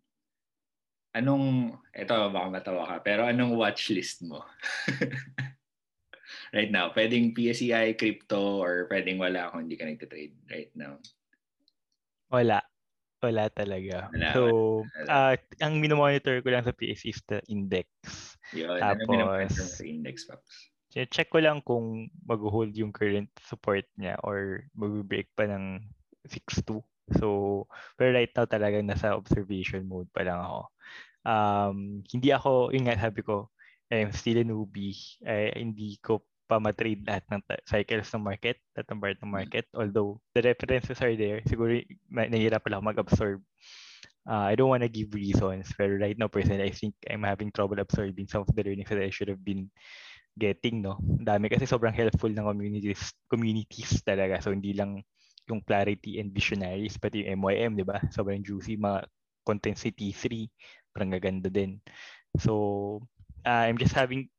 anong, 1.16 1.76
ito 1.92 2.16
baka 2.32 2.48
matawa 2.48 2.84
ka, 2.88 2.96
pero 3.04 3.28
anong 3.28 3.56
watch 3.56 3.92
list 3.92 4.24
mo? 4.24 4.44
right 6.56 6.72
now, 6.72 6.92
pwedeng 6.92 7.32
PSEI, 7.36 7.96
crypto, 7.96 8.60
or 8.60 8.88
pwedeng 8.92 9.20
wala 9.20 9.52
kung 9.52 9.68
hindi 9.68 9.80
ka 9.80 9.88
nagtitrade 9.88 10.36
right 10.52 10.72
now? 10.76 11.00
Wala. 12.32 12.60
Wala 13.22 13.54
talaga. 13.54 14.10
Wala, 14.10 14.30
so, 14.34 14.44
wala. 14.82 15.08
Uh, 15.08 15.36
ang 15.62 15.78
minomonitor 15.78 16.42
ko 16.42 16.50
lang 16.50 16.66
sa 16.66 16.74
PS 16.74 17.06
is 17.06 17.22
the 17.30 17.38
index. 17.48 17.88
Yun, 18.52 18.82
Tapos, 18.82 19.54
sa 19.54 19.86
index, 19.86 20.26
Pops? 20.26 20.74
Check 20.92 21.32
ko 21.32 21.40
lang 21.40 21.64
kung 21.64 22.12
mag-hold 22.28 22.76
yung 22.76 22.92
current 22.92 23.32
support 23.48 23.88
niya 23.96 24.20
or 24.28 24.68
mag-break 24.76 25.32
pa 25.40 25.48
ng 25.48 25.80
6.2. 26.28 26.84
So, 27.18 27.68
pero 28.00 28.16
right 28.16 28.32
now 28.32 28.46
talaga 28.46 28.80
nasa 28.80 29.18
observation 29.18 29.88
mode 29.88 30.08
pa 30.14 30.24
lang 30.24 30.40
ako. 30.40 30.62
Um, 31.22 31.78
hindi 32.10 32.30
ako, 32.34 32.74
yung 32.74 32.90
nga 32.90 32.98
sabi 32.98 33.22
ko, 33.22 33.50
I'm 33.92 34.16
still 34.16 34.40
a 34.40 34.46
newbie. 34.48 34.96
Eh, 35.26 35.52
hindi 35.60 36.00
ko 36.00 36.24
pa 36.52 36.60
matrade 36.60 37.08
lahat 37.08 37.24
ng 37.32 37.42
cycles 37.64 38.12
ng 38.12 38.28
market, 38.28 38.60
lahat 38.76 38.88
ng 38.92 39.00
part 39.00 39.18
ng 39.20 39.32
mm. 39.32 39.38
market. 39.40 39.66
Although 39.72 40.20
the 40.36 40.44
references 40.44 41.00
are 41.00 41.16
there, 41.16 41.40
siguro 41.48 41.80
nahihirap 42.12 42.64
pala 42.64 42.80
ako 42.80 42.84
mag-absorb. 42.92 43.40
Uh, 44.28 44.52
I 44.52 44.60
don't 44.60 44.70
want 44.70 44.84
to 44.84 44.92
give 44.92 45.16
reasons, 45.16 45.72
pero 45.74 45.98
right 45.98 46.20
now 46.20 46.28
personally, 46.28 46.68
I 46.68 46.76
think 46.76 46.94
I'm 47.08 47.24
having 47.24 47.50
trouble 47.56 47.80
absorbing 47.80 48.28
some 48.28 48.44
of 48.44 48.52
the 48.52 48.64
learnings 48.64 48.92
that 48.92 49.02
I 49.02 49.10
should 49.10 49.32
have 49.32 49.42
been 49.42 49.72
getting, 50.38 50.84
no? 50.84 51.00
Dami 51.02 51.48
kasi 51.50 51.66
sobrang 51.66 51.96
helpful 51.96 52.30
ng 52.30 52.46
communities, 52.46 53.16
communities 53.32 54.04
talaga. 54.04 54.44
So 54.44 54.52
hindi 54.52 54.76
lang 54.76 55.02
yung 55.52 55.64
clarity 55.68 56.24
and 56.24 56.32
visionaries, 56.32 56.96
pati 56.96 57.28
yung 57.28 57.44
MYM, 57.44 57.76
di 57.76 57.86
ba? 57.86 58.00
Sobrang 58.16 58.40
juicy, 58.40 58.80
mga 58.80 59.06
content 59.44 59.78
si 59.78 59.92
T3, 59.92 60.48
parang 60.96 61.12
gaganda 61.12 61.52
din. 61.52 61.84
So, 62.40 63.04
uh, 63.44 63.68
I'm 63.68 63.76
just 63.76 63.94
having 63.94 64.32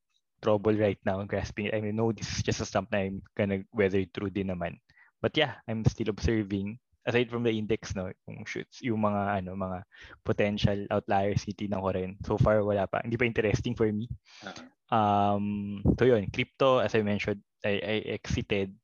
trouble 0.43 0.75
right 0.75 0.99
now 1.07 1.23
grasping 1.23 1.71
it. 1.71 1.75
I 1.77 1.81
mean, 1.81 1.95
no, 1.95 2.11
this 2.11 2.27
is 2.33 2.43
just 2.43 2.61
a 2.61 2.67
stump 2.67 2.91
na 2.91 3.07
I'm 3.07 3.23
gonna 3.39 3.63
weather 3.71 4.03
through 4.11 4.35
din 4.35 4.51
naman. 4.51 4.83
But 5.23 5.39
yeah, 5.39 5.63
I'm 5.71 5.87
still 5.87 6.11
observing 6.11 6.83
aside 7.07 7.31
from 7.31 7.43
the 7.43 7.55
index 7.55 7.95
no, 7.95 8.11
yung 8.27 8.47
shoots, 8.47 8.83
yung 8.83 9.03
mga 9.03 9.43
ano, 9.43 9.55
mga 9.55 9.83
potential 10.27 10.79
outliers 10.91 11.47
titignan 11.47 11.83
ko 11.83 11.91
rin. 11.95 12.19
So 12.27 12.39
far 12.39 12.63
wala 12.67 12.87
pa. 12.91 13.03
Hindi 13.03 13.19
pa 13.19 13.27
interesting 13.27 13.79
for 13.79 13.91
me. 13.91 14.11
Uh-huh. 14.43 14.67
Um, 14.93 15.81
so 15.99 16.05
yun, 16.05 16.29
crypto 16.31 16.79
as 16.83 16.95
I 16.95 17.03
mentioned, 17.03 17.41
I, 17.63 17.79
I 17.79 17.95
exited 18.19 18.75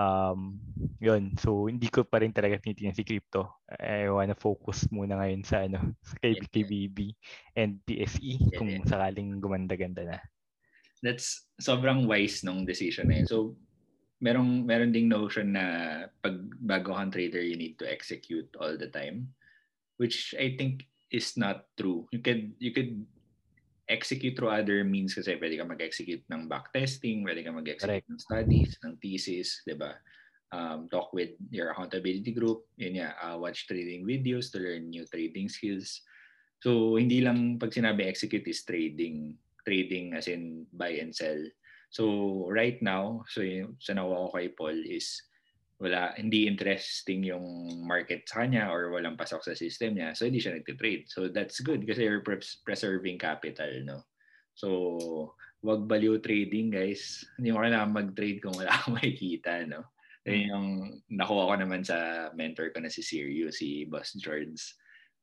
um 0.00 0.56
yun 0.96 1.36
so 1.36 1.68
hindi 1.68 1.92
ko 1.92 2.08
pa 2.08 2.24
rin 2.24 2.32
talaga 2.32 2.56
tinitingnan 2.56 2.96
si 2.96 3.04
crypto 3.04 3.60
I 3.76 4.08
wanna 4.08 4.32
focus 4.32 4.88
muna 4.88 5.20
ngayon 5.20 5.44
sa 5.44 5.68
ano 5.68 5.92
sa 6.00 6.16
KBKBB 6.24 7.12
and 7.60 7.84
PSE 7.84 8.56
kung 8.56 8.80
sakaling 8.88 9.36
gumanda-ganda 9.44 10.08
na 10.08 10.18
that's 11.04 11.48
sobrang 11.60 12.04
wise 12.04 12.44
nung 12.44 12.64
decision 12.64 13.08
na 13.08 13.24
yun. 13.24 13.28
So, 13.28 13.56
merong, 14.20 14.68
meron 14.68 14.92
ding 14.92 15.08
notion 15.08 15.56
na 15.56 15.64
pag 16.20 16.36
bago 16.60 16.92
kang 16.92 17.12
trader, 17.12 17.40
you 17.40 17.56
need 17.56 17.80
to 17.80 17.88
execute 17.88 18.48
all 18.60 18.76
the 18.76 18.88
time. 18.88 19.32
Which 19.96 20.32
I 20.36 20.56
think 20.56 20.88
is 21.12 21.36
not 21.36 21.68
true. 21.76 22.08
You 22.12 22.20
could, 22.20 22.56
you 22.60 22.72
could 22.72 23.04
execute 23.90 24.38
through 24.38 24.54
other 24.54 24.86
means 24.86 25.18
kasi 25.18 25.34
pwede 25.36 25.58
ka 25.58 25.66
mag-execute 25.66 26.22
ng 26.30 26.46
backtesting, 26.46 27.26
pwede 27.26 27.42
ka 27.42 27.50
mag-execute 27.50 28.06
Correct. 28.06 28.14
ng 28.14 28.22
studies, 28.22 28.78
ng 28.86 28.94
thesis, 29.02 29.66
di 29.66 29.74
ba? 29.74 29.98
Um, 30.50 30.86
talk 30.90 31.10
with 31.14 31.34
your 31.50 31.70
accountability 31.70 32.34
group, 32.34 32.66
yun 32.78 32.98
yeah, 32.98 33.14
uh, 33.22 33.38
watch 33.38 33.66
trading 33.70 34.02
videos 34.02 34.50
to 34.50 34.58
learn 34.58 34.90
new 34.90 35.06
trading 35.06 35.50
skills. 35.50 36.02
So, 36.62 36.98
hindi 36.98 37.22
lang 37.22 37.58
pag 37.58 37.70
sinabi 37.70 38.06
execute 38.06 38.46
is 38.50 38.62
trading 38.66 39.38
trading 39.64 40.16
as 40.16 40.26
in 40.28 40.66
buy 40.72 40.98
and 40.98 41.14
sell. 41.14 41.38
So 41.90 42.46
right 42.46 42.78
now, 42.82 43.26
so 43.28 43.42
yung 43.42 43.74
sa 43.82 43.98
nawa 43.98 44.30
ko 44.30 44.38
kay 44.38 44.48
Paul 44.54 44.78
is 44.86 45.20
wala 45.80 46.12
hindi 46.20 46.44
interesting 46.44 47.24
yung 47.24 47.44
market 47.88 48.28
sa 48.28 48.44
kanya 48.44 48.68
or 48.68 48.92
walang 48.92 49.16
pasok 49.16 49.40
sa 49.40 49.56
system 49.56 49.96
niya. 49.96 50.12
So 50.12 50.28
hindi 50.28 50.38
siya 50.38 50.60
nagte-trade. 50.60 51.08
So 51.08 51.32
that's 51.32 51.64
good 51.64 51.88
kasi 51.88 52.04
you're 52.04 52.20
pres- 52.20 52.60
preserving 52.60 53.16
capital, 53.16 53.72
no. 53.88 54.04
So 54.52 54.68
wag 55.64 55.88
baliw 55.88 56.20
trading, 56.20 56.68
guys. 56.76 57.24
Hindi 57.40 57.56
mo 57.56 57.64
kailangan 57.64 57.96
mag-trade 57.96 58.44
kung 58.44 58.56
wala 58.56 58.76
kang 58.76 58.96
makikita, 59.00 59.64
no. 59.64 59.88
Yun 60.28 60.52
yung 60.52 60.68
nakuha 61.16 61.48
ko 61.48 61.54
naman 61.56 61.80
sa 61.80 62.28
mentor 62.36 62.76
ko 62.76 62.84
na 62.84 62.92
si 62.92 63.00
Sirius, 63.00 63.64
si 63.64 63.88
Boss 63.88 64.12
George. 64.20 64.60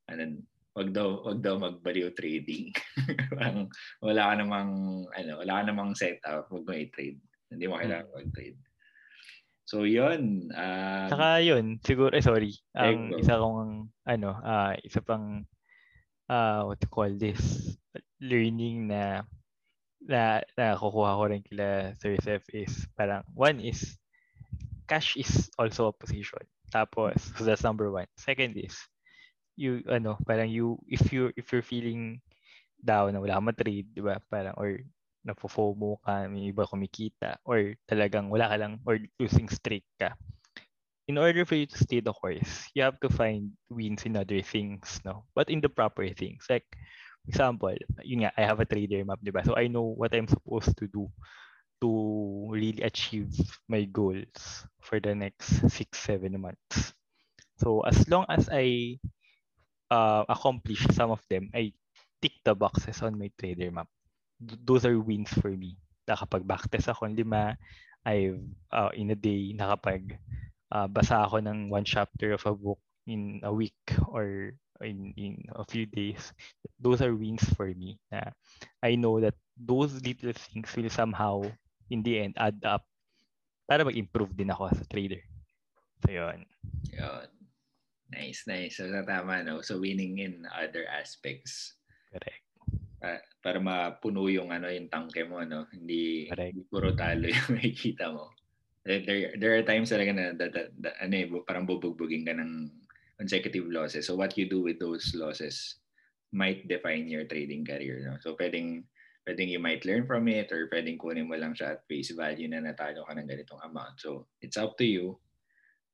And 0.10 0.42
wag 0.74 0.90
daw 0.90 1.22
wag 1.22 1.46
daw 1.46 1.62
magbaliw 1.62 2.18
trading. 2.18 2.74
Parang 3.30 3.70
wala 4.02 4.34
ka 4.34 4.34
namang 4.42 4.72
ano, 5.14 5.32
wala 5.38 5.54
ka 5.62 5.64
namang 5.70 5.94
setup, 5.94 6.50
wag 6.50 6.66
mo 6.66 6.74
i-trade. 6.74 7.22
Hindi 7.54 7.66
mo 7.70 7.78
kailangan 7.78 8.10
mm. 8.10 8.18
mag-trade. 8.18 8.58
So 9.68 9.84
yun. 9.84 10.48
Um, 10.56 11.08
Saka 11.12 11.44
yun, 11.44 11.84
siguro, 11.84 12.16
eh, 12.16 12.24
sorry. 12.24 12.56
Ang 12.72 13.12
go. 13.12 13.20
isa 13.20 13.36
kong, 13.36 13.92
ano, 14.08 14.32
ah 14.40 14.72
isa 14.80 15.04
pang, 15.04 15.44
uh, 16.32 16.64
what 16.64 16.80
to 16.80 16.88
call 16.88 17.12
this, 17.12 17.76
learning 18.24 18.88
na, 18.88 19.28
na, 20.00 20.40
na 20.56 20.80
kukuha 20.80 21.20
ko 21.20 21.24
rin 21.28 21.44
kila 21.44 21.92
Sir 22.00 22.16
Seth 22.24 22.48
is 22.56 22.88
parang, 22.96 23.28
one 23.36 23.60
is, 23.60 24.00
cash 24.88 25.20
is 25.20 25.52
also 25.60 25.92
a 25.92 26.00
position. 26.00 26.48
Tapos, 26.72 27.20
so 27.36 27.44
that's 27.44 27.68
number 27.68 27.92
one. 27.92 28.08
Second 28.16 28.56
is, 28.56 28.80
you, 29.60 29.84
ano, 29.92 30.16
parang 30.24 30.48
you, 30.48 30.80
if 30.88 31.12
you 31.12 31.36
if 31.36 31.52
you're 31.52 31.66
feeling 31.66 32.24
down 32.80 33.12
na 33.12 33.20
wala 33.20 33.36
kang 33.36 33.52
trade, 33.52 33.92
di 33.92 34.00
ba? 34.00 34.24
Parang, 34.32 34.56
or 34.56 34.80
nafo-FOMO 35.28 36.00
ka, 36.02 36.32
may 36.32 36.56
iba 36.56 36.64
kumikita, 36.64 37.38
or 37.44 37.76
talagang 37.86 38.32
wala 38.32 38.48
ka 38.48 38.56
lang, 38.56 38.80
or 38.88 38.96
losing 39.20 39.52
streak 39.52 39.84
ka. 40.00 40.16
In 41.08 41.20
order 41.20 41.44
for 41.44 41.56
you 41.56 41.68
to 41.68 41.78
stay 41.78 42.00
the 42.00 42.12
course, 42.12 42.68
you 42.76 42.84
have 42.84 43.00
to 43.00 43.08
find 43.12 43.52
wins 43.72 44.04
in 44.04 44.16
other 44.16 44.42
things, 44.44 45.00
no? 45.04 45.24
But 45.36 45.48
in 45.52 45.64
the 45.64 45.72
proper 45.72 46.08
things. 46.12 46.48
Like, 46.52 46.68
example, 47.28 47.76
yun 48.04 48.28
nga, 48.28 48.32
I 48.36 48.44
have 48.44 48.60
a 48.60 48.68
trader 48.68 49.04
map, 49.04 49.20
di 49.24 49.32
ba? 49.32 49.44
So 49.44 49.56
I 49.56 49.68
know 49.68 49.96
what 49.96 50.16
I'm 50.16 50.28
supposed 50.28 50.76
to 50.80 50.88
do 50.88 51.08
to 51.80 51.90
really 52.50 52.82
achieve 52.82 53.32
my 53.70 53.86
goals 53.86 54.66
for 54.82 55.00
the 55.00 55.14
next 55.14 55.70
six, 55.70 56.00
seven 56.00 56.40
months. 56.42 56.96
So 57.60 57.82
as 57.86 58.08
long 58.10 58.26
as 58.28 58.50
I 58.52 58.98
uh, 59.92 60.26
accomplish 60.28 60.88
some 60.92 61.12
of 61.12 61.22
them, 61.30 61.52
I 61.54 61.74
tick 62.22 62.34
the 62.44 62.56
boxes 62.56 63.02
on 63.02 63.18
my 63.18 63.30
trader 63.38 63.70
map 63.70 63.88
those 64.40 64.86
are 64.86 65.00
wins 65.00 65.32
for 65.42 65.50
me. 65.50 65.78
Nakapag 66.08 66.46
backtest 66.46 66.88
ako 66.88 67.10
ng 67.10 67.18
lima, 67.18 67.58
I've 68.08 68.40
uh, 68.72 68.94
in 68.96 69.12
a 69.12 69.18
day 69.20 69.52
nakapag 69.52 70.16
uh, 70.72 70.88
basa 70.88 71.28
ako 71.28 71.44
ng 71.44 71.68
one 71.68 71.84
chapter 71.84 72.32
of 72.32 72.44
a 72.48 72.56
book 72.56 72.80
in 73.04 73.44
a 73.44 73.52
week 73.52 73.76
or 74.08 74.56
in 74.80 75.12
in 75.20 75.44
a 75.58 75.66
few 75.68 75.84
days. 75.90 76.32
Those 76.80 77.04
are 77.04 77.12
wins 77.12 77.44
for 77.58 77.68
me. 77.74 78.00
Na 78.14 78.32
I 78.80 78.96
know 78.96 79.20
that 79.20 79.36
those 79.58 80.00
little 80.00 80.32
things 80.32 80.72
will 80.78 80.92
somehow 80.94 81.44
in 81.92 82.06
the 82.06 82.24
end 82.24 82.40
add 82.40 82.62
up 82.64 82.88
para 83.68 83.84
mag-improve 83.84 84.32
din 84.38 84.54
ako 84.54 84.72
as 84.72 84.80
a 84.80 84.88
trader. 84.88 85.20
So 86.06 86.14
yun. 86.14 86.48
Yun. 86.96 87.28
Nice, 88.08 88.48
nice. 88.48 88.80
So 88.80 88.88
tama 88.88 89.44
no. 89.44 89.60
So 89.60 89.84
winning 89.84 90.24
in 90.24 90.48
other 90.48 90.88
aspects. 90.88 91.76
Correct 92.08 92.47
para, 92.98 93.22
para 93.42 93.60
mapuno 93.62 94.26
yung 94.30 94.50
ano 94.50 94.68
yung 94.70 94.90
tangke 94.90 95.24
mo 95.26 95.42
no? 95.46 95.70
Hindi, 95.70 96.30
hindi 96.30 96.66
puro 96.66 96.94
talo 96.98 97.30
yung 97.34 97.50
makikita 97.54 98.10
mo. 98.10 98.34
There 98.88 99.36
there 99.36 99.54
are 99.60 99.66
times 99.68 99.92
talaga 99.92 100.12
na 100.16 100.26
that, 100.34 100.52
that, 100.56 100.70
that, 100.80 100.96
ano 101.04 101.14
eh, 101.14 101.28
parang 101.44 101.68
bubugbugin 101.68 102.24
ka 102.24 102.34
ng 102.34 102.72
consecutive 103.20 103.68
losses. 103.68 104.08
So 104.08 104.16
what 104.16 104.38
you 104.38 104.48
do 104.48 104.64
with 104.64 104.80
those 104.80 105.12
losses 105.14 105.82
might 106.32 106.68
define 106.68 107.08
your 107.08 107.26
trading 107.28 107.64
career 107.64 108.04
no? 108.04 108.18
So 108.24 108.36
pwedeng 108.36 108.88
pwedeng 109.28 109.52
you 109.52 109.60
might 109.60 109.84
learn 109.84 110.08
from 110.08 110.32
it 110.32 110.48
or 110.56 110.72
pwedeng 110.72 110.96
kunin 110.96 111.28
mo 111.28 111.36
lang 111.36 111.52
siya 111.52 111.76
at 111.78 111.84
face 111.92 112.16
value 112.16 112.48
na 112.48 112.64
natalo 112.64 113.04
ka 113.04 113.12
ng 113.12 113.28
ganitong 113.28 113.60
amount. 113.68 114.00
So 114.00 114.32
it's 114.40 114.56
up 114.56 114.80
to 114.80 114.88
you. 114.88 115.20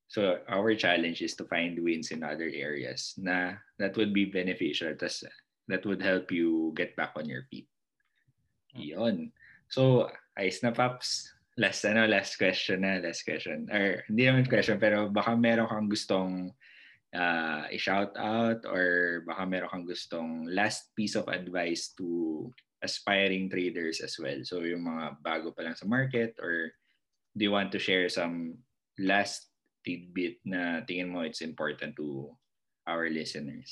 So 0.05 0.37
our 0.45 0.77
challenge 0.77 1.25
is 1.25 1.33
to 1.41 1.49
find 1.49 1.73
wins 1.81 2.13
in 2.13 2.21
other 2.21 2.45
areas 2.45 3.17
na 3.17 3.57
that 3.81 3.97
would 3.97 4.13
be 4.13 4.29
beneficial. 4.29 4.93
Tas 4.93 5.25
that 5.67 5.85
would 5.85 6.01
help 6.01 6.31
you 6.31 6.73
get 6.75 6.95
back 6.95 7.15
on 7.15 7.27
your 7.27 7.47
feet. 7.47 7.67
Iyon. 8.75 9.31
So, 9.69 10.09
ayos 10.37 10.61
na 10.63 10.73
Paps. 10.73 11.29
Last, 11.53 11.85
ano, 11.85 12.09
last 12.09 12.41
question 12.41 12.81
na, 12.81 12.97
last 12.97 13.21
question. 13.21 13.69
Or, 13.69 14.01
hindi 14.09 14.25
naman 14.25 14.49
question, 14.49 14.81
pero 14.81 15.09
baka 15.13 15.37
meron 15.37 15.69
kang 15.69 15.85
gustong 15.85 16.49
uh, 17.13 17.63
i-shout 17.69 18.17
out 18.17 18.65
or 18.65 19.21
baka 19.29 19.45
meron 19.45 19.69
kang 19.69 19.85
gustong 19.85 20.49
last 20.49 20.89
piece 20.97 21.13
of 21.13 21.29
advice 21.29 21.93
to 21.93 22.49
aspiring 22.81 23.47
traders 23.47 24.01
as 24.01 24.17
well. 24.17 24.41
So, 24.43 24.65
yung 24.65 24.83
mga 24.83 25.21
bago 25.21 25.53
pa 25.53 25.63
lang 25.63 25.77
sa 25.77 25.85
market 25.85 26.35
or 26.41 26.73
do 27.37 27.41
you 27.45 27.53
want 27.53 27.71
to 27.73 27.79
share 27.81 28.09
some 28.09 28.57
last 28.97 29.49
tidbit 29.85 30.41
na 30.45 30.81
tingin 30.85 31.09
mo 31.09 31.21
it's 31.21 31.45
important 31.45 31.93
to 31.97 32.33
our 32.89 33.09
listeners? 33.09 33.69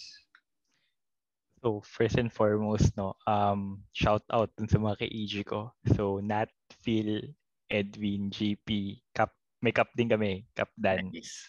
So 1.62 1.86
first 1.86 2.18
and 2.18 2.34
foremost, 2.34 2.98
no, 2.98 3.14
um, 3.30 3.86
shout 3.94 4.26
out 4.34 4.50
dun 4.58 4.66
sa 4.66 4.82
mga 4.82 5.06
ka-EG 5.06 5.46
ko. 5.46 5.70
So 5.94 6.18
Nat, 6.18 6.50
Phil, 6.82 7.22
Edwin, 7.70 8.34
GP, 8.34 8.98
Cap, 9.14 9.30
may 9.62 9.70
Cap 9.70 9.94
din 9.94 10.10
kami, 10.10 10.50
Cap 10.58 10.74
Dan. 10.74 11.14
Nice. 11.14 11.46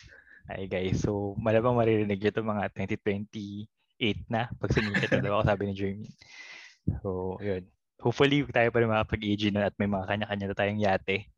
Ay 0.52 0.68
guys, 0.68 1.00
so 1.00 1.32
malabang 1.40 1.78
maririnig 1.78 2.20
nyo 2.20 2.28
ito 2.28 2.42
mga 2.44 2.64
2028 2.76 4.28
na 4.28 4.52
pag 4.60 4.74
sumikat 4.74 5.10
na 5.16 5.22
daw 5.24 5.40
ako 5.40 5.42
sabi 5.48 5.62
ni 5.64 5.74
Jeremy. 5.74 6.10
So 7.00 7.40
yun. 7.40 7.64
Hopefully 8.02 8.42
tayo 8.50 8.68
pa 8.68 8.82
rin 8.82 8.90
makapag-EG 8.90 9.54
na 9.54 9.70
at 9.70 9.76
may 9.78 9.86
mga 9.86 10.10
kanya-kanya 10.10 10.46
na 10.50 10.58
tayong 10.58 10.82
yate. 10.82 11.30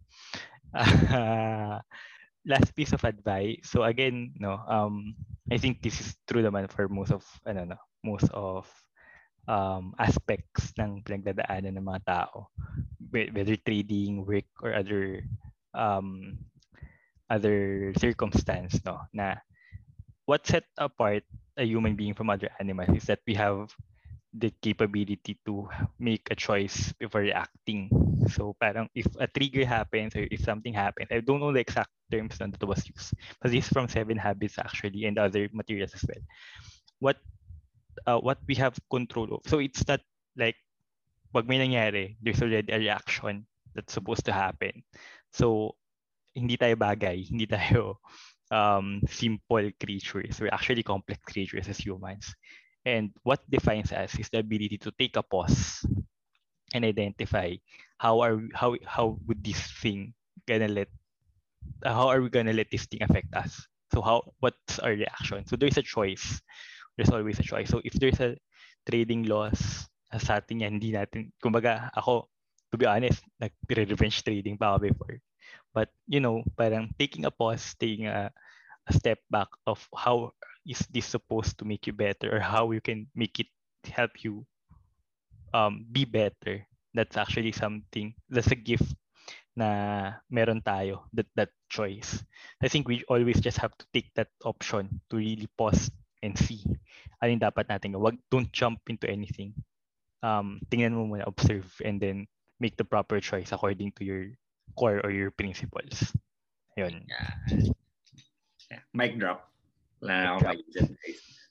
Uh, 0.75 1.79
last 2.51 2.73
piece 2.75 2.97
of 2.97 3.05
advice. 3.05 3.61
So 3.69 3.85
again, 3.85 4.33
no, 4.41 4.59
um, 4.67 5.15
I 5.53 5.61
think 5.61 5.85
this 5.85 6.01
is 6.01 6.17
true 6.25 6.41
naman 6.41 6.73
for 6.73 6.89
most 6.89 7.13
of 7.13 7.23
ano 7.45 7.77
no, 7.77 7.79
most 8.05 8.29
of 8.37 8.69
um, 9.49 9.97
aspects 9.99 10.73
ng 10.77 11.01
pinagdadaanan 11.05 11.77
ng 11.77 11.85
mga 11.85 12.05
tao 12.05 12.49
whether 13.11 13.57
trading, 13.63 14.25
work 14.25 14.49
or 14.63 14.75
other 14.75 15.23
um, 15.75 16.39
other 17.29 17.93
circumstance 17.97 18.79
no 18.85 19.01
na 19.13 19.41
what 20.25 20.45
set 20.45 20.65
apart 20.77 21.25
a 21.57 21.65
human 21.65 21.95
being 21.95 22.15
from 22.15 22.31
other 22.31 22.51
animals 22.59 22.91
is 22.97 23.07
that 23.07 23.21
we 23.27 23.35
have 23.35 23.71
the 24.35 24.51
capability 24.59 25.39
to 25.47 25.69
make 25.99 26.27
a 26.31 26.35
choice 26.35 26.91
before 26.99 27.23
reacting. 27.23 27.87
So 28.35 28.57
parang 28.59 28.91
if 28.95 29.07
a 29.23 29.31
trigger 29.31 29.65
happens 29.65 30.17
or 30.17 30.27
if 30.27 30.43
something 30.43 30.75
happens, 30.75 31.07
I 31.15 31.23
don't 31.23 31.39
know 31.39 31.53
the 31.55 31.63
exact 31.63 31.95
terms 32.11 32.39
that 32.39 32.59
was 32.67 32.83
used, 32.83 33.15
but 33.39 33.53
this 33.53 33.67
is 33.67 33.71
from 33.71 33.87
Seven 33.87 34.19
Habits 34.19 34.59
actually 34.59 35.07
and 35.07 35.19
other 35.19 35.47
materials 35.53 35.95
as 35.95 36.03
well. 36.03 36.25
What 36.99 37.17
uh, 38.07 38.19
what 38.19 38.39
we 38.49 38.55
have 38.57 38.77
control 38.91 39.35
of. 39.35 39.43
So 39.47 39.59
it's 39.59 39.87
not 39.87 40.01
like 40.37 40.57
pag 41.35 41.49
may 41.49 41.59
nangyari, 41.59 42.17
there's 42.23 42.43
already 42.43 42.73
a 42.73 42.79
reaction 42.79 43.47
that's 43.75 43.95
supposed 43.95 44.25
to 44.27 44.33
happen. 44.33 44.83
So 45.33 45.77
hindi 46.35 46.57
tayo 46.57 46.77
bagay, 46.79 47.27
hindi 47.31 47.47
tayo 47.47 47.99
um, 48.51 49.03
simple 49.09 49.71
creatures. 49.79 50.41
We're 50.41 50.55
actually 50.55 50.83
complex 50.83 51.23
creatures 51.25 51.69
as 51.69 51.79
humans. 51.79 52.35
And 52.85 53.11
what 53.25 53.41
defines 53.49 53.93
us 53.93 54.19
is 54.19 54.29
the 54.29 54.41
ability 54.45 54.79
to 54.85 54.93
take 54.99 55.17
a 55.17 55.23
pause 55.25 55.87
and 56.75 56.85
identify 56.85 57.55
how 57.99 58.21
are 58.21 58.37
we, 58.37 58.51
how 58.55 58.77
how 58.85 59.17
would 59.27 59.43
this 59.43 59.61
thing 59.81 60.13
gonna 60.47 60.69
let 60.69 60.89
how 61.85 62.09
are 62.09 62.21
we 62.21 62.29
gonna 62.29 62.53
let 62.53 62.71
this 62.71 62.87
thing 62.87 63.03
affect 63.03 63.33
us? 63.35 63.67
So 63.93 64.03
how 64.03 64.23
what's 64.41 64.79
our 64.81 64.93
reaction? 64.93 65.47
So 65.47 65.57
there's 65.57 65.79
a 65.79 65.83
choice 65.87 66.43
there's 66.97 67.11
always 67.11 67.39
a 67.39 67.47
choice. 67.47 67.71
So 67.71 67.81
if 67.85 67.95
there's 67.95 68.21
a 68.21 68.37
trading 68.89 69.25
loss 69.25 69.89
sa 70.15 70.39
atin 70.39 70.63
yan, 70.63 70.79
hindi 70.79 70.95
natin, 70.95 71.35
kumbaga 71.43 71.91
ako, 71.95 72.31
to 72.71 72.77
be 72.79 72.87
honest, 72.87 73.23
nag-revenge 73.43 74.23
trading 74.23 74.55
pa 74.55 74.75
ako 74.75 74.79
before. 74.91 75.17
But, 75.75 75.91
you 76.07 76.23
know, 76.23 76.47
parang 76.55 76.95
taking 76.99 77.27
a 77.27 77.35
pause, 77.35 77.75
taking 77.75 78.07
a, 78.07 78.31
a 78.87 78.93
step 78.95 79.19
back 79.27 79.51
of 79.67 79.83
how 79.91 80.33
is 80.63 80.87
this 80.95 81.07
supposed 81.07 81.59
to 81.59 81.65
make 81.67 81.87
you 81.87 81.93
better 81.93 82.31
or 82.31 82.41
how 82.41 82.71
you 82.71 82.81
can 82.81 83.11
make 83.15 83.43
it 83.43 83.51
help 83.91 84.23
you 84.23 84.47
um, 85.53 85.85
be 85.91 86.07
better. 86.07 86.63
That's 86.95 87.19
actually 87.19 87.51
something, 87.51 88.15
that's 88.31 88.55
a 88.55 88.59
gift 88.59 88.95
na 89.59 90.15
meron 90.31 90.63
tayo, 90.63 91.11
that, 91.15 91.27
that 91.35 91.51
choice. 91.71 92.23
I 92.63 92.69
think 92.69 92.87
we 92.87 93.03
always 93.11 93.41
just 93.43 93.59
have 93.59 93.75
to 93.79 93.87
take 93.93 94.15
that 94.15 94.31
option 94.45 95.01
to 95.11 95.17
really 95.17 95.51
pause 95.59 95.91
and 96.25 96.33
see 96.41 96.65
yung 97.29 97.41
dapat 97.41 97.69
natin 97.69 97.97
Wag, 97.97 98.17
don't 98.29 98.51
jump 98.53 98.81
into 98.89 99.09
anything. 99.09 99.55
Um, 100.25 100.61
tingnan 100.73 100.97
mo 100.97 101.05
muna, 101.05 101.29
observe, 101.29 101.69
and 101.85 102.01
then 102.01 102.27
make 102.61 102.77
the 102.77 102.85
proper 102.85 103.21
choice 103.21 103.53
according 103.53 103.93
to 104.01 104.05
your 104.05 104.33
core 104.77 105.01
or 105.05 105.13
your 105.13 105.31
principles. 105.31 106.13
Yun. 106.77 107.05
Yeah. 107.05 107.31
yeah. 108.73 108.83
Mic 108.97 109.21
drop. 109.21 109.53
Wala 110.01 110.13
na 110.13 110.29
akong 110.37 110.65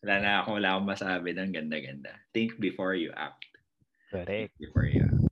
Wala 0.03 0.15
na 0.19 0.31
akong, 0.41 0.55
wala 0.57 0.69
akong 0.75 0.89
masabi 0.89 1.29
ng 1.37 1.53
ganda-ganda. 1.53 2.13
Think 2.33 2.57
before 2.57 2.97
you 2.97 3.13
act. 3.13 3.45
Correct. 4.09 4.27
Think 4.27 4.53
before 4.57 4.89
you 4.89 5.05
act. 5.05 5.22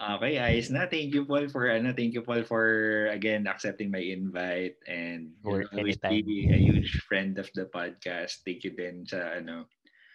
Okay, 0.00 0.40
ayos 0.40 0.72
na. 0.72 0.88
Thank 0.88 1.12
you 1.12 1.28
Paul 1.28 1.52
for 1.52 1.68
ano, 1.68 1.92
thank 1.92 2.16
you 2.16 2.24
Paul 2.24 2.40
for 2.48 2.64
again 3.12 3.44
accepting 3.44 3.92
my 3.92 4.00
invite 4.00 4.80
and 4.88 5.36
for 5.44 5.68
always 5.76 6.00
be 6.00 6.48
a 6.48 6.56
huge 6.56 7.04
friend 7.04 7.36
of 7.36 7.52
the 7.52 7.68
podcast. 7.68 8.40
Thank 8.48 8.64
you 8.64 8.72
din 8.72 9.04
sa 9.04 9.36
ano, 9.36 9.68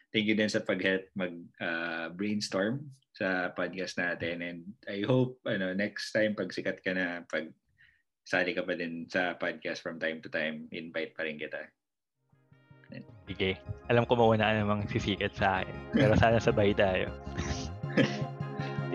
thank 0.09 0.25
you 0.25 0.33
din 0.33 0.49
sa 0.49 0.65
pag-help 0.65 1.05
mag 1.13 1.38
uh, 1.61 2.09
brainstorm 2.17 2.81
sa 3.13 3.53
podcast 3.53 4.01
natin 4.01 4.41
and 4.41 4.59
I 4.89 5.05
hope 5.05 5.38
ano 5.45 5.77
next 5.77 6.09
time 6.17 6.33
pag 6.33 6.49
sikat 6.49 6.81
ka 6.81 6.97
na 6.97 7.21
pag 7.29 7.53
sali 8.25 8.57
ka 8.57 8.65
pa 8.65 8.73
din 8.73 9.05
sa 9.05 9.38
podcast 9.38 9.86
from 9.86 10.01
time 10.01 10.17
to 10.25 10.33
time. 10.33 10.65
Invite 10.73 11.13
pa 11.13 11.29
rin 11.29 11.38
kita. 11.38 11.61
Sige. 13.29 13.61
Alam 13.86 14.09
ko 14.09 14.17
mauna 14.17 14.49
namang 14.49 14.89
sisikat 14.89 15.38
sa 15.38 15.61
akin. 15.61 15.77
Pero 15.93 16.17
sana 16.17 16.41
sabay 16.41 16.73
tayo. 16.73 17.13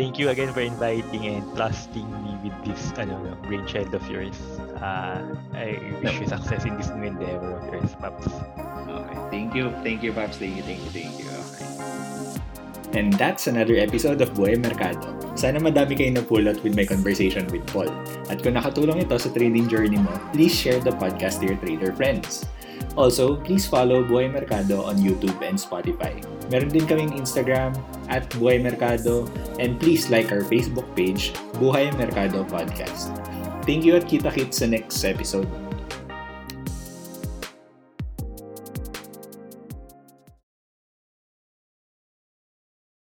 Thank 0.00 0.16
you 0.16 0.32
again 0.32 0.48
for 0.56 0.64
inviting 0.64 1.28
and 1.28 1.44
trusting 1.52 2.08
me 2.24 2.32
with 2.40 2.56
this 2.64 2.88
ano, 2.96 3.36
brainchild 3.44 3.92
of 3.92 4.00
yours. 4.08 4.32
Uh, 4.80 5.20
I 5.52 5.76
wish 6.00 6.16
you 6.16 6.24
success 6.24 6.64
in 6.64 6.80
this 6.80 6.88
new 6.88 7.04
endeavor 7.04 7.60
of 7.60 7.68
yours, 7.68 7.92
Paps. 8.00 8.24
Okay. 8.24 9.18
Thank 9.28 9.52
you. 9.52 9.68
Thank 9.84 10.00
you, 10.00 10.16
Paps. 10.16 10.40
Thank 10.40 10.56
you, 10.56 10.64
thank 10.64 10.80
you, 10.80 10.92
thank 10.96 11.12
you. 11.20 11.28
Okay. 11.28 12.96
And 12.96 13.12
that's 13.20 13.44
another 13.44 13.76
episode 13.76 14.24
of 14.24 14.32
Buhay 14.32 14.56
Mercado. 14.56 15.04
Sana 15.36 15.60
madami 15.60 16.00
kayong 16.00 16.16
napulot 16.16 16.64
with 16.64 16.72
my 16.72 16.88
conversation 16.88 17.44
with 17.52 17.68
Paul. 17.68 17.92
At 18.32 18.40
kung 18.40 18.56
nakatulong 18.56 19.04
ito 19.04 19.20
sa 19.20 19.28
trading 19.28 19.68
journey 19.68 20.00
mo, 20.00 20.16
please 20.32 20.56
share 20.56 20.80
the 20.80 20.96
podcast 20.96 21.44
to 21.44 21.52
your 21.52 21.60
trader 21.60 21.92
friends. 21.92 22.48
Also, 22.98 23.38
please 23.40 23.64
follow 23.64 24.02
Buhay 24.02 24.28
Mercado 24.32 24.82
on 24.82 24.98
YouTube 24.98 25.38
and 25.40 25.56
Spotify. 25.56 26.18
Meron 26.50 26.74
din 26.74 26.84
kaming 26.84 27.14
Instagram 27.14 27.72
at 28.10 28.26
Buhay 28.34 28.58
Mercado 28.58 29.30
and 29.62 29.78
please 29.78 30.10
like 30.10 30.34
our 30.34 30.42
Facebook 30.42 30.86
page, 30.98 31.30
Buhay 31.62 31.94
Mercado 31.94 32.42
Podcast. 32.42 33.14
Thank 33.62 33.86
you 33.86 33.94
at 33.94 34.10
kita-kits 34.10 34.60
sa 34.60 34.66
next 34.66 34.98
episode. 35.06 35.46